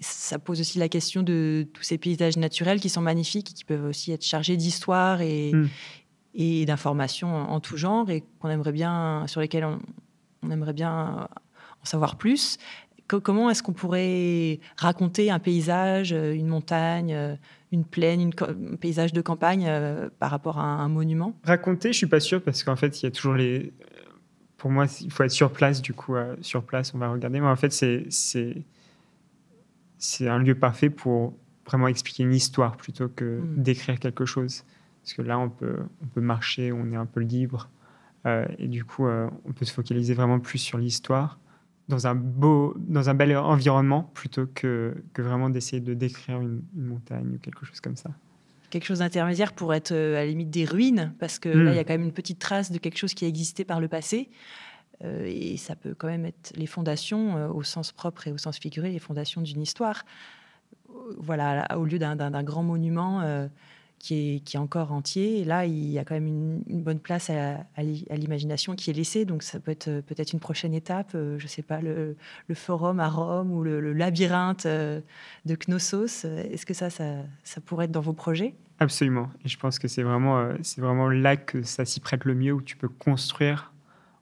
ça 0.00 0.38
pose 0.38 0.60
aussi 0.60 0.78
la 0.78 0.90
question 0.90 1.22
de 1.22 1.66
tous 1.72 1.82
ces 1.82 1.96
paysages 1.96 2.36
naturels 2.36 2.78
qui 2.78 2.90
sont 2.90 3.00
magnifiques 3.00 3.52
et 3.52 3.54
qui 3.54 3.64
peuvent 3.64 3.86
aussi 3.86 4.12
être 4.12 4.22
chargés 4.22 4.58
d'histoire 4.58 5.22
et, 5.22 5.52
hmm. 5.54 5.68
et 6.34 6.66
d'informations 6.66 7.34
en, 7.34 7.58
tout 7.58 7.78
genre 7.78 8.10
et 8.10 8.22
qu'on 8.38 8.50
aimerait 8.50 8.72
bien, 8.72 9.24
sur 9.28 9.40
lesquels 9.40 9.64
on, 9.64 10.50
aimerait 10.50 10.74
bien 10.74 11.26
en 11.80 11.84
savoir 11.84 12.16
plus. 12.16 12.58
Comment 13.08 13.50
est-ce 13.50 13.62
qu'on 13.62 13.72
pourrait 13.72 14.60
raconter 14.76 15.30
un 15.30 15.38
paysage, 15.38 16.12
une 16.12 16.48
montagne, 16.48 17.38
une 17.72 17.84
plaine, 17.84 18.30
un 18.40 18.76
paysage 18.76 19.12
de 19.12 19.20
campagne 19.20 19.66
euh, 19.68 20.08
par 20.18 20.30
rapport 20.30 20.58
à 20.58 20.64
un, 20.64 20.88
monument? 20.88 21.34
Raconter, 21.44 21.92
je 21.92 21.98
suis 21.98 22.06
pas 22.06 22.20
sûr 22.20 22.42
parce 22.42 22.62
qu'en 22.62 22.76
fait, 22.76 23.02
il 23.02 23.04
y 23.04 23.08
a 23.08 23.10
toujours 23.10 23.34
les. 23.34 23.72
Pour 24.56 24.70
moi, 24.70 24.86
il 25.00 25.12
faut 25.12 25.22
être 25.22 25.30
sur 25.30 25.52
place. 25.52 25.82
Du 25.82 25.92
coup, 25.92 26.16
euh, 26.16 26.36
sur 26.40 26.64
place, 26.64 26.94
on 26.94 26.98
va 26.98 27.08
regarder. 27.08 27.40
Mais 27.40 27.46
en 27.46 27.56
fait, 27.56 27.72
c'est 27.72 28.06
c'est 29.98 30.28
un 30.28 30.38
lieu 30.38 30.54
parfait 30.54 30.90
pour 30.90 31.34
vraiment 31.66 31.88
expliquer 31.88 32.22
une 32.22 32.34
histoire 32.34 32.76
plutôt 32.76 33.08
que 33.08 33.40
hmm. 33.40 33.62
d'écrire 33.62 33.98
quelque 33.98 34.24
chose. 34.24 34.64
Parce 35.02 35.14
que 35.14 35.22
là, 35.22 35.38
on 35.38 35.50
peut 35.50 35.78
on 36.02 36.06
peut 36.06 36.20
marcher, 36.20 36.72
on 36.72 36.90
est 36.92 36.96
un 36.96 37.06
peu 37.06 37.20
libre. 37.20 37.68
Euh, 38.26 38.46
et 38.58 38.68
du 38.68 38.84
coup, 38.84 39.06
on 39.06 39.52
peut 39.52 39.64
se 39.64 39.72
focaliser 39.72 40.14
vraiment 40.14 40.40
plus 40.40 40.58
sur 40.58 40.78
l'histoire 40.78 41.38
dans 41.88 42.06
un 42.06 42.14
beau, 42.14 42.74
dans 42.78 43.08
un 43.08 43.14
bel 43.14 43.36
environnement 43.36 44.10
plutôt 44.14 44.46
que, 44.46 44.94
que 45.12 45.22
vraiment 45.22 45.50
d'essayer 45.50 45.80
de 45.80 45.94
décrire 45.94 46.40
une, 46.40 46.62
montagne 46.74 47.34
ou 47.34 47.38
quelque 47.38 47.64
chose 47.64 47.80
comme 47.80 47.96
ça. 47.96 48.10
Quelque 48.70 48.84
chose 48.84 48.98
d'intermédiaire 48.98 49.52
pour 49.52 49.72
être 49.72 49.92
euh, 49.92 50.16
à 50.16 50.20
la 50.20 50.26
limite 50.26 50.50
des 50.50 50.64
ruines, 50.64 51.14
parce 51.20 51.38
que 51.38 51.48
là, 51.48 51.70
il 51.70 51.76
y 51.76 51.78
a 51.78 51.82
hmm. 51.82 51.84
quand 51.84 51.94
même 51.94 52.02
une 52.02 52.12
petite 52.12 52.40
trace 52.40 52.72
de 52.72 52.78
quelque 52.78 52.98
chose 52.98 53.14
qui 53.14 53.24
a 53.24 53.28
existé 53.28 53.64
par 53.64 53.80
le 53.80 53.88
passé. 53.88 54.28
Euh, 55.04 55.26
et 55.26 55.56
ça 55.56 55.76
peut 55.76 55.94
quand 55.94 56.08
même 56.08 56.24
être 56.24 56.52
les 56.56 56.66
fondations, 56.66 57.36
euh, 57.36 57.48
au 57.48 57.62
sens 57.62 57.92
propre 57.92 58.26
et 58.26 58.32
au 58.32 58.38
sens 58.38 58.58
figuré, 58.58 58.90
les 58.90 58.98
fondations 58.98 59.40
d'une 59.40 59.62
histoire. 59.62 60.04
Voilà, 61.18 61.68
au 61.76 61.84
lieu 61.84 61.98
d'un 61.98 62.42
grand 62.42 62.62
monument 62.62 63.20
qui 63.98 64.42
est, 64.46 64.56
encore 64.56 64.92
entier. 64.92 65.40
Et 65.40 65.44
là, 65.44 65.66
il 65.66 65.90
y 65.90 65.98
a 65.98 66.04
quand 66.04 66.14
même 66.14 66.62
une, 66.68 66.82
bonne 66.82 66.98
place 66.98 67.30
à, 67.30 67.82
l'imagination 67.82 68.74
qui 68.74 68.90
est 68.90 68.92
laissée. 68.92 69.24
Donc, 69.24 69.42
ça 69.42 69.58
peut 69.58 69.70
être 69.70 70.00
peut-être 70.02 70.32
une 70.32 70.40
prochaine 70.40 70.74
étape. 70.74 71.12
Euh, 71.14 71.38
je 71.38 71.44
ne 71.44 71.48
sais 71.48 71.62
pas, 71.62 71.80
le, 71.80 72.16
forum 72.54 73.00
à 73.00 73.08
Rome 73.08 73.50
ou 73.52 73.62
le, 73.62 73.92
labyrinthe 73.92 74.66
euh, 74.66 75.00
de 75.44 75.56
Knossos. 75.56 76.24
Est-ce 76.24 76.66
que 76.66 76.74
ça, 76.74 76.90
ça, 76.90 77.60
pourrait 77.64 77.86
être 77.86 77.90
dans 77.90 78.00
vos 78.00 78.12
projets? 78.12 78.54
Absolument. 78.78 79.30
Et 79.44 79.48
je 79.48 79.58
pense 79.58 79.78
que 79.78 79.88
c'est 79.88 80.02
vraiment, 80.02 80.38
euh, 80.38 80.54
c'est 80.62 80.80
vraiment 80.80 81.08
là 81.08 81.36
que 81.36 81.62
ça 81.62 81.84
s'y 81.84 82.00
prête 82.00 82.24
le 82.24 82.34
mieux, 82.34 82.52
où 82.52 82.62
tu 82.62 82.76
peux 82.76 82.88
construire, 82.88 83.72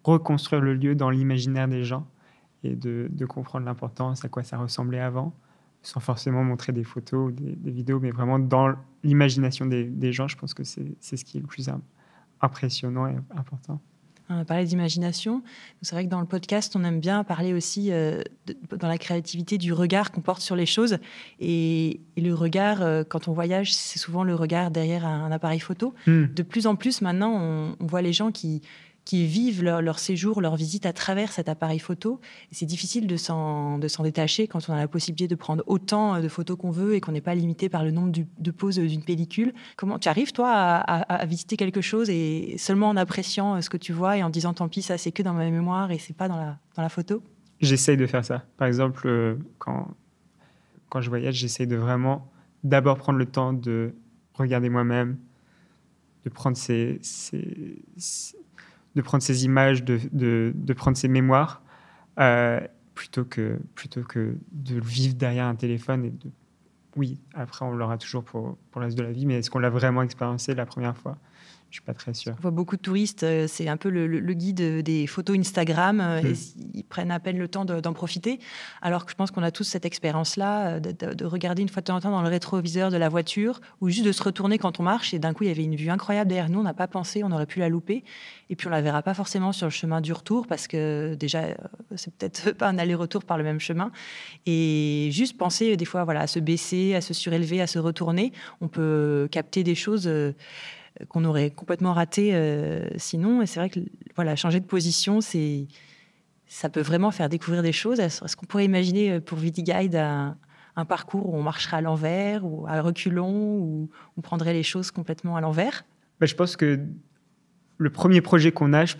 reconstruire 0.05 0.62
le 0.62 0.75
lieu 0.75 0.95
dans 0.95 1.11
l'imaginaire 1.11 1.68
des 1.68 1.85
gens 1.85 2.07
et 2.62 2.75
de, 2.75 3.27
comprendre 3.27 3.66
l'importance, 3.66 4.25
à 4.25 4.29
quoi 4.29 4.43
ça 4.43 4.57
ressemblait 4.57 5.01
avant, 5.01 5.35
sans 5.83 6.01
forcément 6.01 6.43
montrer 6.43 6.72
des 6.72 6.85
photos 6.85 7.29
ou 7.29 7.33
des 7.33 7.70
vidéos, 7.70 8.01
mais 8.01 8.11
vraiment 8.11 8.39
dans 8.39 8.75
l'imagination 9.05 9.67
des, 9.67 9.85
des, 9.85 10.13
gens, 10.13 10.27
je 10.27 10.37
pense 10.37 10.55
que 10.55 10.65
c'est 10.65 11.17
ce 11.17 11.25
qui 11.25 11.39
est 11.39 11.41
le 11.41 11.47
plus 11.47 11.71
impressionnant 12.41 13.07
et 13.07 13.15
important. 13.37 13.81
On 14.31 14.39
a 14.39 14.45
parlé 14.47 14.65
d'imagination. 14.65 15.43
C'est 15.83 15.95
vrai 15.95 16.07
que 16.07 16.11
dans 16.11 16.21
le 16.21 16.27
podcast, 16.27 16.75
on 16.77 16.85
aime 16.85 16.99
bien 16.99 17.25
parler 17.25 17.53
aussi, 17.53 17.93
euh, 17.93 18.23
de, 18.47 18.57
dans 18.77 18.89
la 18.89 18.97
créativité, 18.97 19.59
du 19.59 19.75
regard 19.75 20.13
qu'on 20.13 20.23
porte 20.23 20.41
sur 20.41 20.57
les 20.57 20.65
choses. 20.65 20.97
Et, 21.41 22.01
et 22.17 22.21
le 22.23 22.33
regard, 22.33 22.81
euh, 22.81 23.05
quand 23.05 23.29
on 23.29 23.35
voyage, 23.35 23.75
c'est 23.75 23.99
souvent 23.99 24.25
le 24.25 24.35
regard 24.35 24.71
derrière 24.71 25.05
un, 25.05 25.25
un 25.25 25.31
appareil 25.31 25.61
photo. 25.61 25.95
Mm. 26.07 26.25
De 26.35 26.43
plus 26.43 26.67
en 26.67 26.75
plus, 26.75 27.03
maintenant, 27.03 27.35
on, 27.39 27.77
on 27.79 27.87
voit 27.87 28.01
les 28.01 28.15
gens 28.15 28.33
qui, 28.33 28.63
qui 29.05 29.27
vivent 29.27 29.63
leur, 29.63 29.99
séjour, 29.99 30.41
leur 30.41 30.57
visite 30.57 30.87
à 30.87 30.93
travers 30.93 31.31
cet 31.33 31.49
appareil 31.49 31.79
photo. 31.79 32.21
C'est 32.51 32.67
difficile 32.67 33.07
de 33.07 33.17
s'en 33.17 33.79
détacher 33.79 34.47
quand 34.47 34.61
on 34.69 34.73
a 34.73 34.79
la 34.79 34.89
possibilité 34.89 35.29
de 35.29 35.35
prendre 35.35 35.63
autant 35.67 36.21
de 36.21 36.29
photos 36.29 36.57
qu'on 36.57 36.71
veut 36.71 36.95
et 36.95 37.01
qu'on 37.01 37.13
n'est 37.13 37.21
pas 37.21 37.35
limité 37.35 37.69
par 37.69 37.85
le 37.85 37.91
nombre 37.91 38.13
de 38.13 38.51
poses 38.51 38.79
d'une 38.79 39.03
pellicule. 39.03 39.53
Comment 39.77 39.99
tu 39.99 40.09
arrives, 40.09 40.33
toi, 40.33 40.51
à, 40.51 41.27
visiter 41.27 41.57
quelque 41.57 41.81
chose 41.81 42.09
et 42.09 42.57
seulement 42.59 42.89
en 42.89 42.97
appréciant 42.97 43.61
ce 43.61 43.69
que 43.69 43.77
tu 43.77 43.93
vois 43.93 44.17
et 44.17 44.23
en 44.23 44.31
disant 44.31 44.55
tant 44.55 44.69
pis, 44.69 44.83
ça 44.83 44.97
c'est 44.97 45.13
que 45.13 45.23
dans 45.23 45.35
ma 45.35 45.51
mémoire 45.51 45.91
et 45.91 45.99
c'est 45.99 46.17
pas 46.17 46.29
dans 46.29 46.57
la, 46.77 46.89
photo? 46.89 47.23
J'essaye 47.61 47.97
de 47.97 48.07
faire 48.07 48.25
ça. 48.25 48.45
Par 48.57 48.69
exemple, 48.69 49.07
euh, 49.07 49.37
quand, 49.59 49.89
quand 50.89 51.01
je 51.01 51.09
voyage, 51.09 51.35
j'essaye 51.35 51.67
de 51.67 51.77
vraiment 51.77 52.31
d'abord 52.63 52.97
prendre 52.99 53.19
le 53.19 53.27
temps 53.27 53.53
de 53.53 53.95
regarder 54.35 54.69
moi-même, 54.69 55.19
de 56.25 56.31
prendre 56.31 56.57
ces 56.57 57.01
de 58.95 59.03
prendre 59.03 59.22
ces 59.22 59.45
images, 59.45 59.84
de, 59.84 59.99
de, 60.12 60.53
de 60.55 60.72
prendre 60.72 60.97
ces 60.97 61.09
mémoires, 61.09 61.62
euh, 62.20 62.61
plutôt, 62.95 63.24
que, 63.24 63.59
plutôt 63.74 64.03
que 64.03 64.36
de 64.53 64.80
vivre 64.80 65.14
derrière 65.14 65.47
un 65.47 65.57
téléphone. 65.57 66.05
Et 66.05 66.11
de... 66.11 66.30
Oui, 66.97 67.20
après, 67.34 67.64
on 67.64 67.72
l'aura 67.72 67.99
toujours 67.99 68.22
pour, 68.22 68.57
pour 68.70 68.80
le 68.80 68.86
reste 68.86 68.97
de 68.99 69.03
la 69.03 69.11
vie, 69.11 69.26
mais 69.26 69.38
est-ce 69.38 69.51
qu'on 69.51 69.59
l'a 69.59 69.70
vraiment 69.70 70.03
expériencé 70.03 70.55
la 70.55 70.66
première 70.66 70.97
fois? 70.97 71.18
Je 71.75 71.81
suis 71.81 71.85
pas 71.85 71.93
très 71.93 72.14
sûr. 72.14 72.35
On 72.39 72.41
voit 72.41 72.53
beaucoup 72.53 72.77
de 72.77 72.81
touristes, 72.83 73.25
euh, 73.25 73.49
c'est 73.49 73.66
un 73.66 73.77
peu 73.77 73.89
le, 73.89 74.07
le, 74.07 74.35
guide 74.35 74.83
des 74.83 75.09
photos 75.09 75.37
Instagram, 75.37 75.97
mmh. 75.97 76.27
et 76.27 76.33
ils 76.72 76.85
prennent 76.85 77.11
à 77.11 77.18
peine 77.18 77.37
le 77.37 77.49
temps 77.49 77.64
d'en 77.64 77.93
profiter. 77.93 78.39
Alors 78.81 79.05
que 79.05 79.11
je 79.11 79.16
pense 79.16 79.33
qu'on 79.33 79.43
a 79.43 79.51
tous 79.51 79.64
cette 79.64 79.85
expérience-là, 79.85 80.79
de, 80.79 80.93
de, 80.93 81.14
de, 81.14 81.25
regarder 81.25 81.62
une 81.62 81.68
fois 81.68 81.81
de 81.81 81.87
temps 81.87 81.97
en 81.97 82.01
temps 82.01 82.12
dans 82.12 82.22
le 82.22 82.29
rétroviseur 82.29 82.93
de 82.93 82.97
la 82.97 83.09
voiture, 83.09 83.61
ou 83.81 83.89
juste 83.89 84.07
de 84.07 84.12
se 84.12 84.22
retourner 84.22 84.57
quand 84.57 84.79
on 84.79 84.85
marche, 84.85 85.14
et 85.14 85.18
d'un 85.18 85.35
coup, 85.35 85.43
il 85.43 85.49
y 85.49 85.51
avait 85.51 85.64
une 85.64 85.75
vue 85.75 85.91
incroyable 85.91 86.29
derrière 86.29 86.49
nous, 86.49 86.61
on 86.61 86.62
n'a 86.62 86.75
pas 86.75 86.87
pensé, 86.87 87.25
on 87.25 87.33
aurait 87.33 87.47
pu 87.47 87.59
la 87.59 87.68
louper, 87.68 88.05
et 88.51 88.55
puis 88.55 88.68
on 88.68 88.70
la 88.70 88.81
verra 88.81 89.03
pas 89.03 89.14
forcément 89.14 89.51
sur 89.51 89.66
le 89.66 89.72
chemin 89.72 90.01
du 90.01 90.12
retour, 90.12 90.47
parce 90.47 90.68
que 90.68 91.16
déjà, 91.16 91.43
euh, 91.43 91.55
c'est 91.97 92.14
peut-être 92.14 92.53
pas 92.57 92.68
un 92.68 92.79
aller-retour 92.79 93.25
par 93.25 93.37
le 93.37 93.43
même 93.43 93.59
chemin. 93.59 93.91
Et 94.47 95.09
juste 95.11 95.37
penser, 95.37 95.77
des 95.77 95.87
fois, 95.87 96.05
voilà, 96.05 96.20
à 96.20 96.27
se 96.29 96.39
baisser, 96.39 96.95
à 96.95 97.01
se 97.01 97.14
surélever, 97.14 97.61
à 97.61 97.66
se 97.66 97.81
retourner, 97.81 98.33
on 98.61 98.68
peut 98.68 99.27
capter 99.33 99.64
des 99.64 99.75
choses 99.75 100.09
qu'on 101.09 101.24
aurait 101.24 101.51
complètement 101.51 101.92
raté 101.92 102.34
euh, 102.34 102.88
sinon. 102.97 103.42
Et 103.42 103.47
c'est 103.47 103.61
vrai 103.61 103.70
que 103.70 103.80
voilà, 104.14 104.36
changer 104.36 104.61
de 104.61 104.66
position, 104.66 105.20
c'est 105.20 105.66
ça 106.47 106.68
peut 106.68 106.82
vraiment 106.82 107.11
faire 107.11 107.28
découvrir 107.28 107.62
des 107.62 107.72
choses. 107.72 108.01
Est-ce 108.01 108.36
qu'on 108.36 108.47
pourrait 108.47 108.64
imaginer 108.64 109.12
euh, 109.12 109.20
pour 109.20 109.38
Guide 109.38 109.97
un, 109.97 110.36
un, 110.76 110.84
parcours 110.84 111.28
où 111.28 111.36
on 111.36 111.42
marcherait 111.42 111.78
à 111.78 111.80
l'envers 111.80 112.45
ou 112.45 112.66
à 112.68 112.80
reculons, 112.80 113.59
où 113.59 113.90
on 114.16 114.20
prendrait 114.20 114.53
les 114.53 114.62
choses 114.62 114.90
complètement 114.90 115.36
à 115.36 115.40
l'envers? 115.40 115.84
Ben, 116.20 116.26
Je 116.26 116.34
pense 116.34 116.57
que 116.57 116.80
le 117.78 117.90
premier 117.90 118.20
projet 118.20 118.53
qu'on 118.53 118.72
a, 118.72 118.84
je... 118.84 118.95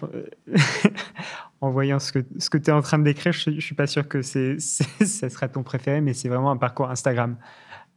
en 1.61 1.71
voyant 1.71 1.99
ce 1.99 2.13
que, 2.13 2.25
ce 2.39 2.51
que 2.51 2.59
tu 2.59 2.71
es 2.71 2.73
en 2.73 2.83
train 2.83 2.99
de 2.99 3.05
décrire, 3.05 3.33
je 3.33 3.51
ne 3.51 3.61
suis 3.61 3.75
pas 3.75 3.87
sûr 3.87 4.09
que 4.09 4.21
c'est, 4.23 4.59
ça 4.59 5.31
sera 5.31 5.49
ton 5.49 5.63
préféré, 5.63 6.01
mais 6.01 6.13
c'est 6.13 6.29
vraiment 6.29 6.51
un 6.51 6.57
parcours 6.57 6.91
Instagram. 6.91 7.37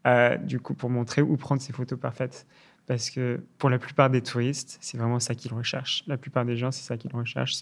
Euh, 0.05 0.37
du 0.37 0.59
coup, 0.59 0.73
pour 0.73 0.89
montrer 0.89 1.21
où 1.21 1.35
prendre 1.35 1.61
ces 1.61 1.73
photos 1.73 1.99
parfaites 1.99 2.45
parce 2.87 3.09
que 3.09 3.41
pour 3.57 3.69
la 3.69 3.77
plupart 3.77 4.09
des 4.09 4.21
touristes, 4.21 4.77
c'est 4.81 4.97
vraiment 4.97 5.19
ça 5.19 5.35
qu'ils 5.35 5.53
recherchent. 5.53 6.03
La 6.07 6.17
plupart 6.17 6.45
des 6.45 6.55
gens, 6.55 6.71
c'est 6.71 6.83
ça 6.83 6.97
qu'ils 6.97 7.13
recherchent. 7.13 7.61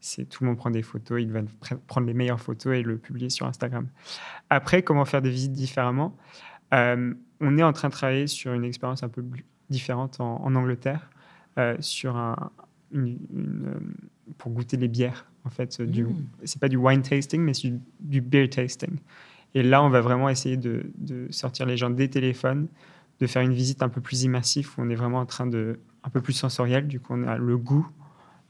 C'est 0.00 0.24
tout 0.28 0.42
le 0.42 0.48
monde 0.50 0.58
prend 0.58 0.70
des 0.70 0.82
photos, 0.82 1.22
ils 1.22 1.30
veulent 1.30 1.48
prendre 1.86 2.06
les 2.06 2.14
meilleures 2.14 2.40
photos 2.40 2.74
et 2.74 2.82
le 2.82 2.98
publier 2.98 3.30
sur 3.30 3.46
Instagram. 3.46 3.88
Après, 4.50 4.82
comment 4.82 5.04
faire 5.04 5.22
des 5.22 5.30
visites 5.30 5.52
différemment? 5.52 6.16
Euh, 6.72 7.14
On 7.40 7.58
est 7.58 7.62
en 7.62 7.72
train 7.72 7.88
de 7.88 7.92
travailler 7.92 8.26
sur 8.26 8.52
une 8.52 8.64
expérience 8.64 9.02
un 9.02 9.08
peu 9.08 9.24
différente 9.70 10.20
en, 10.20 10.42
en 10.42 10.54
Angleterre, 10.54 11.10
euh, 11.58 11.76
sur 11.80 12.16
un, 12.16 12.50
une, 12.92 13.18
une, 13.32 13.66
euh, 13.66 14.34
pour 14.38 14.52
goûter 14.52 14.76
les 14.76 14.88
bières. 14.88 15.26
En 15.44 15.50
fait, 15.50 15.78
mmh. 15.78 16.06
c'est 16.44 16.60
pas 16.60 16.68
du 16.68 16.76
wine 16.76 17.02
tasting, 17.02 17.42
mais 17.42 17.52
c'est 17.52 17.68
du, 17.68 17.80
du, 18.00 18.20
beer 18.22 18.48
tasting. 18.48 18.96
Et 19.54 19.62
là, 19.62 19.82
on 19.82 19.90
va 19.90 20.00
vraiment 20.00 20.28
essayer 20.30 20.56
de, 20.56 20.90
de 20.96 21.28
sortir 21.30 21.66
les 21.66 21.76
gens 21.76 21.90
des 21.90 22.08
téléphones, 22.08 22.68
de 23.20 23.26
faire 23.26 23.42
une 23.42 23.52
visite 23.52 23.82
un 23.82 23.88
peu 23.88 24.00
plus 24.00 24.22
immersive 24.24 24.70
où 24.76 24.82
on 24.82 24.88
est 24.90 24.94
vraiment 24.94 25.18
en 25.18 25.26
train 25.26 25.46
de 25.46 25.78
un 26.02 26.10
peu 26.10 26.20
plus 26.20 26.32
sensoriel. 26.32 26.86
Du 26.86 27.00
coup, 27.00 27.14
on 27.14 27.26
a 27.26 27.38
le 27.38 27.56
goût, 27.56 27.88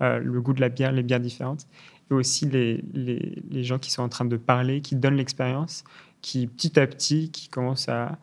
euh, 0.02 0.18
le 0.18 0.40
goût 0.40 0.52
de 0.52 0.60
la 0.60 0.68
bière, 0.68 0.92
les 0.92 1.02
bières 1.02 1.20
différentes, 1.20 1.66
et 2.10 2.14
aussi 2.14 2.46
les, 2.46 2.84
les, 2.92 3.42
les 3.48 3.64
gens 3.64 3.78
qui 3.78 3.90
sont 3.90 4.02
en 4.02 4.08
train 4.08 4.24
de 4.24 4.36
parler, 4.36 4.80
qui 4.80 4.96
donnent 4.96 5.16
l'expérience, 5.16 5.84
qui 6.20 6.46
petit 6.46 6.78
à 6.78 6.86
petit, 6.86 7.30
qui 7.30 7.48
commencent 7.48 7.88
à, 7.88 8.18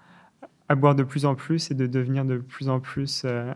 à, 0.67 0.75
boire 0.75 0.95
de 0.95 1.03
plus 1.03 1.25
en 1.25 1.35
plus 1.35 1.71
et 1.71 1.75
de 1.75 1.87
devenir 1.87 2.25
de 2.25 2.37
plus 2.37 2.69
en 2.69 2.79
plus, 2.79 3.23
euh, 3.25 3.53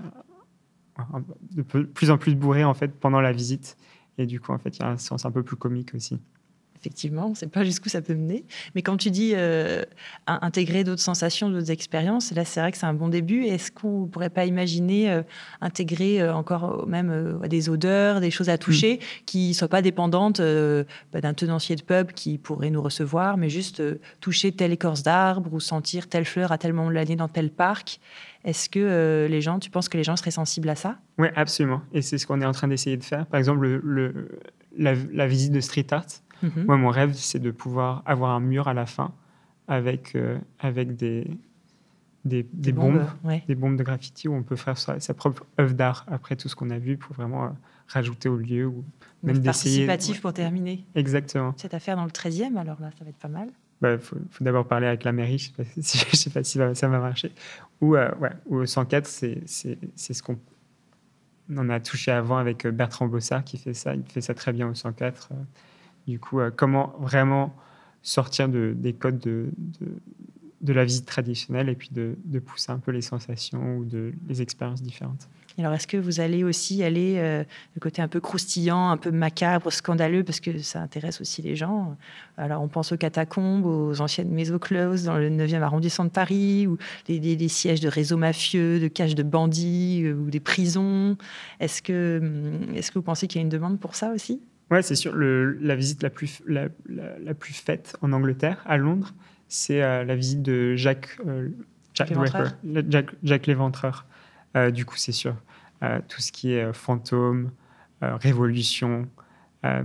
de 1.51 1.61
plus 1.61 2.09
en 2.09 2.17
plus 2.17 2.35
bourré 2.35 2.63
en 2.63 2.73
fait 2.73 2.89
pendant 2.99 3.21
la 3.21 3.33
visite. 3.33 3.77
Et 4.17 4.25
du 4.25 4.39
coup, 4.39 4.53
en 4.53 4.57
fait, 4.57 4.77
il 4.77 4.81
y 4.81 4.85
a 4.85 4.89
un 4.89 4.97
sens 4.97 5.25
un 5.25 5.31
peu 5.31 5.43
plus 5.43 5.57
comique 5.57 5.93
aussi 5.93 6.21
effectivement, 6.85 7.25
on 7.25 7.29
ne 7.31 7.35
sait 7.35 7.47
pas 7.47 7.63
jusqu'où 7.63 7.89
ça 7.89 8.01
peut 8.01 8.13
mener. 8.13 8.45
Mais 8.75 8.83
quand 8.83 8.97
tu 8.97 9.09
dis 9.09 9.31
euh, 9.33 9.83
intégrer 10.27 10.83
d'autres 10.83 11.01
sensations, 11.01 11.49
d'autres 11.49 11.71
expériences, 11.71 12.31
là, 12.31 12.45
c'est 12.45 12.59
vrai 12.59 12.71
que 12.71 12.77
c'est 12.77 12.85
un 12.85 12.93
bon 12.93 13.09
début. 13.09 13.45
Est-ce 13.45 13.71
qu'on 13.71 14.01
ne 14.01 14.05
pourrait 14.05 14.29
pas 14.29 14.45
imaginer 14.45 15.09
euh, 15.09 15.23
intégrer 15.61 16.21
euh, 16.21 16.33
encore 16.35 16.87
même 16.87 17.39
des 17.47 17.69
odeurs, 17.69 18.19
des 18.19 18.29
choses 18.29 18.49
à 18.49 18.59
toucher 18.59 18.95
mmh. 18.97 19.23
qui 19.25 19.47
ne 19.49 19.53
soient 19.53 19.67
pas 19.67 19.81
dépendantes 19.81 20.39
bah, 20.39 21.21
d'un 21.21 21.33
tenancier 21.33 21.75
de 21.75 21.81
pub 21.81 22.11
qui 22.11 22.37
pourrait 22.37 22.69
nous 22.69 22.81
recevoir, 22.81 23.37
mais 23.37 23.49
juste 23.49 23.81
toucher 24.19 24.51
telle 24.51 24.71
écorce 24.71 25.01
d'arbre 25.01 25.51
ou 25.51 25.59
sentir 25.59 26.07
telle 26.07 26.25
fleur 26.25 26.51
à 26.51 26.57
tel 26.57 26.73
moment 26.73 26.89
de 26.89 26.95
l'année 26.95 27.15
dans 27.15 27.27
tel 27.27 27.49
parc? 27.49 27.99
Est-ce 28.43 28.69
que 28.69 29.27
les 29.27 29.41
gens, 29.41 29.57
tu 29.57 29.71
penses 29.71 29.89
que 29.89 29.97
les 29.97 30.03
gens 30.03 30.15
seraient 30.15 30.29
sensibles 30.29 30.69
à 30.69 30.75
ça? 30.75 30.99
Oui, 31.17 31.29
absolument. 31.35 31.81
Et 31.93 32.03
c'est 32.03 32.19
ce 32.19 32.27
qu'on 32.27 32.41
est 32.41 32.45
en 32.45 32.51
train 32.51 32.67
d'essayer 32.67 32.97
de 32.97 33.03
faire. 33.03 33.25
Par 33.25 33.39
exemple, 33.39 33.61
le, 33.61 33.81
le, 33.83 34.29
la, 34.77 34.93
la, 35.11 35.27
visite 35.27 35.51
de 35.51 35.59
street 35.59 35.87
art, 35.91 36.05
Mmh. 36.43 36.47
Moi, 36.65 36.77
mon 36.77 36.89
rêve, 36.89 37.13
c'est 37.13 37.39
de 37.39 37.51
pouvoir 37.51 38.03
avoir 38.05 38.31
un 38.31 38.39
mur 38.39 38.67
à 38.67 38.73
la 38.73 38.85
fin 38.85 39.13
avec, 39.67 40.15
euh, 40.15 40.37
avec 40.59 40.95
des, 40.95 41.27
des, 42.23 42.43
des, 42.43 42.49
des 42.53 42.71
bombes, 42.71 42.97
bombes 42.97 43.07
ouais. 43.23 43.43
des 43.47 43.55
bombes 43.55 43.77
de 43.77 43.83
graffiti 43.83 44.27
où 44.27 44.33
on 44.33 44.43
peut 44.43 44.55
faire 44.55 44.77
sa, 44.77 44.99
sa 44.99 45.13
propre 45.13 45.45
œuvre 45.59 45.73
d'art 45.73 46.05
après 46.07 46.35
tout 46.35 46.49
ce 46.49 46.55
qu'on 46.55 46.69
a 46.69 46.77
vu 46.77 46.97
pour 46.97 47.15
vraiment 47.15 47.45
euh, 47.45 47.49
rajouter 47.87 48.29
au 48.29 48.37
lieu 48.37 48.67
ou 48.67 48.83
même 49.23 49.39
d'essayer. 49.39 49.85
Participatif 49.85 50.21
pour 50.21 50.33
terminer. 50.33 50.85
Exactement. 50.95 51.53
Cette 51.57 51.73
affaire 51.73 51.95
dans 51.95 52.05
le 52.05 52.11
13e, 52.11 52.57
alors 52.57 52.79
là, 52.81 52.89
ça 52.97 53.03
va 53.03 53.09
être 53.09 53.17
pas 53.17 53.27
mal. 53.27 53.47
Il 53.47 53.81
bah, 53.81 53.97
faut, 53.97 54.17
faut 54.31 54.43
d'abord 54.43 54.67
parler 54.67 54.87
avec 54.87 55.03
la 55.03 55.11
mairie, 55.11 55.37
je 55.37 55.51
ne 55.57 55.81
sais, 55.81 55.97
sais, 56.15 56.29
pas 56.29 56.43
si 56.43 56.59
ça 56.73 56.87
va 56.87 56.99
marcher. 56.99 57.31
Ou, 57.81 57.95
euh, 57.95 58.11
ouais, 58.19 58.31
ou 58.47 58.57
au 58.57 58.65
104, 58.65 59.05
c'est 59.05 59.47
ce 59.47 60.23
qu'on 60.23 60.39
on 61.55 61.69
a 61.69 61.79
touché 61.79 62.11
avant 62.11 62.37
avec 62.37 62.65
Bertrand 62.65 63.07
Bossard 63.07 63.43
qui 63.43 63.57
fait 63.57 63.75
ça. 63.75 63.93
Il 63.93 64.03
fait 64.05 64.21
ça 64.21 64.33
très 64.33 64.51
bien 64.51 64.67
au 64.67 64.73
104. 64.73 65.29
Du 66.07 66.19
coup, 66.19 66.39
euh, 66.39 66.51
comment 66.55 66.93
vraiment 66.99 67.53
sortir 68.01 68.47
de, 68.49 68.73
des 68.75 68.93
codes 68.93 69.19
de, 69.19 69.49
de, 70.61 70.73
la 70.73 70.85
visite 70.85 71.05
traditionnelle 71.05 71.69
et 71.69 71.75
puis 71.75 71.89
de, 71.91 72.15
pousser 72.39 72.71
un 72.71 72.77
peu 72.77 72.91
les 72.91 73.01
sensations 73.01 73.77
ou 73.77 73.87
les 74.27 74.41
expériences 74.41 74.81
différentes. 74.81 75.27
Alors, 75.57 75.73
est-ce 75.73 75.87
que 75.87 75.95
vous 75.95 76.19
allez 76.19 76.43
aussi 76.43 76.83
aller 76.83 77.15
euh, 77.17 77.43
le 77.75 77.79
côté 77.79 78.01
un 78.01 78.09
peu 78.09 78.19
croustillant, 78.19 78.89
un 78.89 78.97
peu 78.97 79.09
macabre, 79.11 79.71
scandaleux, 79.71 80.23
parce 80.23 80.41
que 80.41 80.59
ça 80.59 80.81
intéresse 80.81 81.21
aussi 81.21 81.41
les 81.41 81.55
gens? 81.55 81.95
Alors, 82.37 82.61
on 82.61 82.67
pense 82.67 82.91
aux 82.91 82.97
catacombes, 82.97 83.65
aux 83.65 84.01
anciennes 84.01 84.31
maisons 84.31 84.59
closes 84.59 85.05
dans 85.05 85.17
le 85.17 85.29
9e 85.29 85.61
arrondissement 85.61 86.05
de 86.05 86.09
Paris, 86.09 86.67
ou 86.67 86.77
les, 87.07 87.47
sièges 87.47 87.79
de 87.79 87.87
réseaux 87.87 88.17
mafieux, 88.17 88.81
de 88.81 88.89
cages 88.89 89.15
de 89.15 89.23
bandits, 89.23 90.03
euh, 90.03 90.13
ou 90.13 90.29
des 90.29 90.41
prisons. 90.41 91.15
Est-ce 91.61 91.81
que, 91.81 92.19
hum, 92.21 92.75
est-ce 92.75 92.91
que 92.91 92.99
vous 92.99 93.03
pensez 93.03 93.27
qu'il 93.27 93.39
y 93.39 93.41
a 93.41 93.43
une 93.43 93.49
demande 93.49 93.79
pour 93.79 93.95
ça 93.95 94.11
aussi? 94.11 94.41
Ouais, 94.71 94.81
c'est 94.81 94.95
sûr. 94.95 95.13
Le, 95.13 95.53
la 95.61 95.75
visite 95.75 96.01
la 96.01 96.09
plus, 96.09 96.41
la, 96.47 96.69
la, 96.87 97.19
la, 97.19 97.33
plus 97.33 97.53
faite 97.53 97.95
en 98.01 98.11
Angleterre, 98.13 98.63
à 98.65 98.77
Londres, 98.77 99.13
c'est 99.47 99.81
euh, 99.81 100.03
la 100.03 100.15
visite 100.15 100.41
de 100.41 100.75
Jacques, 100.75 101.17
euh, 101.25 101.49
Jack, 101.93 102.11
Jack, 102.89 103.09
Jack 103.23 103.47
Léventreur. 103.47 104.05
Euh, 104.57 104.71
du 104.71 104.85
coup, 104.85 104.97
c'est 104.97 105.11
sûr. 105.11 105.35
Tout 106.07 106.19
ce 106.19 106.31
qui 106.31 106.53
est 106.53 106.73
fantôme, 106.73 107.51
révolution, 108.01 109.07
la, 109.61 109.83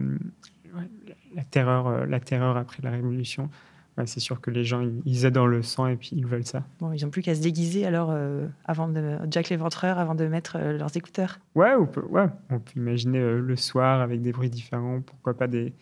terreur, 1.51 2.07
la 2.07 2.21
terreur 2.21 2.57
après 2.57 2.79
la 2.83 2.91
révolution 2.91 3.51
ouais, 3.99 4.07
c'est 4.07 4.21
sûr 4.21 4.41
que 4.41 4.51
les 4.51 4.65
gens, 4.65 4.81
ils, 4.81 5.01
ils, 5.05 5.27
adorent 5.27 5.47
le 5.47 5.63
sang 5.63 5.87
et 5.87 5.97
puis 5.97 6.11
ils 6.13 6.27
veulent 6.27 6.47
ça. 6.47 6.65
Bon, 6.79 6.93
ils 6.93 7.05
n'ont 7.05 7.11
plus 7.11 7.23
qu'à 7.23 7.35
se 7.35 7.41
déguiser 7.41 7.87
alors 7.87 8.11
euh, 8.11 8.47
avant 8.65 8.89
de 8.89 9.19
Jack 9.31 9.49
l'éventreur 9.49 9.99
avant 9.99 10.15
de 10.15 10.27
mettre 10.27 10.57
euh, 10.57 10.79
leurs 10.79 10.97
écouteurs. 10.97 11.39
Ouais, 11.55 11.75
on 11.75 11.87
peut, 11.87 12.05
ouais, 12.09 12.27
on 12.51 12.59
peut 12.59 12.73
imaginer 12.77 13.19
euh, 13.19 13.41
le 13.41 13.57
soir 13.57 14.01
avec 14.01 14.23
des 14.23 14.33
bruits 14.33 14.51
différents, 14.51 15.01
pourquoi 15.01 15.35
pas 15.35 15.47
des, 15.47 15.73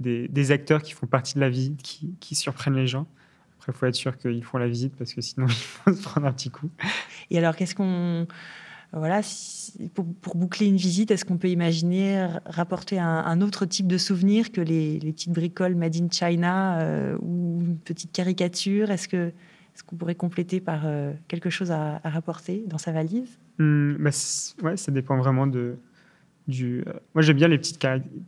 des, 0.00 0.50
acteurs 0.52 0.82
qui 0.82 0.92
font 0.92 1.06
partie 1.06 1.34
de 1.34 1.40
la 1.40 1.50
visite 1.50 1.82
qui, 1.82 2.14
qui 2.20 2.34
surprennent 2.34 2.76
les 2.76 2.86
gens. 2.86 3.06
Après, 3.58 3.72
il 3.72 3.78
faut 3.78 3.86
être 3.86 3.94
sûr 3.94 4.16
qu'ils 4.16 4.44
font 4.44 4.58
la 4.58 4.68
visite 4.68 4.94
parce 4.96 5.12
que 5.12 5.20
sinon, 5.20 5.46
ils 5.86 5.92
vont 5.92 5.96
se 5.96 6.02
prendre 6.02 6.26
un 6.26 6.32
petit 6.32 6.50
coup. 6.50 6.70
Et 7.30 7.38
alors, 7.38 7.56
qu'est-ce 7.56 7.74
qu'on. 7.74 8.26
Voilà, 8.92 9.20
pour, 9.94 10.34
boucler 10.34 10.66
une 10.66 10.76
visite, 10.76 11.12
est-ce 11.12 11.24
qu'on 11.24 11.38
peut 11.38 11.48
imaginer 11.48 12.26
rapporter 12.44 12.98
un, 12.98 13.40
autre 13.40 13.64
type 13.64 13.86
de 13.86 13.98
souvenir 13.98 14.50
que 14.50 14.60
les, 14.60 14.98
petites 14.98 15.32
bricoles 15.32 15.76
made 15.76 15.94
in 15.96 16.08
China 16.10 16.80
euh, 16.80 17.16
ou 17.20 17.60
une 17.60 17.78
petite 17.78 18.10
caricature? 18.10 18.90
Est-ce 18.90 19.08
que 19.08 19.32
est-ce 19.72 19.84
qu'on 19.84 19.94
pourrait 19.94 20.16
compléter 20.16 20.60
par 20.60 20.82
euh, 20.84 21.12
quelque 21.28 21.48
chose 21.48 21.70
à, 21.70 22.00
rapporter 22.02 22.64
dans 22.66 22.78
sa 22.78 22.90
valise? 22.90 23.38
Mmh, 23.58 24.04
Ouais, 24.62 24.76
ça 24.76 24.90
dépend 24.90 25.16
vraiment 25.18 25.46
de, 25.46 25.76
du. 26.48 26.82
Euh, 26.88 26.92
moi, 27.14 27.22
j'aime 27.22 27.36
bien 27.36 27.46
les 27.46 27.58
petites 27.58 27.80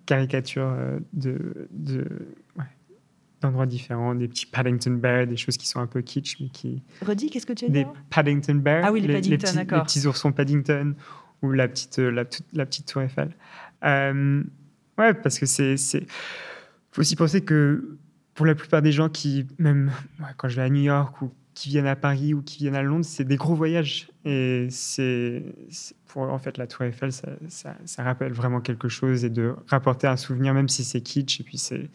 caricatures 0.07 0.77
de, 1.13 1.69
de 1.73 2.07
d'endroits 3.43 3.67
différents, 3.67 4.15
des 4.15 4.29
petits 4.29 4.47
Paddington 4.47 4.93
Bears, 4.93 5.27
des 5.27 5.37
choses 5.37 5.57
qui 5.57 5.67
sont 5.67 5.81
un 5.81 5.87
peu 5.87 6.01
kitsch, 6.03 6.41
mais 6.41 6.49
qui. 6.49 6.83
Redis, 7.07 7.31
qu'est-ce 7.31 7.47
que 7.47 7.53
tu 7.53 7.67
as 7.67 7.69
dit 7.69 7.75
Des 7.75 7.87
Paddington 8.11 8.55
Bears. 8.55 8.85
Ah 8.85 8.93
oui, 8.93 9.01
les, 9.01 9.13
Paddington. 9.13 9.53
Les 9.57 9.65
petits 9.83 10.07
oursons 10.07 10.33
Paddington 10.33 10.95
ou 11.43 11.53
la 11.53 11.69
petite, 11.69 11.99
euh, 11.99 12.11
la, 12.11 12.25
la 12.53 12.67
petite 12.67 12.87
Tour 12.87 13.03
Eiffel. 13.03 13.37
Euh, 13.85 14.43
ouais, 14.99 15.15
parce 15.15 15.39
que 15.39 15.47
c'est. 15.47 15.75
Il 15.75 16.07
faut 16.93 17.01
aussi 17.01 17.17
penser 17.17 17.43
que 17.43 17.99
pour 18.35 18.47
la 18.47 18.55
plupart 18.55 18.83
des 18.83 18.93
gens 18.93 19.09
qui, 19.09 19.47
même 19.59 19.93
quand 20.37 20.49
je 20.49 20.57
vais 20.57 20.63
à 20.63 20.71
New 20.71 20.83
York 20.83 21.21
ou 21.23 21.33
qui 21.55 21.69
viennent 21.69 21.87
à 21.87 21.97
Paris 21.97 22.33
ou 22.35 22.43
qui 22.43 22.59
viennent 22.59 22.75
à 22.75 22.83
Londres, 22.83 23.05
c'est 23.05 23.25
des 23.25 23.37
gros 23.37 23.55
voyages. 23.55 24.09
Et 24.25 24.69
c'est 24.71 25.43
pour 26.07 26.23
en 26.23 26.39
fait 26.39 26.59
la 26.59 26.67
Tour 26.67 26.85
Eiffel, 26.85 27.13
ça, 27.13 27.29
ça, 27.49 27.77
ça, 27.85 28.03
rappelle 28.03 28.33
vraiment 28.33 28.61
quelque 28.61 28.89
chose 28.89 29.25
et 29.25 29.31
de 29.31 29.55
rapporter 29.67 30.07
un 30.07 30.17
souvenir, 30.17 30.55
même 30.55 30.69
si 30.69 30.85
c'est 30.85 31.01
kitsch. 31.01 31.41
Et 31.41 31.45
puis 31.45 31.59
c'est 31.59 31.91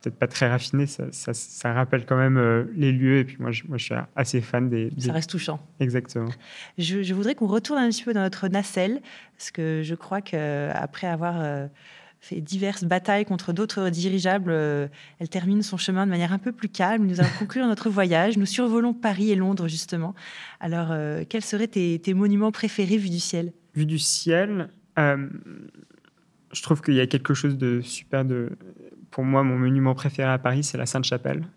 peut-être 0.00 0.18
pas 0.18 0.26
très 0.26 0.48
raffiné, 0.48 0.86
ça, 0.86 1.04
ça, 1.12 1.72
rappelle 1.72 2.06
quand 2.06 2.16
même 2.16 2.36
euh, 2.36 2.64
les 2.74 2.92
lieux. 2.92 3.18
Et 3.18 3.24
puis 3.24 3.36
moi 3.38 3.50
je, 3.50 3.64
moi, 3.68 3.78
je 3.78 3.84
suis 3.84 3.94
assez 4.16 4.40
fan 4.40 4.68
des, 4.68 4.90
Ça 4.98 5.12
reste 5.12 5.30
touchant. 5.30 5.60
Exactement. 5.80 6.30
Je, 6.76 7.02
je 7.02 7.14
voudrais 7.14 7.34
qu'on 7.34 7.46
retourne 7.46 7.80
un 7.80 7.88
petit 7.88 8.04
peu 8.04 8.12
dans 8.12 8.22
notre 8.22 8.48
nacelle, 8.48 9.00
parce 9.36 9.50
que 9.50 9.82
je 9.84 9.94
crois 9.94 10.20
qu'après 10.20 11.06
avoir 11.06 11.40
euh, 11.40 11.66
fait 12.20 12.40
diverses 12.40 12.84
batailles 12.84 13.24
contre 13.24 13.52
d'autres 13.52 13.88
dirigeables, 13.90 14.50
euh, 14.50 14.88
elle 15.18 15.28
termine 15.28 15.62
son 15.62 15.76
chemin 15.76 16.06
de 16.06 16.10
manière 16.10 16.32
un 16.32 16.38
peu 16.38 16.52
plus 16.52 16.68
calme. 16.68 17.06
Nous 17.06 17.20
allons 17.20 17.30
conclure 17.38 17.66
notre 17.68 17.90
voyage. 17.90 18.36
Nous 18.36 18.46
survolons 18.46 18.94
Paris 18.94 19.32
et 19.32 19.36
Londres, 19.36 19.68
justement. 19.68 20.14
Alors, 20.60 20.94
quels 21.28 21.44
seraient 21.44 21.68
tes, 21.68 21.98
tes, 21.98 22.14
monuments 22.14 22.52
préférés 22.52 22.98
vus 22.98 23.10
du 23.10 23.20
ciel? 23.20 23.52
Vus 23.74 23.86
du 23.86 23.98
ciel 23.98 24.70
je 26.52 26.62
trouve 26.62 26.80
qu'il 26.80 26.94
y 26.94 27.00
a 27.00 27.06
quelque 27.06 27.34
chose 27.34 27.58
de 27.58 27.80
super 27.80 28.24
de 28.24 28.50
pour 29.10 29.24
moi, 29.24 29.42
mon 29.42 29.58
monument 29.58 29.94
préféré 29.94 30.28
à 30.28 30.38
Paris, 30.38 30.62
c'est 30.62 30.78
la 30.78 30.86
Sainte-Chapelle. 30.86 31.48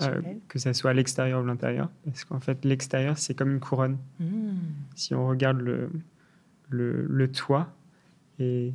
Euh, 0.00 0.22
que 0.48 0.58
ça 0.58 0.72
soit 0.72 0.92
à 0.92 0.94
l'extérieur 0.94 1.42
ou 1.42 1.46
l'intérieur. 1.46 1.90
Parce 2.04 2.24
qu'en 2.24 2.40
fait, 2.40 2.64
l'extérieur, 2.64 3.18
c'est 3.18 3.34
comme 3.34 3.50
une 3.50 3.60
couronne. 3.60 3.98
Hmm. 4.18 4.54
Si 4.94 5.14
on 5.14 5.26
regarde 5.28 5.60
le, 5.60 5.90
le, 6.70 7.30
toit 7.30 7.68
et 8.38 8.72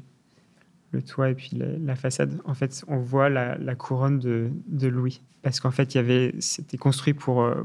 le 0.92 1.02
toit 1.02 1.32
et 1.32 1.36
puis 1.36 1.52
la, 1.54 1.96
façade, 1.96 2.40
en 2.46 2.54
fait, 2.54 2.84
on 2.88 2.98
voit 2.98 3.30
la, 3.30 3.76
couronne 3.76 4.20
de, 4.20 4.52
de, 4.68 4.88
Louis. 4.88 5.22
Parce 5.42 5.60
qu'en 5.60 5.72
fait, 5.72 5.96
il 5.96 5.98
y 5.98 6.02
avait, 6.02 6.36
c'était 6.40 6.78
construit 6.78 7.14
pour, 7.14 7.42
euh, 7.42 7.64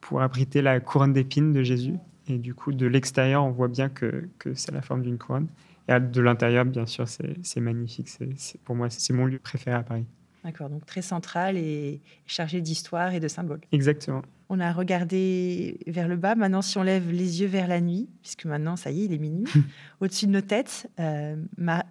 pour 0.00 0.22
abriter 0.22 0.62
la 0.62 0.80
couronne 0.80 1.12
d'épines 1.12 1.52
de 1.52 1.62
Jésus. 1.62 1.96
Et 2.28 2.38
du 2.38 2.54
coup, 2.54 2.72
de 2.72 2.86
l'extérieur, 2.86 3.44
on 3.44 3.50
voit 3.50 3.68
bien 3.68 3.88
que, 3.88 4.28
que 4.38 4.54
c'est 4.54 4.72
la 4.72 4.80
forme 4.80 5.02
d'une 5.02 5.18
couronne. 5.18 5.48
Et 5.90 6.00
de 6.00 6.20
l'intérieur, 6.20 6.64
bien 6.64 6.86
sûr, 6.86 7.06
c'est 7.08 7.60
magnifique. 7.60 8.08
C'est 8.08 8.60
pour 8.62 8.76
moi, 8.76 8.88
c'est 8.90 9.12
mon 9.12 9.26
lieu 9.26 9.38
préféré 9.38 9.76
à 9.76 9.82
Paris. 9.82 10.06
D'accord, 10.44 10.70
donc 10.70 10.86
très 10.86 11.02
central 11.02 11.58
et 11.58 12.00
chargé 12.26 12.60
d'histoire 12.62 13.12
et 13.12 13.20
de 13.20 13.28
symboles. 13.28 13.60
Exactement. 13.72 14.22
On 14.48 14.58
a 14.58 14.72
regardé 14.72 15.78
vers 15.86 16.08
le 16.08 16.16
bas. 16.16 16.34
Maintenant, 16.34 16.62
si 16.62 16.78
on 16.78 16.82
lève 16.82 17.10
les 17.10 17.42
yeux 17.42 17.46
vers 17.46 17.68
la 17.68 17.80
nuit, 17.80 18.08
puisque 18.22 18.46
maintenant, 18.46 18.76
ça 18.76 18.90
y 18.90 19.02
est, 19.02 19.04
il 19.04 19.12
est 19.12 19.18
minuit, 19.18 19.44
au-dessus 20.00 20.26
de 20.26 20.32
nos 20.32 20.40
têtes, 20.40 20.88
euh, 20.98 21.36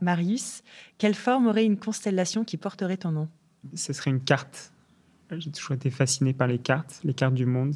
Marius, 0.01 0.63
quelle 0.97 1.13
forme 1.13 1.47
aurait 1.47 1.65
une 1.65 1.77
constellation 1.77 2.43
qui 2.43 2.57
porterait 2.57 2.97
ton 2.97 3.11
nom? 3.11 3.27
Ce 3.75 3.93
serait 3.93 4.11
une 4.11 4.21
carte. 4.21 4.73
J'ai 5.31 5.51
toujours 5.51 5.75
été 5.75 5.91
fasciné 5.91 6.33
par 6.33 6.47
les 6.47 6.57
cartes, 6.57 7.01
les 7.03 7.13
cartes 7.13 7.35
du 7.35 7.45
monde. 7.45 7.75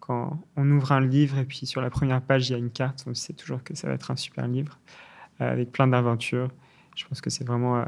Quand 0.00 0.42
on 0.56 0.68
ouvre 0.70 0.90
un 0.90 1.06
livre 1.06 1.38
et 1.38 1.44
puis 1.44 1.66
sur 1.66 1.80
la 1.80 1.90
première 1.90 2.20
page, 2.20 2.48
il 2.48 2.52
y 2.52 2.54
a 2.56 2.58
une 2.58 2.70
carte, 2.70 3.04
on 3.06 3.14
sait 3.14 3.34
toujours 3.34 3.62
que 3.62 3.76
ça 3.76 3.86
va 3.86 3.94
être 3.94 4.10
un 4.10 4.16
super 4.16 4.48
livre. 4.48 4.80
Euh, 5.40 5.52
avec 5.52 5.72
plein 5.72 5.86
d'aventures. 5.86 6.50
Je 6.96 7.06
pense 7.06 7.20
que 7.20 7.30
c'est 7.30 7.46
vraiment 7.46 7.78
euh, 7.78 7.84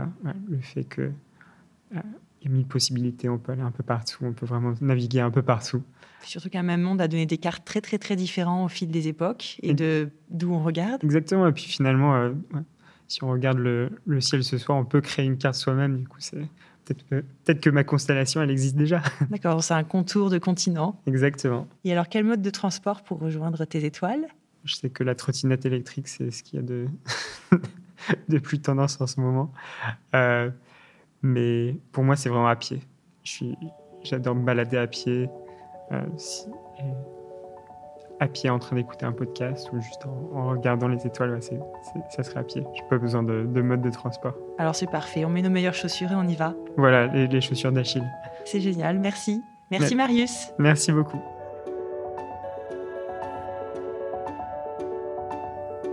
le 0.48 0.58
fait 0.60 0.84
que 0.84 1.02
euh, 1.02 2.00
il 2.40 2.48
y 2.48 2.50
a 2.50 2.50
mille 2.50 2.66
possibilités, 2.66 3.28
on 3.28 3.38
peut 3.38 3.52
aller 3.52 3.62
un 3.62 3.70
peu 3.70 3.82
partout, 3.82 4.24
on 4.24 4.32
peut 4.32 4.46
vraiment 4.46 4.72
naviguer 4.80 5.20
un 5.20 5.30
peu 5.30 5.42
partout. 5.42 5.82
Surtout 6.22 6.48
qu'un 6.48 6.62
même 6.62 6.80
monde 6.80 7.00
a 7.00 7.08
donné 7.08 7.26
des 7.26 7.36
cartes 7.36 7.64
très 7.64 7.80
très 7.80 7.98
très 7.98 8.16
différents 8.16 8.64
au 8.64 8.68
fil 8.68 8.90
des 8.90 9.08
époques 9.08 9.58
et, 9.62 9.74
de 9.74 10.08
d'où 10.30 10.52
on 10.52 10.62
regarde. 10.62 11.04
Exactement, 11.04 11.46
et 11.46 11.52
puis 11.52 11.64
finalement, 11.64 12.30
si 13.06 13.22
on 13.22 13.28
regarde 13.28 13.58
le, 13.58 13.90
le, 14.06 14.20
ciel 14.20 14.42
ce 14.42 14.56
soir, 14.56 14.78
on 14.78 14.84
peut 14.84 15.00
créer 15.00 15.26
une 15.26 15.36
carte 15.36 15.56
soi-même, 15.56 15.98
du 15.98 16.08
coup 16.08 16.20
c'est 16.20 16.48
peut-être 16.84 17.04
peut 17.04 17.54
que 17.54 17.70
ma 17.70 17.84
constellation, 17.84 18.40
elle 18.40 18.50
existe 18.50 18.76
déjà. 18.76 19.02
D'accord, 19.30 19.62
c'est 19.62 19.74
un 19.74 19.84
contour 19.84 20.30
de 20.30 20.38
continent. 20.38 21.00
Exactement. 21.06 21.66
Et 21.84 21.92
alors 21.92 22.08
quel 22.08 22.24
mode 22.24 22.40
de 22.40 22.50
transport 22.50 23.02
pour 23.02 23.18
rejoindre 23.18 23.64
tes 23.64 23.84
étoiles? 23.84 24.26
Je 24.64 24.74
sais 24.74 24.90
que 24.90 25.04
la 25.04 25.14
trottinette 25.14 25.66
électrique, 25.66 26.08
c'est 26.08 26.30
ce 26.30 26.42
qu'il 26.42 26.60
y 26.60 26.62
a 26.62 26.64
de, 26.64 26.86
de 28.28 28.38
plus 28.38 28.60
tendance 28.60 29.00
en 29.00 29.06
ce 29.06 29.20
moment. 29.20 29.52
Euh, 30.14 30.50
mais 31.22 31.76
pour 31.92 32.04
moi, 32.04 32.16
c'est 32.16 32.28
vraiment 32.28 32.48
à 32.48 32.56
pied. 32.56 32.80
J'adore 34.02 34.34
me 34.34 34.44
balader 34.44 34.76
à 34.76 34.86
pied. 34.86 35.28
Euh, 35.92 36.00
à 38.20 38.28
pied 38.28 38.48
en 38.48 38.60
train 38.60 38.76
d'écouter 38.76 39.04
un 39.04 39.10
podcast 39.12 39.68
ou 39.72 39.80
juste 39.80 40.06
en, 40.06 40.50
regardant 40.50 40.86
les 40.86 41.04
étoiles, 41.04 41.40
ça 41.42 42.22
serait 42.22 42.38
à 42.38 42.44
pied. 42.44 42.62
Je 42.76 42.82
n'ai 42.82 42.88
pas 42.88 42.98
besoin 42.98 43.24
de, 43.24 43.62
mode 43.62 43.82
de 43.82 43.90
transport. 43.90 44.34
Alors 44.58 44.76
c'est 44.76 44.86
parfait, 44.86 45.24
on 45.24 45.28
met 45.28 45.42
nos 45.42 45.50
meilleures 45.50 45.74
chaussures 45.74 46.12
et 46.12 46.14
on 46.14 46.28
y 46.28 46.36
va. 46.36 46.54
Voilà, 46.76 47.08
les, 47.08 47.26
les 47.26 47.40
chaussures 47.40 47.72
d'Achille. 47.72 48.08
C'est 48.44 48.60
génial, 48.60 49.00
merci. 49.00 49.42
Merci 49.72 49.96
Marius. 49.96 50.52
Merci 50.58 50.92
beaucoup. 50.92 51.20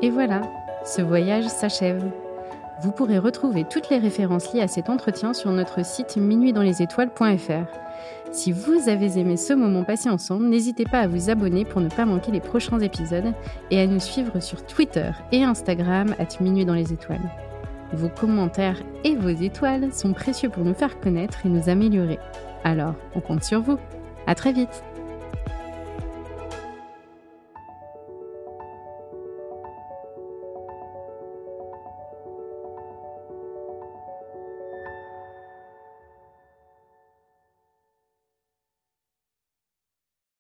Et 0.02 0.10
voilà, 0.10 0.42
ce 0.86 1.02
voyage 1.02 1.48
s'achève. 1.48 2.04
Vous 2.82 2.92
pourrez 2.92 3.18
retrouver 3.18 3.66
toutes 3.70 3.90
les 3.90 3.98
références 3.98 4.54
liées 4.54 4.62
à 4.62 4.70
cet 4.70 4.90
entretien 4.90 5.34
sur 5.34 5.52
notre 5.52 5.86
site 5.86 6.16
minuitdanslesétoiles.fr. 6.16 7.68
Si 8.32 8.54
vous 8.54 8.88
avez 8.88 9.20
aimé 9.20 9.36
ce 9.36 9.52
moment 9.52 9.84
passé 9.84 10.10
ensemble, 10.10 10.46
n'hésitez 10.46 10.86
pas 10.86 11.00
à 11.00 11.08
vous 11.08 11.30
abonner 11.30 11.66
pour 11.66 11.82
ne 11.82 11.90
pas 11.90 12.06
manquer 12.06 12.32
les 12.32 12.40
prochains 12.40 12.80
épisodes 12.80 13.34
et 13.72 13.82
à 13.82 13.88
nous 13.88 14.00
suivre 14.00 14.40
sur 14.40 14.66
Twitter 14.66 15.12
et 15.34 15.44
Instagram 15.44 16.16
à 16.18 16.42
Minuit 16.42 16.66
dans 16.66 16.76
les 16.76 16.94
étoiles. 16.94 17.30
Vos 17.92 18.10
commentaires 18.10 18.82
et 19.04 19.16
vos 19.16 19.30
étoiles 19.30 19.92
sont 19.92 20.14
précieux 20.14 20.50
pour 20.50 20.64
nous 20.64 20.76
faire 20.76 21.00
connaître 21.02 21.46
et 21.46 21.50
nous 21.50 21.68
améliorer. 21.68 22.20
Alors, 22.64 22.94
on 23.16 23.20
compte 23.20 23.44
sur 23.44 23.62
vous. 23.62 23.80
À 24.28 24.36
très 24.36 24.54
vite! 24.54 24.84